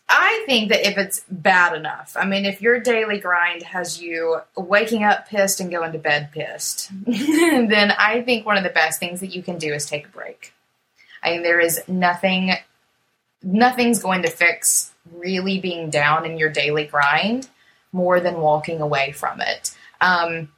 I 0.09 0.45
think 0.47 0.69
that 0.69 0.87
if 0.87 0.99
it's 0.99 1.25
bad 1.31 1.75
enough, 1.75 2.15
I 2.19 2.27
mean, 2.27 2.45
if 2.45 2.61
your 2.61 2.79
daily 2.79 3.19
grind 3.19 3.63
has 3.63 4.01
you 4.01 4.41
waking 4.57 5.03
up 5.03 5.29
pissed 5.29 5.61
and 5.61 5.71
going 5.71 5.93
to 5.93 5.99
bed 5.99 6.31
pissed, 6.31 6.91
then 7.07 7.91
I 7.99 8.23
think 8.23 8.45
one 8.45 8.59
of 8.59 8.65
the 8.65 8.71
best 8.71 9.01
things 9.01 9.21
that 9.21 9.35
you 9.35 9.43
can 9.43 9.57
do 9.57 9.73
is 9.73 9.87
take 9.87 10.07
a 10.07 10.11
break. 10.11 10.53
I 11.23 11.31
mean, 11.31 11.43
there 11.43 11.59
is 11.59 11.83
nothing, 11.89 12.53
nothing's 13.43 14.03
going 14.03 14.23
to 14.23 14.31
fix 14.31 14.93
really 15.11 15.59
being 15.59 15.89
down 15.89 16.27
in 16.27 16.37
your 16.37 16.51
daily 16.51 16.85
grind 16.85 17.49
more 17.91 18.21
than 18.21 18.41
walking 18.41 18.83
away 18.83 19.13
from 19.13 19.41
it. 19.41 19.75
Um, 20.03 20.51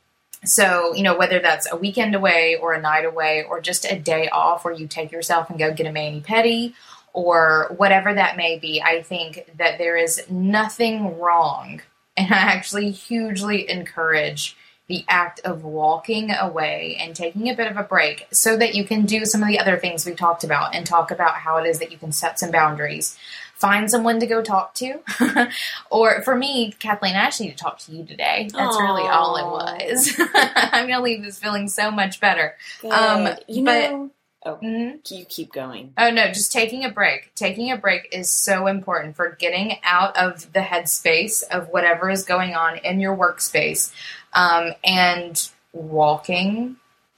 so, 0.49 0.95
you 0.95 1.03
know, 1.03 1.17
whether 1.17 1.41
that's 1.41 1.71
a 1.71 1.77
weekend 1.77 2.15
away 2.15 2.57
or 2.61 2.73
a 2.73 2.81
night 2.81 3.05
away 3.05 3.45
or 3.49 3.61
just 3.61 3.85
a 3.85 3.99
day 3.99 4.29
off 4.29 4.65
where 4.65 4.75
you 4.75 4.87
take 4.87 5.13
yourself 5.13 5.51
and 5.51 5.59
go 5.59 5.73
get 5.73 5.87
a 5.87 5.93
mani 5.93 6.21
pedi 6.21 6.75
or 7.13 7.73
whatever 7.77 8.13
that 8.13 8.37
may 8.37 8.59
be, 8.59 8.83
I 8.83 9.03
think 9.03 9.51
that 9.57 9.79
there 9.79 9.97
is 9.97 10.23
nothing 10.31 11.19
wrong. 11.19 11.81
And 12.17 12.33
I 12.33 12.39
actually 12.39 12.91
hugely 12.93 13.69
encourage 13.69 14.57
the 14.89 15.05
act 15.09 15.41
of 15.41 15.65
walking 15.65 16.31
away 16.31 16.97
and 17.01 17.17
taking 17.17 17.49
a 17.49 17.55
bit 17.55 17.71
of 17.71 17.77
a 17.77 17.83
break 17.83 18.27
so 18.33 18.57
that 18.57 18.75
you 18.75 18.85
can 18.85 19.05
do 19.05 19.25
some 19.25 19.43
of 19.43 19.49
the 19.49 19.59
other 19.59 19.77
things 19.77 20.07
we 20.07 20.15
talked 20.15 20.45
about 20.45 20.75
and 20.75 20.87
talk 20.87 21.11
about 21.11 21.35
how 21.35 21.57
it 21.57 21.67
is 21.67 21.81
that 21.81 21.91
you 21.91 21.99
can 21.99 22.13
set 22.13 22.39
some 22.39 22.51
boundaries 22.51 23.19
find 23.57 23.91
someone 23.91 24.21
to 24.21 24.27
go 24.27 24.43
talk 24.43 24.75
to. 24.75 25.01
or 25.91 26.23
for 26.23 26.37
me, 26.37 26.73
Kathleen, 26.79 27.17
I 27.17 27.21
actually 27.21 27.47
need 27.47 27.59
to 27.59 27.65
talk 27.65 27.79
to 27.81 27.93
you 27.93 28.05
today. 28.05 28.49
That's 28.53 28.77
Aww. 28.77 28.83
really 28.83 29.09
all 29.09 29.37
it 29.37 29.45
was. 29.45 30.15
I'm 30.35 30.87
going 30.87 30.99
to 30.99 31.03
leave 31.03 31.25
this 31.25 31.39
feeling 31.39 31.69
so 31.69 31.91
much 31.91 32.21
better. 32.21 32.55
Um, 32.89 33.31
you 33.49 33.65
but, 33.65 33.91
know, 33.91 34.11
oh, 34.45 34.59
mm-hmm. 34.63 35.15
you 35.15 35.25
keep 35.25 35.53
going. 35.53 35.95
Oh, 35.97 36.11
no, 36.11 36.29
just 36.29 36.53
taking 36.53 36.85
a 36.85 36.91
break. 36.91 37.35
Taking 37.35 37.73
a 37.73 37.79
break 37.79 38.09
is 38.13 38.31
so 38.31 38.67
important 38.67 39.17
for 39.17 39.31
getting 39.31 39.79
out 39.83 40.17
of 40.19 40.53
the 40.53 40.61
headspace 40.61 41.43
of 41.51 41.69
whatever 41.69 42.11
is 42.11 42.25
going 42.25 42.55
on 42.55 42.77
in 42.79 43.01
your 43.01 43.17
workspace 43.17 43.91
um, 44.35 44.73
and 44.85 45.49
walking 45.73 46.77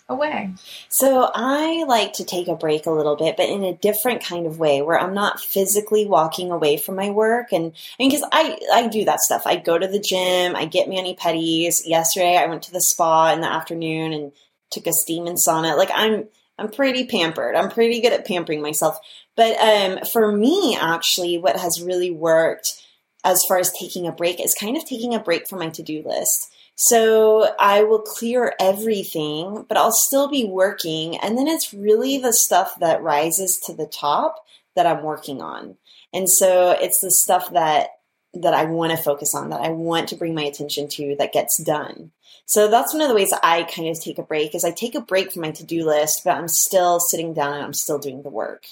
away. 0.08 0.54
So 0.88 1.30
I 1.34 1.84
like 1.84 2.14
to 2.14 2.24
take 2.24 2.48
a 2.48 2.56
break 2.56 2.86
a 2.86 2.90
little 2.90 3.16
bit, 3.16 3.36
but 3.36 3.48
in 3.48 3.62
a 3.62 3.74
different 3.74 4.24
kind 4.24 4.46
of 4.46 4.58
way 4.58 4.80
where 4.80 4.98
I'm 4.98 5.14
not 5.14 5.40
physically 5.40 6.06
walking 6.06 6.50
away 6.50 6.78
from 6.78 6.96
my 6.96 7.10
work. 7.10 7.52
And 7.52 7.72
because 7.98 8.24
I, 8.32 8.58
I 8.72 8.86
do 8.88 9.04
that 9.04 9.20
stuff. 9.20 9.42
I 9.46 9.56
go 9.56 9.78
to 9.78 9.86
the 9.86 10.00
gym, 10.00 10.56
I 10.56 10.64
get 10.64 10.88
mani 10.88 11.14
pedis. 11.14 11.86
Yesterday 11.86 12.36
I 12.36 12.46
went 12.46 12.62
to 12.64 12.72
the 12.72 12.80
spa 12.80 13.32
in 13.32 13.40
the 13.40 13.52
afternoon 13.52 14.12
and 14.12 14.32
took 14.70 14.86
a 14.86 14.92
steam 14.92 15.26
and 15.26 15.36
sauna. 15.36 15.76
Like 15.76 15.90
I'm, 15.94 16.28
I'm 16.58 16.70
pretty 16.70 17.06
pampered. 17.06 17.54
I'm 17.54 17.70
pretty 17.70 18.00
good 18.00 18.12
at 18.12 18.26
pampering 18.26 18.62
myself. 18.62 18.98
But 19.36 19.56
um, 19.58 20.04
for 20.10 20.32
me, 20.32 20.76
actually, 20.80 21.38
what 21.38 21.56
has 21.56 21.80
really 21.80 22.10
worked 22.10 22.82
as 23.24 23.44
far 23.46 23.58
as 23.58 23.72
taking 23.72 24.06
a 24.06 24.12
break 24.12 24.40
is 24.40 24.56
kind 24.58 24.76
of 24.76 24.84
taking 24.84 25.14
a 25.14 25.20
break 25.20 25.48
from 25.48 25.60
my 25.60 25.68
to 25.68 25.82
do 25.82 26.02
list. 26.04 26.50
So 26.80 27.56
I 27.58 27.82
will 27.82 27.98
clear 27.98 28.54
everything, 28.60 29.66
but 29.68 29.76
I'll 29.76 29.90
still 29.92 30.28
be 30.28 30.44
working. 30.44 31.16
And 31.16 31.36
then 31.36 31.48
it's 31.48 31.74
really 31.74 32.18
the 32.18 32.32
stuff 32.32 32.78
that 32.78 33.02
rises 33.02 33.58
to 33.66 33.74
the 33.74 33.86
top 33.86 34.46
that 34.76 34.86
I'm 34.86 35.02
working 35.02 35.42
on. 35.42 35.76
And 36.14 36.30
so 36.30 36.70
it's 36.70 37.00
the 37.00 37.10
stuff 37.10 37.52
that 37.52 37.90
that 38.34 38.54
I 38.54 38.66
want 38.66 38.92
to 38.92 39.02
focus 39.02 39.34
on, 39.34 39.50
that 39.50 39.60
I 39.60 39.70
want 39.70 40.10
to 40.10 40.16
bring 40.16 40.34
my 40.34 40.44
attention 40.44 40.86
to 40.90 41.16
that 41.18 41.32
gets 41.32 41.60
done. 41.60 42.12
So 42.46 42.68
that's 42.68 42.92
one 42.92 43.02
of 43.02 43.08
the 43.08 43.14
ways 43.14 43.32
I 43.42 43.64
kind 43.64 43.88
of 43.88 44.00
take 44.00 44.18
a 44.18 44.22
break 44.22 44.54
is 44.54 44.64
I 44.64 44.70
take 44.70 44.94
a 44.94 45.00
break 45.00 45.32
from 45.32 45.42
my 45.42 45.50
to-do 45.50 45.84
list, 45.84 46.22
but 46.24 46.36
I'm 46.36 46.46
still 46.46 47.00
sitting 47.00 47.34
down 47.34 47.54
and 47.54 47.64
I'm 47.64 47.74
still 47.74 47.98
doing 47.98 48.22
the 48.22 48.28
work. 48.28 48.66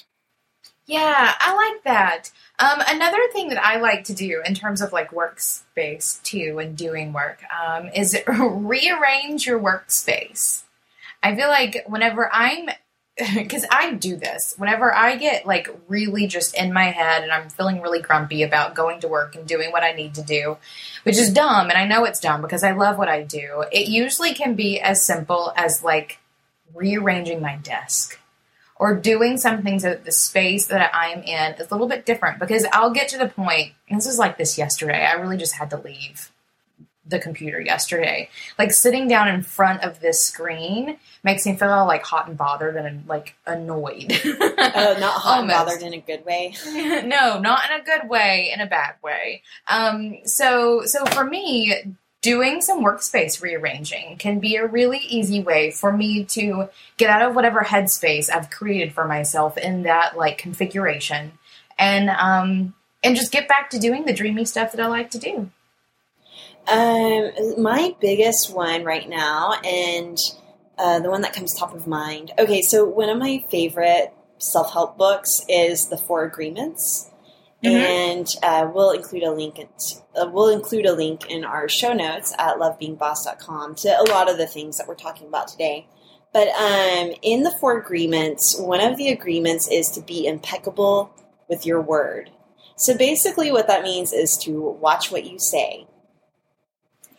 Yeah, 0.85 1.33
I 1.37 1.55
like 1.55 1.83
that. 1.83 2.31
Um, 2.59 2.81
another 2.87 3.19
thing 3.33 3.49
that 3.49 3.63
I 3.63 3.79
like 3.79 4.05
to 4.05 4.15
do 4.15 4.41
in 4.43 4.55
terms 4.55 4.81
of 4.81 4.91
like 4.91 5.11
workspace 5.11 6.21
too 6.23 6.57
and 6.59 6.75
doing 6.75 7.13
work 7.13 7.39
um, 7.53 7.89
is 7.89 8.17
rearrange 8.27 9.45
your 9.45 9.59
workspace. 9.59 10.63
I 11.21 11.35
feel 11.35 11.49
like 11.49 11.83
whenever 11.87 12.29
I'm 12.33 12.69
because 13.35 13.65
I 13.71 13.93
do 13.95 14.15
this 14.15 14.53
whenever 14.57 14.93
I 14.93 15.15
get 15.15 15.47
like 15.47 15.69
really 15.87 16.27
just 16.27 16.55
in 16.55 16.71
my 16.71 16.85
head 16.85 17.23
and 17.23 17.31
I'm 17.31 17.49
feeling 17.49 17.81
really 17.81 18.01
grumpy 18.01 18.43
about 18.43 18.75
going 18.75 18.99
to 18.99 19.07
work 19.07 19.35
and 19.35 19.47
doing 19.47 19.71
what 19.71 19.83
I 19.83 19.93
need 19.93 20.13
to 20.15 20.21
do, 20.21 20.57
which 21.03 21.17
is 21.17 21.33
dumb. 21.33 21.69
And 21.69 21.77
I 21.77 21.85
know 21.87 22.05
it's 22.05 22.19
dumb 22.19 22.41
because 22.41 22.63
I 22.63 22.73
love 22.73 22.97
what 22.97 23.09
I 23.09 23.23
do. 23.23 23.65
It 23.71 23.87
usually 23.87 24.35
can 24.35 24.53
be 24.53 24.79
as 24.79 25.03
simple 25.03 25.51
as 25.55 25.83
like 25.83 26.19
rearranging 26.75 27.41
my 27.41 27.55
desk 27.57 28.19
or 28.79 28.95
doing 28.95 29.37
something 29.37 29.79
so 29.79 29.89
that 29.89 30.05
the 30.05 30.11
space 30.11 30.67
that 30.67 30.93
I 30.93 31.09
am 31.09 31.23
in 31.23 31.53
is 31.53 31.67
a 31.69 31.73
little 31.73 31.87
bit 31.87 32.05
different 32.05 32.39
because 32.39 32.65
I'll 32.71 32.91
get 32.91 33.09
to 33.09 33.17
the 33.17 33.27
point, 33.27 33.73
and 33.89 33.97
this 33.97 34.05
is 34.05 34.19
like 34.19 34.37
this 34.37 34.57
yesterday, 34.57 35.05
I 35.05 35.13
really 35.13 35.37
just 35.37 35.55
had 35.55 35.69
to 35.71 35.77
leave 35.77 36.31
the 37.09 37.19
computer 37.19 37.59
yesterday. 37.61 38.29
Like 38.59 38.71
sitting 38.71 39.07
down 39.07 39.27
in 39.27 39.41
front 39.41 39.83
of 39.83 39.99
this 39.99 40.23
screen 40.23 40.97
makes 41.23 41.45
me 41.45 41.55
feel 41.55 41.69
like 41.85 42.03
hot 42.03 42.27
and 42.27 42.37
bothered 42.37 42.75
and 42.75 43.07
like 43.07 43.35
annoyed. 43.45 44.19
oh, 44.25 44.97
not 44.99 45.13
hot 45.13 45.39
and 45.39 45.47
bothered 45.47 45.81
in 45.81 45.93
a 45.93 46.01
good 46.01 46.25
way. 46.25 46.53
no, 47.05 47.39
not 47.39 47.61
in 47.69 47.79
a 47.79 47.83
good 47.83 48.09
way, 48.09 48.51
in 48.53 48.61
a 48.61 48.67
bad 48.67 48.95
way. 49.01 49.41
Um, 49.67 50.17
so 50.25 50.85
so 50.85 51.05
for 51.05 51.23
me, 51.23 51.95
doing 52.21 52.61
some 52.61 52.83
workspace 52.83 53.41
rearranging 53.41 54.17
can 54.17 54.39
be 54.39 54.55
a 54.55 54.65
really 54.65 54.99
easy 54.99 55.41
way 55.41 55.71
for 55.71 55.91
me 55.91 56.25
to 56.25 56.69
get 56.97 57.09
out 57.09 57.21
of 57.21 57.35
whatever 57.35 57.61
headspace 57.61 58.29
I've 58.29 58.49
created 58.49 58.93
for 58.93 59.05
myself 59.05 59.57
in 59.57 59.83
that 59.83 60.17
like 60.17 60.37
configuration 60.37 61.33
and 61.77 62.09
um 62.09 62.73
and 63.03 63.15
just 63.15 63.31
get 63.31 63.47
back 63.47 63.69
to 63.69 63.79
doing 63.79 64.05
the 64.05 64.13
dreamy 64.13 64.45
stuff 64.45 64.71
that 64.71 64.81
I 64.81 64.87
like 64.87 65.11
to 65.11 65.19
do. 65.19 65.51
Um, 66.67 67.61
my 67.61 67.95
biggest 68.01 68.53
one 68.53 68.83
right 68.83 69.07
now, 69.07 69.53
and 69.63 70.17
uh, 70.77 70.99
the 70.99 71.09
one 71.09 71.21
that 71.21 71.33
comes 71.33 71.57
top 71.57 71.73
of 71.73 71.87
mind. 71.87 72.33
Okay, 72.37 72.61
so 72.61 72.83
one 72.83 73.09
of 73.09 73.17
my 73.17 73.45
favorite 73.49 74.13
self 74.37 74.73
help 74.73 74.97
books 74.97 75.45
is 75.47 75.87
The 75.87 75.97
Four 75.97 76.25
Agreements. 76.25 77.09
Mm-hmm. 77.67 78.19
And 78.19 78.27
uh, 78.43 78.71
we'll 78.73 78.91
include 78.91 79.23
a 79.23 79.31
link. 79.31 79.59
At, 79.59 79.69
uh, 80.15 80.29
we'll 80.31 80.49
include 80.49 80.85
a 80.85 80.93
link 80.93 81.29
in 81.29 81.43
our 81.43 81.69
show 81.69 81.93
notes 81.93 82.33
at 82.37 82.57
lovebeingboss.com 82.57 83.75
to 83.75 83.89
a 83.89 84.03
lot 84.09 84.29
of 84.29 84.37
the 84.37 84.47
things 84.47 84.77
that 84.77 84.87
we're 84.87 84.95
talking 84.95 85.27
about 85.27 85.47
today. 85.47 85.87
But 86.33 86.49
um, 86.49 87.13
in 87.21 87.43
the 87.43 87.51
four 87.59 87.79
agreements, 87.79 88.59
one 88.59 88.81
of 88.81 88.97
the 88.97 89.09
agreements 89.09 89.67
is 89.71 89.89
to 89.91 90.01
be 90.01 90.27
impeccable 90.27 91.11
with 91.47 91.65
your 91.65 91.81
word. 91.81 92.29
So 92.75 92.95
basically, 92.95 93.51
what 93.51 93.67
that 93.67 93.83
means 93.83 94.13
is 94.13 94.37
to 94.43 94.61
watch 94.61 95.11
what 95.11 95.25
you 95.25 95.39
say. 95.39 95.87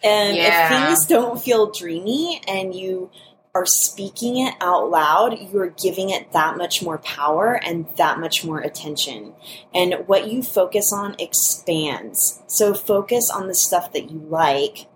And 0.04 0.36
yeah. 0.36 0.64
if 0.64 0.86
things 0.86 1.06
don't 1.06 1.42
feel 1.42 1.72
dreamy 1.72 2.40
and 2.46 2.74
you 2.74 3.10
are 3.58 3.66
speaking 3.66 4.38
it 4.38 4.54
out 4.60 4.88
loud, 4.88 5.36
you're 5.52 5.70
giving 5.70 6.10
it 6.10 6.32
that 6.32 6.56
much 6.56 6.80
more 6.80 6.98
power 6.98 7.54
and 7.54 7.86
that 7.96 8.20
much 8.20 8.44
more 8.44 8.60
attention. 8.60 9.34
And 9.74 10.04
what 10.06 10.28
you 10.28 10.44
focus 10.44 10.92
on 10.94 11.16
expands. 11.18 12.40
So 12.46 12.72
focus 12.72 13.30
on 13.34 13.48
the 13.48 13.56
stuff 13.56 13.92
that 13.94 14.10
you 14.10 14.20
like 14.20 14.86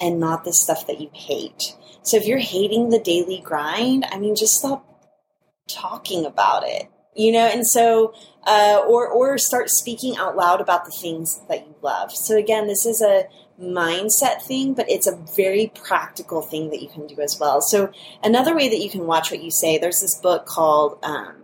and 0.00 0.20
not 0.20 0.44
the 0.44 0.52
stuff 0.52 0.86
that 0.86 1.00
you 1.00 1.10
hate. 1.12 1.74
So 2.02 2.16
if 2.16 2.26
you're 2.26 2.38
hating 2.38 2.90
the 2.90 3.00
daily 3.00 3.40
grind, 3.44 4.04
I 4.08 4.18
mean, 4.20 4.36
just 4.36 4.54
stop 4.54 4.86
talking 5.68 6.24
about 6.24 6.62
it, 6.64 6.88
you 7.16 7.32
know? 7.32 7.46
And 7.46 7.66
so, 7.66 8.14
uh, 8.46 8.84
or, 8.86 9.08
or 9.08 9.36
start 9.38 9.68
speaking 9.68 10.16
out 10.16 10.36
loud 10.36 10.60
about 10.60 10.84
the 10.84 10.96
things 11.02 11.40
that 11.48 11.66
you 11.66 11.74
love. 11.82 12.12
So 12.12 12.36
again, 12.36 12.68
this 12.68 12.86
is 12.86 13.02
a, 13.02 13.24
mindset 13.60 14.42
thing, 14.42 14.74
but 14.74 14.88
it's 14.90 15.06
a 15.06 15.16
very 15.36 15.72
practical 15.74 16.42
thing 16.42 16.70
that 16.70 16.82
you 16.82 16.88
can 16.88 17.06
do 17.06 17.20
as 17.20 17.38
well. 17.40 17.60
So 17.60 17.90
another 18.22 18.54
way 18.54 18.68
that 18.68 18.78
you 18.78 18.90
can 18.90 19.06
watch 19.06 19.30
what 19.30 19.42
you 19.42 19.50
say, 19.50 19.78
there's 19.78 20.00
this 20.00 20.16
book 20.16 20.46
called, 20.46 20.98
um, 21.02 21.36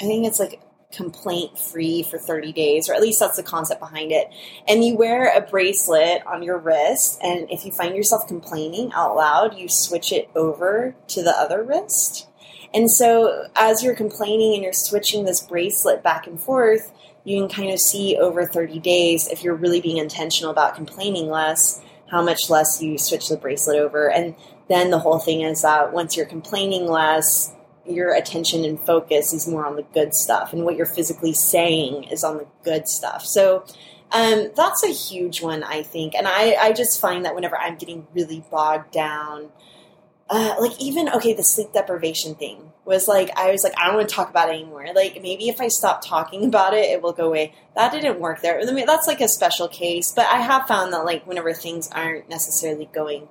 I 0.00 0.04
think 0.04 0.26
it's 0.26 0.40
like 0.40 0.60
complaint 0.92 1.58
free 1.58 2.02
for 2.02 2.18
30 2.18 2.52
days, 2.52 2.88
or 2.88 2.94
at 2.94 3.02
least 3.02 3.20
that's 3.20 3.36
the 3.36 3.42
concept 3.42 3.80
behind 3.80 4.12
it. 4.12 4.28
And 4.66 4.84
you 4.84 4.96
wear 4.96 5.36
a 5.36 5.40
bracelet 5.40 6.26
on 6.26 6.42
your 6.42 6.58
wrist, 6.58 7.18
and 7.22 7.50
if 7.50 7.64
you 7.64 7.72
find 7.72 7.96
yourself 7.96 8.26
complaining 8.26 8.92
out 8.92 9.16
loud, 9.16 9.58
you 9.58 9.68
switch 9.68 10.12
it 10.12 10.30
over 10.34 10.94
to 11.08 11.22
the 11.22 11.30
other 11.30 11.62
wrist. 11.62 12.28
And 12.72 12.90
so 12.90 13.46
as 13.54 13.82
you're 13.82 13.94
complaining 13.94 14.54
and 14.54 14.62
you're 14.62 14.72
switching 14.72 15.24
this 15.24 15.40
bracelet 15.40 16.02
back 16.02 16.26
and 16.26 16.40
forth, 16.40 16.92
you 17.24 17.40
can 17.40 17.48
kind 17.48 17.70
of 17.70 17.80
see 17.80 18.16
over 18.16 18.46
30 18.46 18.78
days 18.80 19.28
if 19.28 19.42
you're 19.42 19.54
really 19.54 19.80
being 19.80 19.96
intentional 19.96 20.50
about 20.50 20.74
complaining 20.74 21.28
less, 21.28 21.82
how 22.10 22.22
much 22.22 22.50
less 22.50 22.82
you 22.82 22.98
switch 22.98 23.28
the 23.28 23.36
bracelet 23.36 23.78
over. 23.78 24.10
And 24.10 24.34
then 24.68 24.90
the 24.90 24.98
whole 24.98 25.18
thing 25.18 25.40
is 25.40 25.62
that 25.62 25.92
once 25.92 26.16
you're 26.16 26.26
complaining 26.26 26.86
less, 26.86 27.52
your 27.86 28.14
attention 28.14 28.64
and 28.64 28.80
focus 28.80 29.32
is 29.32 29.48
more 29.48 29.66
on 29.66 29.76
the 29.76 29.82
good 29.82 30.14
stuff, 30.14 30.52
and 30.52 30.64
what 30.64 30.76
you're 30.76 30.86
physically 30.86 31.34
saying 31.34 32.04
is 32.04 32.24
on 32.24 32.38
the 32.38 32.46
good 32.62 32.88
stuff. 32.88 33.24
So 33.24 33.64
um, 34.10 34.50
that's 34.56 34.82
a 34.84 34.92
huge 34.92 35.42
one, 35.42 35.62
I 35.62 35.82
think. 35.82 36.14
And 36.14 36.26
I, 36.26 36.54
I 36.54 36.72
just 36.72 37.00
find 37.00 37.24
that 37.24 37.34
whenever 37.34 37.58
I'm 37.58 37.76
getting 37.76 38.06
really 38.14 38.44
bogged 38.50 38.92
down, 38.92 39.50
uh, 40.30 40.54
like 40.58 40.80
even 40.80 41.08
okay, 41.10 41.34
the 41.34 41.42
sleep 41.42 41.72
deprivation 41.72 42.34
thing 42.34 42.72
was 42.84 43.06
like 43.06 43.30
I 43.36 43.50
was 43.50 43.62
like 43.62 43.74
I 43.78 43.86
don't 43.86 43.96
want 43.96 44.08
to 44.08 44.14
talk 44.14 44.30
about 44.30 44.48
it 44.48 44.54
anymore. 44.54 44.86
Like 44.94 45.20
maybe 45.20 45.48
if 45.48 45.60
I 45.60 45.68
stop 45.68 46.02
talking 46.04 46.44
about 46.48 46.74
it, 46.74 46.86
it 46.86 47.02
will 47.02 47.12
go 47.12 47.26
away. 47.26 47.54
That 47.76 47.92
didn't 47.92 48.20
work 48.20 48.40
there. 48.40 48.60
I 48.60 48.72
mean, 48.72 48.86
that's 48.86 49.06
like 49.06 49.20
a 49.20 49.28
special 49.28 49.68
case, 49.68 50.12
but 50.14 50.26
I 50.26 50.38
have 50.38 50.66
found 50.66 50.92
that 50.92 51.04
like 51.04 51.26
whenever 51.26 51.52
things 51.52 51.88
aren't 51.90 52.28
necessarily 52.28 52.88
going 52.92 53.28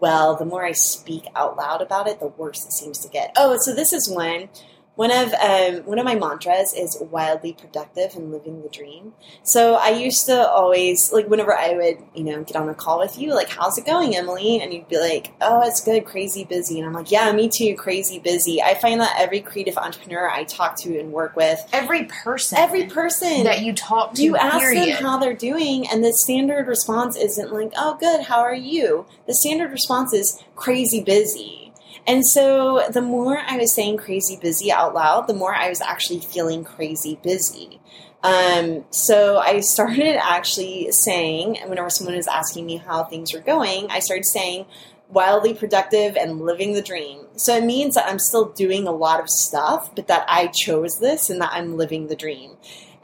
well, 0.00 0.34
the 0.34 0.46
more 0.46 0.64
I 0.64 0.72
speak 0.72 1.24
out 1.36 1.56
loud 1.56 1.82
about 1.82 2.08
it, 2.08 2.18
the 2.18 2.28
worse 2.28 2.64
it 2.64 2.72
seems 2.72 2.98
to 3.00 3.08
get. 3.08 3.32
Oh, 3.36 3.56
so 3.58 3.74
this 3.74 3.92
is 3.92 4.08
when 4.08 4.48
one 4.96 5.10
of 5.10 5.32
um, 5.34 5.84
one 5.86 5.98
of 5.98 6.04
my 6.04 6.14
mantras 6.14 6.72
is 6.72 6.96
wildly 7.00 7.52
productive 7.52 8.14
and 8.14 8.30
living 8.30 8.62
the 8.62 8.68
dream. 8.68 9.12
So 9.42 9.74
I 9.74 9.90
used 9.90 10.26
to 10.26 10.48
always 10.48 11.12
like 11.12 11.26
whenever 11.26 11.52
I 11.52 11.74
would 11.74 11.98
you 12.14 12.24
know 12.24 12.44
get 12.44 12.56
on 12.56 12.68
a 12.68 12.74
call 12.74 13.00
with 13.00 13.18
you, 13.18 13.34
like 13.34 13.48
how's 13.48 13.76
it 13.76 13.86
going, 13.86 14.14
Emily? 14.14 14.60
And 14.60 14.72
you'd 14.72 14.88
be 14.88 14.98
like, 14.98 15.32
oh, 15.40 15.62
it's 15.66 15.80
good, 15.80 16.04
crazy 16.04 16.44
busy, 16.44 16.78
and 16.78 16.86
I'm 16.86 16.92
like, 16.92 17.10
yeah, 17.10 17.30
me 17.32 17.48
too, 17.48 17.74
crazy 17.74 18.18
busy. 18.20 18.62
I 18.62 18.74
find 18.74 19.00
that 19.00 19.16
every 19.18 19.40
creative 19.40 19.76
entrepreneur 19.76 20.28
I 20.28 20.44
talk 20.44 20.76
to 20.82 20.98
and 20.98 21.12
work 21.12 21.34
with, 21.34 21.66
every 21.72 22.04
person, 22.04 22.58
every 22.58 22.86
person 22.86 23.44
that 23.44 23.62
you 23.62 23.72
talk 23.72 24.14
to, 24.14 24.22
you 24.22 24.36
ask 24.36 24.58
period. 24.60 24.96
them 24.96 25.02
how 25.02 25.18
they're 25.18 25.34
doing, 25.34 25.88
and 25.88 26.04
the 26.04 26.12
standard 26.12 26.68
response 26.68 27.16
isn't 27.16 27.52
like, 27.52 27.72
oh, 27.76 27.96
good, 27.98 28.22
how 28.22 28.40
are 28.40 28.54
you? 28.54 29.06
The 29.26 29.34
standard 29.34 29.72
response 29.72 30.12
is 30.12 30.40
crazy 30.54 31.02
busy 31.02 31.63
and 32.06 32.26
so 32.26 32.86
the 32.90 33.02
more 33.02 33.38
I 33.38 33.56
was 33.56 33.74
saying 33.74 33.98
crazy 33.98 34.38
busy 34.40 34.70
out 34.70 34.94
loud, 34.94 35.26
the 35.26 35.34
more 35.34 35.54
I 35.54 35.68
was 35.68 35.80
actually 35.80 36.20
feeling 36.20 36.64
crazy 36.64 37.18
busy. 37.22 37.80
Um, 38.22 38.84
so 38.90 39.38
I 39.38 39.60
started 39.60 40.16
actually 40.16 40.90
saying, 40.92 41.58
whenever 41.66 41.90
someone 41.90 42.16
was 42.16 42.26
asking 42.26 42.64
me 42.66 42.76
how 42.76 43.04
things 43.04 43.34
were 43.34 43.40
going, 43.40 43.90
I 43.90 43.98
started 43.98 44.24
saying, 44.24 44.66
wildly 45.08 45.54
productive 45.54 46.16
and 46.16 46.40
living 46.40 46.72
the 46.72 46.82
dream. 46.82 47.20
So 47.36 47.56
it 47.56 47.64
means 47.64 47.94
that 47.94 48.08
I'm 48.08 48.18
still 48.18 48.50
doing 48.50 48.86
a 48.86 48.92
lot 48.92 49.20
of 49.20 49.28
stuff, 49.28 49.94
but 49.94 50.08
that 50.08 50.24
I 50.28 50.48
chose 50.48 50.98
this 50.98 51.28
and 51.28 51.40
that 51.40 51.52
I'm 51.52 51.76
living 51.76 52.08
the 52.08 52.16
dream. 52.16 52.52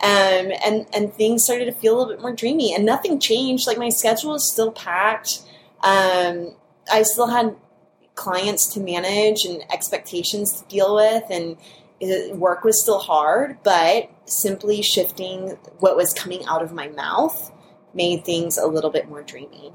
Um, 0.02 0.52
and 0.64 0.86
and 0.94 1.12
things 1.12 1.44
started 1.44 1.66
to 1.66 1.72
feel 1.72 1.94
a 1.94 1.98
little 1.98 2.14
bit 2.14 2.22
more 2.22 2.32
dreamy, 2.32 2.74
and 2.74 2.86
nothing 2.86 3.20
changed. 3.20 3.66
Like 3.66 3.76
my 3.76 3.90
schedule 3.90 4.34
is 4.34 4.50
still 4.50 4.72
packed. 4.72 5.42
Um, 5.82 6.54
I 6.90 7.02
still 7.02 7.26
had 7.26 7.54
clients 8.14 8.72
to 8.74 8.80
manage 8.80 9.44
and 9.44 9.62
expectations 9.72 10.60
to 10.60 10.68
deal 10.68 10.94
with 10.94 11.24
and 11.30 11.56
work 12.38 12.64
was 12.64 12.82
still 12.82 12.98
hard 12.98 13.58
but 13.62 14.10
simply 14.24 14.82
shifting 14.82 15.58
what 15.78 15.96
was 15.96 16.14
coming 16.14 16.44
out 16.46 16.62
of 16.62 16.72
my 16.72 16.88
mouth 16.88 17.52
made 17.94 18.24
things 18.24 18.56
a 18.56 18.66
little 18.66 18.90
bit 18.90 19.08
more 19.08 19.22
dreamy. 19.22 19.72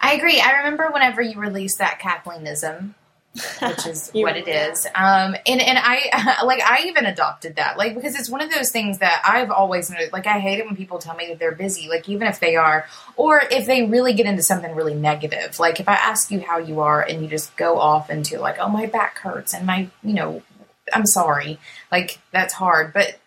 I 0.00 0.14
agree. 0.14 0.40
I 0.40 0.58
remember 0.58 0.90
whenever 0.90 1.22
you 1.22 1.38
released 1.38 1.78
that 1.78 1.98
kathleen-ism 1.98 2.94
which 3.32 3.86
is 3.86 4.10
what 4.14 4.36
it 4.36 4.48
is. 4.48 4.86
Um, 4.86 5.36
and 5.46 5.60
and 5.60 5.78
I 5.78 6.40
like 6.44 6.60
I 6.62 6.86
even 6.86 7.06
adopted 7.06 7.56
that, 7.56 7.78
like 7.78 7.94
because 7.94 8.18
it's 8.18 8.28
one 8.28 8.40
of 8.40 8.50
those 8.52 8.70
things 8.70 8.98
that 8.98 9.22
I've 9.24 9.50
always 9.50 9.90
noticed. 9.90 10.12
like. 10.12 10.26
I 10.26 10.38
hate 10.38 10.58
it 10.58 10.66
when 10.66 10.76
people 10.76 10.98
tell 10.98 11.14
me 11.14 11.28
that 11.28 11.38
they're 11.38 11.54
busy, 11.54 11.88
like 11.88 12.08
even 12.08 12.28
if 12.28 12.40
they 12.40 12.56
are, 12.56 12.86
or 13.16 13.42
if 13.50 13.66
they 13.66 13.84
really 13.84 14.12
get 14.12 14.26
into 14.26 14.42
something 14.42 14.74
really 14.74 14.94
negative. 14.94 15.58
Like 15.58 15.80
if 15.80 15.88
I 15.88 15.94
ask 15.94 16.30
you 16.30 16.40
how 16.40 16.58
you 16.58 16.80
are 16.80 17.02
and 17.02 17.22
you 17.22 17.28
just 17.28 17.56
go 17.56 17.78
off 17.78 18.10
into 18.10 18.38
like, 18.40 18.58
oh 18.58 18.68
my 18.68 18.86
back 18.86 19.18
hurts 19.18 19.54
and 19.54 19.66
my 19.66 19.88
you 20.02 20.14
know, 20.14 20.42
I'm 20.92 21.06
sorry, 21.06 21.58
like 21.90 22.18
that's 22.32 22.54
hard, 22.54 22.92
but 22.92 23.18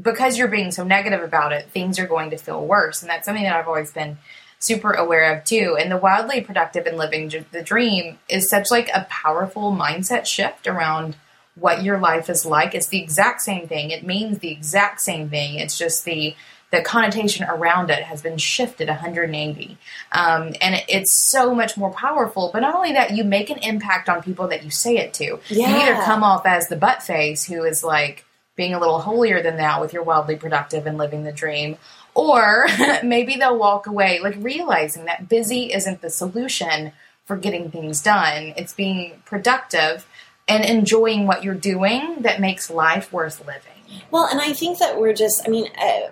because 0.00 0.36
you're 0.36 0.48
being 0.48 0.72
so 0.72 0.82
negative 0.82 1.22
about 1.22 1.52
it, 1.52 1.70
things 1.70 2.00
are 2.00 2.06
going 2.06 2.30
to 2.30 2.36
feel 2.36 2.64
worse, 2.64 3.02
and 3.02 3.10
that's 3.10 3.24
something 3.24 3.44
that 3.44 3.54
I've 3.54 3.68
always 3.68 3.92
been 3.92 4.18
super 4.64 4.92
aware 4.92 5.36
of 5.36 5.44
too. 5.44 5.76
And 5.78 5.90
the 5.90 5.96
wildly 5.96 6.40
productive 6.40 6.86
and 6.86 6.96
living 6.96 7.30
the 7.52 7.62
dream 7.62 8.18
is 8.28 8.48
such 8.48 8.70
like 8.70 8.88
a 8.94 9.06
powerful 9.08 9.72
mindset 9.72 10.26
shift 10.26 10.66
around 10.66 11.16
what 11.54 11.82
your 11.82 11.98
life 11.98 12.28
is 12.28 12.44
like. 12.44 12.74
It's 12.74 12.88
the 12.88 13.02
exact 13.02 13.42
same 13.42 13.68
thing. 13.68 13.90
It 13.90 14.04
means 14.04 14.38
the 14.38 14.50
exact 14.50 15.00
same 15.00 15.28
thing. 15.28 15.56
It's 15.56 15.78
just 15.78 16.04
the 16.04 16.34
the 16.70 16.82
connotation 16.82 17.46
around 17.48 17.88
it 17.88 18.02
has 18.02 18.20
been 18.20 18.36
shifted 18.36 18.88
180 18.88 19.78
um, 20.10 20.54
and 20.60 20.74
it, 20.74 20.84
it's 20.88 21.12
so 21.12 21.54
much 21.54 21.76
more 21.76 21.92
powerful 21.92 22.50
but 22.52 22.60
not 22.60 22.74
only 22.74 22.92
that 22.92 23.12
you 23.12 23.22
make 23.22 23.48
an 23.48 23.58
impact 23.58 24.08
on 24.08 24.20
people 24.20 24.48
that 24.48 24.64
you 24.64 24.70
say 24.70 24.96
it 24.96 25.14
to 25.14 25.38
you 25.48 25.64
either 25.66 26.02
come 26.02 26.24
off 26.24 26.44
as 26.46 26.66
the 26.66 26.74
butt 26.74 27.00
face 27.00 27.44
who 27.44 27.62
is 27.62 27.84
like 27.84 28.24
being 28.56 28.74
a 28.74 28.80
little 28.80 29.00
holier 29.00 29.40
than 29.40 29.56
thou 29.56 29.80
with 29.80 29.92
your 29.92 30.02
wildly 30.02 30.34
productive 30.34 30.84
and 30.86 30.98
living 30.98 31.22
the 31.22 31.30
dream 31.30 31.76
or 32.14 32.66
maybe 33.02 33.36
they'll 33.36 33.58
walk 33.58 33.86
away 33.86 34.20
like 34.20 34.36
realizing 34.38 35.04
that 35.04 35.28
busy 35.28 35.72
isn't 35.72 36.00
the 36.00 36.10
solution 36.10 36.92
for 37.24 37.36
getting 37.36 37.70
things 37.70 38.02
done. 38.02 38.54
It's 38.56 38.72
being 38.72 39.22
productive 39.24 40.06
and 40.46 40.64
enjoying 40.64 41.26
what 41.26 41.42
you're 41.42 41.54
doing 41.54 42.16
that 42.20 42.40
makes 42.40 42.70
life 42.70 43.12
worth 43.12 43.40
living. 43.46 44.02
Well, 44.10 44.28
and 44.30 44.40
I 44.40 44.52
think 44.52 44.78
that 44.78 44.98
we're 44.98 45.14
just, 45.14 45.42
I 45.46 45.50
mean, 45.50 45.68
uh, 45.78 46.10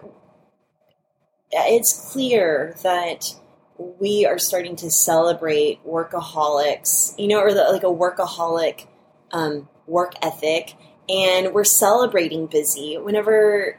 it's 1.53 2.11
clear 2.12 2.76
that 2.82 3.24
we 3.76 4.24
are 4.26 4.38
starting 4.38 4.76
to 4.76 4.90
celebrate 4.90 5.84
workaholics, 5.84 7.18
you 7.18 7.28
know, 7.28 7.40
or 7.40 7.53
the, 7.53 7.64
like 7.64 7.82
a 7.82 7.86
workaholic 7.86 8.86
um, 9.32 9.68
work 9.86 10.14
ethic, 10.22 10.74
and 11.09 11.53
we're 11.53 11.64
celebrating 11.64 12.46
busy. 12.46 12.96
Whenever 12.96 13.78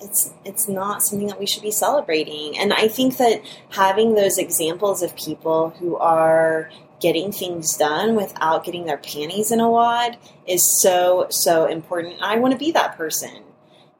it's 0.00 0.32
it's 0.44 0.68
not 0.68 1.02
something 1.02 1.28
that 1.28 1.40
we 1.40 1.46
should 1.46 1.62
be 1.62 1.70
celebrating. 1.70 2.58
And 2.58 2.72
I 2.72 2.88
think 2.88 3.16
that 3.16 3.42
having 3.70 4.14
those 4.14 4.38
examples 4.38 5.02
of 5.02 5.16
people 5.16 5.70
who 5.70 5.96
are 5.96 6.70
getting 7.00 7.32
things 7.32 7.76
done 7.76 8.14
without 8.14 8.64
getting 8.64 8.86
their 8.86 8.98
panties 8.98 9.50
in 9.50 9.60
a 9.60 9.68
wad 9.70 10.16
is 10.46 10.80
so 10.80 11.26
so 11.30 11.66
important. 11.66 12.16
I 12.22 12.38
want 12.38 12.52
to 12.52 12.58
be 12.58 12.72
that 12.72 12.96
person. 12.96 13.42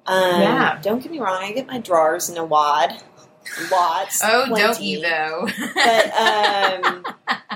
Um, 0.07 0.40
Yeah. 0.42 0.78
Don't 0.82 1.03
get 1.03 1.11
me 1.11 1.18
wrong. 1.18 1.42
I 1.42 1.53
get 1.53 1.66
my 1.66 1.78
drawers 1.78 2.28
in 2.28 2.36
a 2.36 2.44
wad. 2.44 3.03
Lots. 3.70 4.20
oh 4.24 4.47
don't 4.47 4.49
plenty, 4.49 4.86
you 4.86 5.03
though 5.03 5.47
But 5.74 6.84
um, 6.84 7.05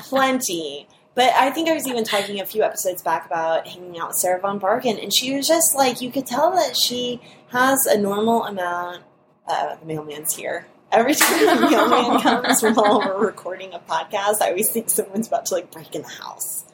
plenty. 0.03 0.89
But 1.15 1.33
I 1.35 1.51
think 1.51 1.69
I 1.69 1.75
was 1.75 1.87
even 1.87 2.05
talking 2.05 2.41
a 2.41 2.47
few 2.47 2.63
episodes 2.63 3.03
back 3.03 3.27
about 3.27 3.67
hanging 3.67 3.99
out 3.99 4.09
with 4.09 4.17
Sarah 4.17 4.41
Von 4.41 4.61
Bargen, 4.61 5.03
and 5.03 5.15
she 5.15 5.35
was 5.35 5.47
just 5.47 5.75
like, 5.75 6.01
you 6.01 6.11
could 6.11 6.27
tell 6.27 6.53
that 6.53 6.77
she 6.77 7.21
has 7.49 7.87
a 7.87 7.99
normal 7.99 8.45
amount. 8.45 9.03
Uh, 9.47 9.77
the 9.77 9.87
mailman's 9.87 10.37
here. 10.37 10.67
Every 10.93 11.15
time 11.15 11.47
the 11.47 11.69
mailman 11.71 12.21
comes 12.21 12.63
while 12.63 13.01
we're 13.01 13.27
recording 13.27 13.75
a 13.75 13.81
podcast, 13.81 14.41
I 14.41 14.51
always 14.51 14.71
think 14.71 14.91
someone's 14.91 15.27
about 15.27 15.47
to 15.47 15.55
like 15.55 15.71
break 15.73 15.95
in 15.95 16.03
the 16.03 16.09
house. 16.09 16.65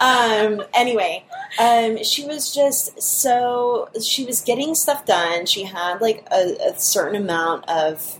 um, 0.00 0.62
anyway, 0.74 1.24
um, 1.58 2.02
she 2.02 2.24
was 2.24 2.54
just 2.54 3.00
so 3.00 3.88
she 4.02 4.24
was 4.24 4.40
getting 4.40 4.74
stuff 4.74 5.04
done. 5.04 5.46
She 5.46 5.64
had 5.64 6.00
like 6.00 6.26
a, 6.30 6.56
a 6.70 6.78
certain 6.78 7.20
amount 7.20 7.68
of 7.68 8.19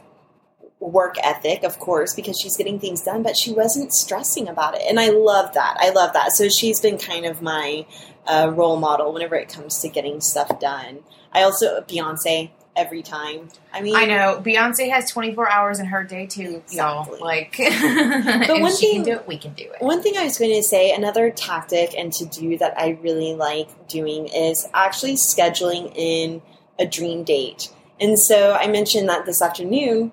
work 0.80 1.16
ethic, 1.22 1.62
of 1.62 1.78
course, 1.78 2.14
because 2.14 2.38
she's 2.40 2.56
getting 2.56 2.80
things 2.80 3.02
done, 3.02 3.22
but 3.22 3.36
she 3.36 3.52
wasn't 3.52 3.92
stressing 3.92 4.48
about 4.48 4.74
it. 4.74 4.82
And 4.88 4.98
I 4.98 5.10
love 5.10 5.52
that. 5.54 5.76
I 5.78 5.90
love 5.90 6.14
that. 6.14 6.32
So 6.32 6.48
she's 6.48 6.80
been 6.80 6.98
kind 6.98 7.26
of 7.26 7.42
my 7.42 7.86
uh, 8.26 8.50
role 8.54 8.78
model 8.78 9.12
whenever 9.12 9.36
it 9.36 9.48
comes 9.48 9.78
to 9.80 9.88
getting 9.88 10.20
stuff 10.20 10.58
done. 10.58 11.00
I 11.32 11.42
also, 11.42 11.80
Beyonce, 11.82 12.50
every 12.76 13.02
time. 13.02 13.48
I 13.72 13.82
mean, 13.82 13.94
I 13.94 14.06
know 14.06 14.40
Beyonce 14.42 14.90
has 14.90 15.10
24 15.10 15.50
hours 15.50 15.80
in 15.80 15.86
her 15.86 16.02
day 16.02 16.26
too, 16.26 16.62
y'all. 16.70 17.02
Exactly. 17.02 17.20
Like, 17.20 17.56
if 17.58 18.48
one 18.48 18.72
thing- 18.72 18.94
can 18.96 19.04
do 19.04 19.12
it, 19.12 19.28
we 19.28 19.36
can 19.36 19.52
do 19.52 19.64
it. 19.64 19.82
One 19.82 20.02
thing 20.02 20.16
I 20.16 20.24
was 20.24 20.38
going 20.38 20.54
to 20.54 20.62
say, 20.62 20.92
another 20.92 21.30
tactic 21.30 21.94
and 21.96 22.12
to 22.14 22.24
do 22.24 22.56
that 22.58 22.78
I 22.78 22.98
really 23.02 23.34
like 23.34 23.88
doing 23.88 24.28
is 24.28 24.66
actually 24.72 25.14
scheduling 25.14 25.92
in 25.94 26.40
a 26.78 26.86
dream 26.86 27.24
date. 27.24 27.70
And 28.00 28.18
so 28.18 28.54
I 28.54 28.66
mentioned 28.66 29.10
that 29.10 29.26
this 29.26 29.42
afternoon 29.42 30.12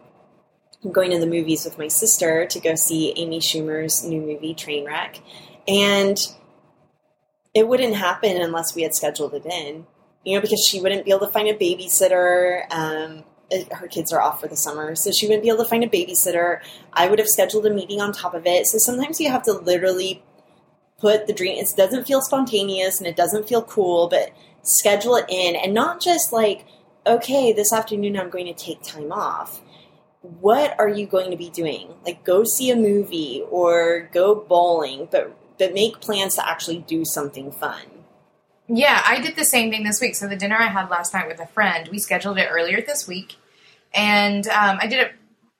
I'm 0.87 0.93
going 0.93 1.11
to 1.11 1.19
the 1.19 1.27
movies 1.27 1.65
with 1.65 1.77
my 1.77 1.89
sister 1.89 2.45
to 2.45 2.59
go 2.61 2.75
see 2.75 3.13
Amy 3.17 3.39
Schumer's 3.39 4.05
new 4.05 4.21
movie 4.21 4.55
Trainwreck. 4.55 5.19
And 5.67 6.17
it 7.53 7.67
wouldn't 7.67 7.95
happen 7.95 8.41
unless 8.41 8.73
we 8.73 8.83
had 8.83 8.95
scheduled 8.95 9.33
it 9.33 9.45
in, 9.45 9.85
you 10.23 10.35
know, 10.35 10.41
because 10.41 10.65
she 10.65 10.79
wouldn't 10.79 11.03
be 11.03 11.11
able 11.11 11.27
to 11.27 11.33
find 11.33 11.49
a 11.49 11.53
babysitter. 11.53 12.71
Um, 12.71 13.25
her 13.73 13.87
kids 13.87 14.13
are 14.13 14.21
off 14.21 14.39
for 14.39 14.47
the 14.47 14.55
summer, 14.55 14.95
so 14.95 15.11
she 15.11 15.27
wouldn't 15.27 15.43
be 15.43 15.49
able 15.49 15.65
to 15.65 15.69
find 15.69 15.83
a 15.83 15.89
babysitter. 15.89 16.61
I 16.93 17.09
would 17.09 17.19
have 17.19 17.27
scheduled 17.27 17.65
a 17.65 17.69
meeting 17.69 17.99
on 17.99 18.13
top 18.13 18.33
of 18.33 18.45
it. 18.45 18.65
So 18.67 18.77
sometimes 18.77 19.19
you 19.19 19.29
have 19.29 19.43
to 19.43 19.51
literally 19.51 20.23
put 20.99 21.27
the 21.27 21.33
dream. 21.33 21.57
It 21.57 21.69
doesn't 21.75 22.07
feel 22.07 22.21
spontaneous 22.21 22.99
and 22.99 23.07
it 23.07 23.17
doesn't 23.17 23.49
feel 23.49 23.61
cool, 23.61 24.07
but 24.07 24.31
schedule 24.63 25.17
it 25.17 25.25
in 25.27 25.57
and 25.57 25.73
not 25.73 25.99
just 25.99 26.31
like, 26.31 26.65
okay, 27.05 27.51
this 27.51 27.73
afternoon 27.73 28.17
I'm 28.17 28.29
going 28.29 28.45
to 28.45 28.53
take 28.53 28.81
time 28.83 29.11
off. 29.11 29.61
What 30.39 30.79
are 30.79 30.89
you 30.89 31.07
going 31.07 31.31
to 31.31 31.37
be 31.37 31.49
doing? 31.49 31.89
Like, 32.05 32.23
go 32.23 32.43
see 32.43 32.69
a 32.69 32.75
movie 32.75 33.43
or 33.49 34.09
go 34.11 34.35
bowling, 34.35 35.07
but 35.11 35.35
but 35.57 35.73
make 35.73 35.99
plans 36.01 36.35
to 36.35 36.47
actually 36.47 36.79
do 36.79 37.03
something 37.03 37.51
fun. 37.51 37.81
Yeah, 38.67 39.01
I 39.05 39.19
did 39.19 39.35
the 39.35 39.45
same 39.45 39.71
thing 39.71 39.83
this 39.83 40.01
week. 40.01 40.15
So 40.15 40.27
the 40.27 40.35
dinner 40.35 40.57
I 40.57 40.67
had 40.67 40.89
last 40.89 41.13
night 41.13 41.27
with 41.27 41.39
a 41.39 41.47
friend, 41.47 41.87
we 41.87 41.99
scheduled 41.99 42.37
it 42.37 42.49
earlier 42.51 42.81
this 42.81 43.07
week, 43.07 43.35
and 43.93 44.47
um, 44.47 44.77
I 44.81 44.87
did 44.87 44.99
it. 44.99 45.11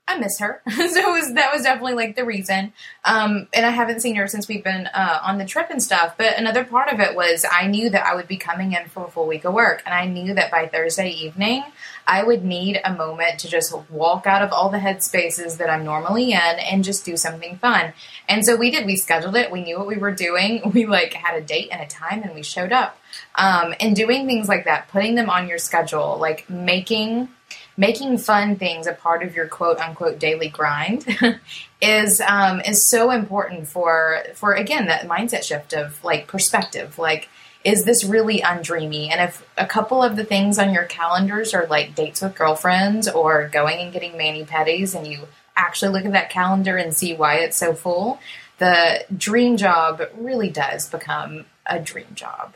I 0.07 0.17
miss 0.17 0.39
her, 0.39 0.61
so 0.69 1.11
was 1.11 1.33
that 1.33 1.53
was 1.53 1.63
definitely 1.63 1.95
like 1.95 2.15
the 2.15 2.23
reason. 2.23 2.73
Um, 3.03 3.47
and 3.53 3.65
I 3.65 3.71
haven't 3.71 4.01
seen 4.01 4.15
her 4.15 4.27
since 4.27 4.47
we've 4.47 4.63
been 4.63 4.87
uh, 4.87 5.19
on 5.23 5.37
the 5.37 5.45
trip 5.45 5.67
and 5.69 5.83
stuff. 5.83 6.15
But 6.17 6.37
another 6.37 6.63
part 6.63 6.91
of 6.91 6.99
it 6.99 7.15
was 7.15 7.45
I 7.51 7.67
knew 7.67 7.89
that 7.89 8.05
I 8.05 8.15
would 8.15 8.27
be 8.27 8.37
coming 8.37 8.73
in 8.73 8.87
for 8.87 9.05
a 9.05 9.09
full 9.09 9.27
week 9.27 9.43
of 9.43 9.53
work, 9.53 9.83
and 9.85 9.93
I 9.93 10.05
knew 10.05 10.33
that 10.33 10.49
by 10.49 10.67
Thursday 10.67 11.09
evening 11.09 11.63
I 12.07 12.23
would 12.23 12.45
need 12.45 12.79
a 12.85 12.93
moment 12.93 13.39
to 13.39 13.49
just 13.49 13.75
walk 13.89 14.25
out 14.25 14.41
of 14.41 14.53
all 14.53 14.69
the 14.69 14.77
headspaces 14.77 15.57
that 15.57 15.69
I'm 15.69 15.83
normally 15.83 16.31
in 16.31 16.39
and 16.39 16.83
just 16.83 17.03
do 17.03 17.17
something 17.17 17.57
fun. 17.57 17.91
And 18.29 18.45
so 18.45 18.55
we 18.55 18.71
did. 18.71 18.85
We 18.85 18.95
scheduled 18.95 19.35
it. 19.35 19.51
We 19.51 19.61
knew 19.61 19.77
what 19.77 19.87
we 19.87 19.97
were 19.97 20.13
doing. 20.13 20.61
We 20.77 20.85
like 20.85 21.13
had 21.13 21.35
a 21.35 21.41
date 21.41 21.69
and 21.71 21.81
a 21.81 21.87
time, 21.87 22.21
and 22.21 22.35
we 22.35 22.43
showed 22.43 22.71
up. 22.71 22.99
Um, 23.33 23.73
and 23.79 23.95
doing 23.95 24.27
things 24.27 24.47
like 24.47 24.65
that, 24.65 24.89
putting 24.89 25.15
them 25.15 25.27
on 25.27 25.47
your 25.47 25.57
schedule, 25.57 26.17
like 26.19 26.47
making 26.49 27.29
making 27.77 28.17
fun 28.17 28.55
things 28.55 28.87
a 28.87 28.93
part 28.93 29.23
of 29.23 29.35
your 29.35 29.47
quote 29.47 29.79
unquote 29.79 30.19
daily 30.19 30.49
grind, 30.49 31.05
is 31.81 32.19
um, 32.21 32.59
is 32.61 32.83
so 32.83 33.11
important 33.11 33.67
for 33.67 34.23
for 34.33 34.53
again 34.53 34.87
that 34.87 35.07
mindset 35.07 35.43
shift 35.43 35.73
of 35.73 36.03
like 36.03 36.27
perspective, 36.27 36.97
like. 36.97 37.29
Is 37.63 37.83
this 37.83 38.05
really 38.05 38.39
undreamy? 38.39 39.09
And 39.11 39.19
if 39.19 39.45
a 39.57 39.65
couple 39.65 40.01
of 40.01 40.15
the 40.15 40.23
things 40.23 40.57
on 40.57 40.73
your 40.73 40.85
calendars 40.85 41.53
are 41.53 41.65
like 41.65 41.95
dates 41.95 42.21
with 42.21 42.33
girlfriends 42.33 43.09
or 43.09 43.49
going 43.49 43.79
and 43.79 43.91
getting 43.91 44.13
mani 44.13 44.45
pedis, 44.45 44.95
and 44.95 45.05
you 45.05 45.27
actually 45.57 45.91
look 45.91 46.05
at 46.05 46.13
that 46.13 46.29
calendar 46.29 46.77
and 46.77 46.95
see 46.95 47.13
why 47.13 47.37
it's 47.37 47.57
so 47.57 47.73
full, 47.73 48.19
the 48.59 49.03
dream 49.15 49.57
job 49.57 50.01
really 50.15 50.49
does 50.49 50.87
become 50.87 51.45
a 51.65 51.79
dream 51.79 52.07
job. 52.13 52.53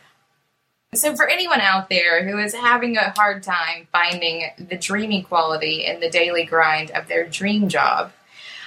So, 0.94 1.16
for 1.16 1.26
anyone 1.26 1.62
out 1.62 1.88
there 1.88 2.28
who 2.28 2.38
is 2.38 2.54
having 2.54 2.98
a 2.98 3.12
hard 3.12 3.44
time 3.44 3.88
finding 3.94 4.50
the 4.58 4.76
dreamy 4.76 5.24
quality 5.24 5.86
in 5.86 6.02
the 6.02 6.10
daily 6.10 6.44
grind 6.44 6.92
of 6.92 7.08
their 7.08 7.26
dream 7.26 7.70
job, 7.70 8.12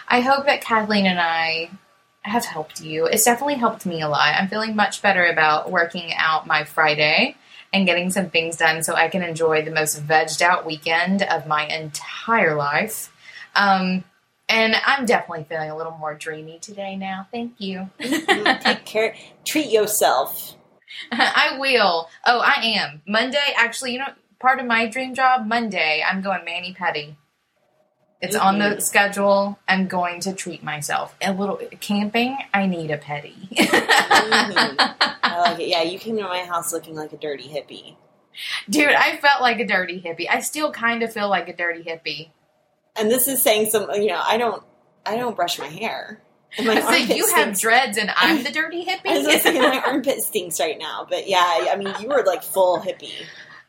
I 0.09 0.21
hope 0.21 0.47
that 0.47 0.63
Kathleen 0.63 1.05
and 1.05 1.21
I 1.21 1.69
have 2.23 2.47
helped 2.47 2.81
you. 2.81 3.05
It's 3.05 3.25
definitely 3.25 3.57
helped 3.57 3.85
me 3.85 4.01
a 4.01 4.09
lot. 4.09 4.37
I'm 4.37 4.49
feeling 4.49 4.75
much 4.75 5.03
better 5.03 5.27
about 5.27 5.71
working 5.71 6.15
out 6.17 6.47
my 6.47 6.65
Friday 6.65 7.37
and 7.75 7.85
getting 7.85 8.11
some 8.11 8.31
things 8.31 8.57
done 8.57 8.83
so 8.83 8.95
I 8.95 9.09
can 9.09 9.23
enjoy 9.23 9.63
the 9.63 9.71
most 9.71 10.03
vegged 10.03 10.41
out 10.41 10.65
weekend 10.65 11.23
of 11.23 11.47
my 11.47 11.67
entire 11.67 12.55
life. 12.55 13.15
Um, 13.55 14.03
and 14.49 14.75
I'm 14.87 15.05
definitely 15.05 15.45
feeling 15.45 15.69
a 15.69 15.77
little 15.77 15.99
more 15.99 16.15
dreamy 16.15 16.59
today 16.59 16.97
now. 16.97 17.29
Thank 17.31 17.61
you. 17.61 17.91
Take 18.01 18.87
care. 18.87 19.15
Treat 19.45 19.71
yourself. 19.71 20.57
I 21.13 21.57
will. 21.59 22.09
Oh, 22.25 22.41
I 22.41 22.63
am. 22.77 23.03
Monday, 23.07 23.55
actually, 23.57 23.93
you 23.93 23.99
know, 23.99 24.13
part 24.39 24.61
of 24.61 24.67
my 24.67 24.87
dream 24.87 25.15
job, 25.15 25.47
Monday, 25.47 26.05
I'm 26.07 26.21
going 26.23 26.45
mani 26.45 26.75
petty. 26.75 27.17
It's 28.21 28.37
on 28.37 28.59
the 28.59 28.81
schedule. 28.81 29.59
I'm 29.69 29.87
going 29.87 30.21
to 30.21 30.33
treat 30.33 30.63
myself. 30.63 31.15
A 31.21 31.33
little 31.33 31.61
camping, 31.81 32.39
I 32.55 32.67
need 32.67 32.91
a 32.91 32.97
petty. 32.97 33.37
Mhm. 33.53 34.77
I 35.23 35.41
like 35.41 35.61
it. 35.61 35.69
Yeah, 35.69 35.83
you 35.83 35.99
came 35.99 36.17
to 36.17 36.23
my 36.23 36.45
house 36.45 36.73
looking 36.73 36.95
like 36.95 37.13
a 37.13 37.19
dirty 37.19 37.49
hippie. 37.49 37.97
Dude, 38.71 38.89
I 38.89 39.17
felt 39.19 39.43
like 39.43 39.61
a 39.61 39.67
dirty 39.67 40.01
hippie. 40.01 40.27
I 40.29 40.41
still 40.41 40.73
kind 40.73 41.03
of 41.03 41.13
feel 41.13 41.29
like 41.29 41.49
a 41.49 41.57
dirty 41.57 41.83
hippie. 41.83 42.31
And 42.97 43.11
this 43.11 43.29
is 43.29 43.43
saying 43.43 43.71
some, 43.71 43.91
you 43.95 44.07
know, 44.07 44.23
I 44.25 44.39
don't, 44.39 44.63
I 45.05 45.17
don't 45.17 45.37
brush 45.37 45.59
my 45.59 45.67
hair. 45.67 46.23
And 46.59 46.67
my 46.69 46.81
so 46.81 46.87
armpit 46.87 47.17
you 47.17 47.27
have 47.35 47.59
dreads 47.59 47.99
and 47.99 48.13
I'm 48.15 48.45
the 48.45 48.51
dirty 48.51 48.87
I 48.89 49.19
was 49.19 49.27
hippie? 49.27 49.59
my 49.59 49.81
armpit 49.87 50.21
stinks 50.23 50.61
right 50.61 50.79
now, 50.79 51.07
but 51.09 51.29
yeah, 51.29 51.67
I 51.73 51.75
mean, 51.77 51.93
you 52.01 52.09
were 52.09 52.23
like 52.25 52.45
full 52.45 52.79
hippie. 52.79 53.11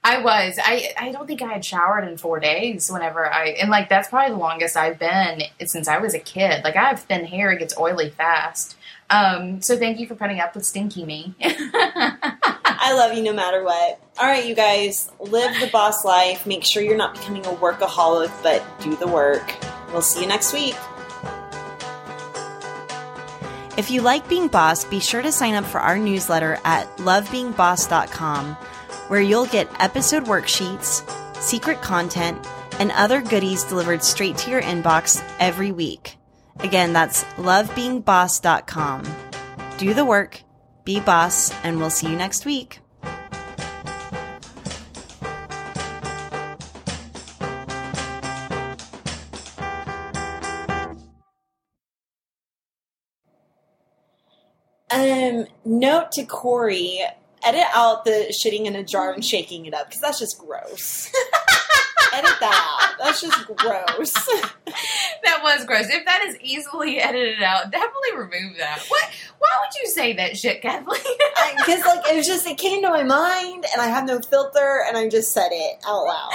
I 0.03 0.21
was. 0.21 0.59
I 0.63 0.93
I 0.99 1.11
don't 1.11 1.25
think 1.25 1.41
I 1.41 1.51
had 1.51 1.65
showered 1.65 2.07
in 2.07 2.17
four 2.17 2.39
days. 2.39 2.91
Whenever 2.91 3.25
I 3.25 3.47
and 3.59 3.71
like 3.71 3.89
that's 3.89 4.09
probably 4.09 4.35
the 4.35 4.39
longest 4.39 4.77
I've 4.77 4.99
been 4.99 5.41
since 5.65 5.87
I 5.87 5.97
was 5.97 6.13
a 6.13 6.19
kid. 6.19 6.63
Like 6.63 6.75
I 6.75 6.89
have 6.89 7.01
thin 7.01 7.25
hair; 7.25 7.51
it 7.51 7.57
gets 7.57 7.75
oily 7.75 8.11
fast. 8.11 8.77
Um, 9.09 9.61
so 9.63 9.77
thank 9.77 9.99
you 9.99 10.05
for 10.07 10.13
putting 10.13 10.39
up 10.39 10.53
with 10.53 10.63
stinky 10.65 11.05
me. 11.05 11.33
I 11.41 12.93
love 12.93 13.17
you 13.17 13.23
no 13.23 13.33
matter 13.33 13.63
what. 13.63 13.99
All 14.19 14.25
right, 14.27 14.45
you 14.45 14.53
guys, 14.53 15.09
live 15.19 15.59
the 15.59 15.67
boss 15.67 16.05
life. 16.05 16.45
Make 16.45 16.63
sure 16.63 16.83
you're 16.83 16.97
not 16.97 17.15
becoming 17.15 17.45
a 17.45 17.49
workaholic, 17.49 18.31
but 18.43 18.63
do 18.81 18.95
the 18.95 19.07
work. 19.07 19.55
We'll 19.91 20.03
see 20.03 20.21
you 20.21 20.27
next 20.27 20.53
week. 20.53 20.75
If 23.77 23.91
you 23.91 24.01
like 24.01 24.29
being 24.29 24.47
boss, 24.47 24.85
be 24.85 24.99
sure 25.01 25.21
to 25.21 25.31
sign 25.31 25.53
up 25.53 25.65
for 25.65 25.81
our 25.81 25.97
newsletter 25.97 26.57
at 26.63 26.87
lovebeingboss.com, 26.97 28.55
where 29.09 29.21
you'll 29.21 29.47
get 29.47 29.69
episode 29.81 30.25
worksheets, 30.25 31.03
secret 31.41 31.81
content, 31.81 32.37
and 32.79 32.91
other 32.91 33.21
goodies 33.21 33.63
delivered 33.63 34.01
straight 34.03 34.37
to 34.37 34.51
your 34.51 34.61
inbox 34.61 35.21
every 35.39 35.73
week. 35.73 36.17
Again, 36.59 36.93
that's 36.93 37.25
lovebeingboss.com. 37.35 39.03
Do 39.77 39.93
the 39.93 40.05
work, 40.05 40.41
be 40.85 41.01
boss, 41.01 41.53
and 41.63 41.77
we'll 41.77 41.89
see 41.89 42.09
you 42.09 42.15
next 42.15 42.45
week. 42.45 42.79
Um, 54.95 55.45
note 55.65 56.13
to 56.13 56.23
Corey, 56.23 57.01
edit 57.43 57.65
out 57.73 58.05
the 58.05 58.33
shitting 58.33 58.65
in 58.65 58.77
a 58.77 58.83
jar 58.83 59.11
and 59.11 59.25
shaking 59.25 59.65
it 59.65 59.73
up 59.73 59.87
because 59.87 59.99
that's 59.99 60.19
just 60.19 60.37
gross. 60.39 61.11
edit 62.13 62.31
that 62.39 62.77
out. 62.79 62.97
That's 63.03 63.21
just 63.21 63.45
gross. 63.45 64.13
that 65.23 65.41
was 65.43 65.65
gross. 65.65 65.89
If 65.89 66.05
that 66.05 66.23
is 66.25 66.37
easily 66.39 66.99
edited 66.99 67.43
out, 67.43 67.71
definitely 67.71 68.15
remove 68.15 68.57
that. 68.57 68.85
What? 68.87 69.09
Why 69.39 69.49
would 69.59 69.81
you 69.83 69.89
say 69.89 70.13
that 70.13 70.37
shit, 70.37 70.61
Kathleen? 70.61 71.01
Because 71.57 71.85
like 71.85 72.05
it 72.11 72.15
was 72.15 72.27
just 72.27 72.45
it 72.47 72.57
came 72.57 72.83
to 72.83 72.89
my 72.89 73.03
mind 73.03 73.65
and 73.71 73.81
I 73.81 73.87
have 73.87 74.05
no 74.05 74.19
filter 74.19 74.83
and 74.87 74.97
I 74.97 75.09
just 75.09 75.31
said 75.31 75.49
it 75.51 75.79
out 75.87 76.05
loud. 76.05 76.31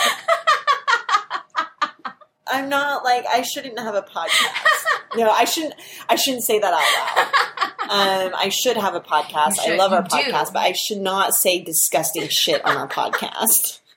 I'm 2.49 2.69
not 2.69 3.05
like 3.05 3.25
I 3.31 3.43
shouldn't 3.43 3.79
have 3.79 3.95
a 3.95 4.03
podcast. 4.03 5.17
No, 5.17 5.31
I 5.31 5.45
shouldn't. 5.45 5.75
I 6.09 6.17
shouldn't 6.17 6.43
say 6.43 6.59
that 6.59 6.73
out 6.73 6.81
loud. 6.81 7.60
Um, 7.91 8.33
I 8.37 8.51
should 8.51 8.77
have 8.77 8.95
a 8.95 9.01
podcast. 9.01 9.59
I 9.59 9.75
love 9.75 9.93
our 9.93 10.03
You 10.03 10.25
do. 10.27 10.31
podcast, 10.33 10.53
but 10.53 10.61
I 10.61 10.73
should 10.73 11.01
not 11.01 11.35
say 11.35 11.61
disgusting 11.61 12.29
shit 12.29 12.65
on 12.65 12.77
our 12.77 12.89
podcast. 12.89 13.79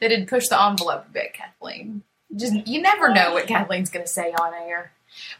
They 0.00 0.08
did 0.08 0.26
push 0.26 0.48
the 0.48 0.60
envelope 0.60 1.04
a 1.06 1.12
bit, 1.12 1.34
Kathleen. 1.34 2.02
Just 2.34 2.66
you 2.66 2.82
never 2.82 3.12
know 3.14 3.32
what 3.32 3.46
Kathleen's 3.46 3.90
going 3.90 4.04
to 4.04 4.10
say 4.10 4.32
on 4.32 4.52
air. 4.54 4.90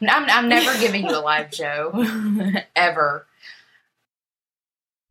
I'm, 0.01 0.29
I'm 0.29 0.47
never 0.47 0.79
giving 0.79 1.03
you 1.05 1.17
a 1.17 1.19
live 1.19 1.53
show 1.53 1.91
ever. 2.75 3.25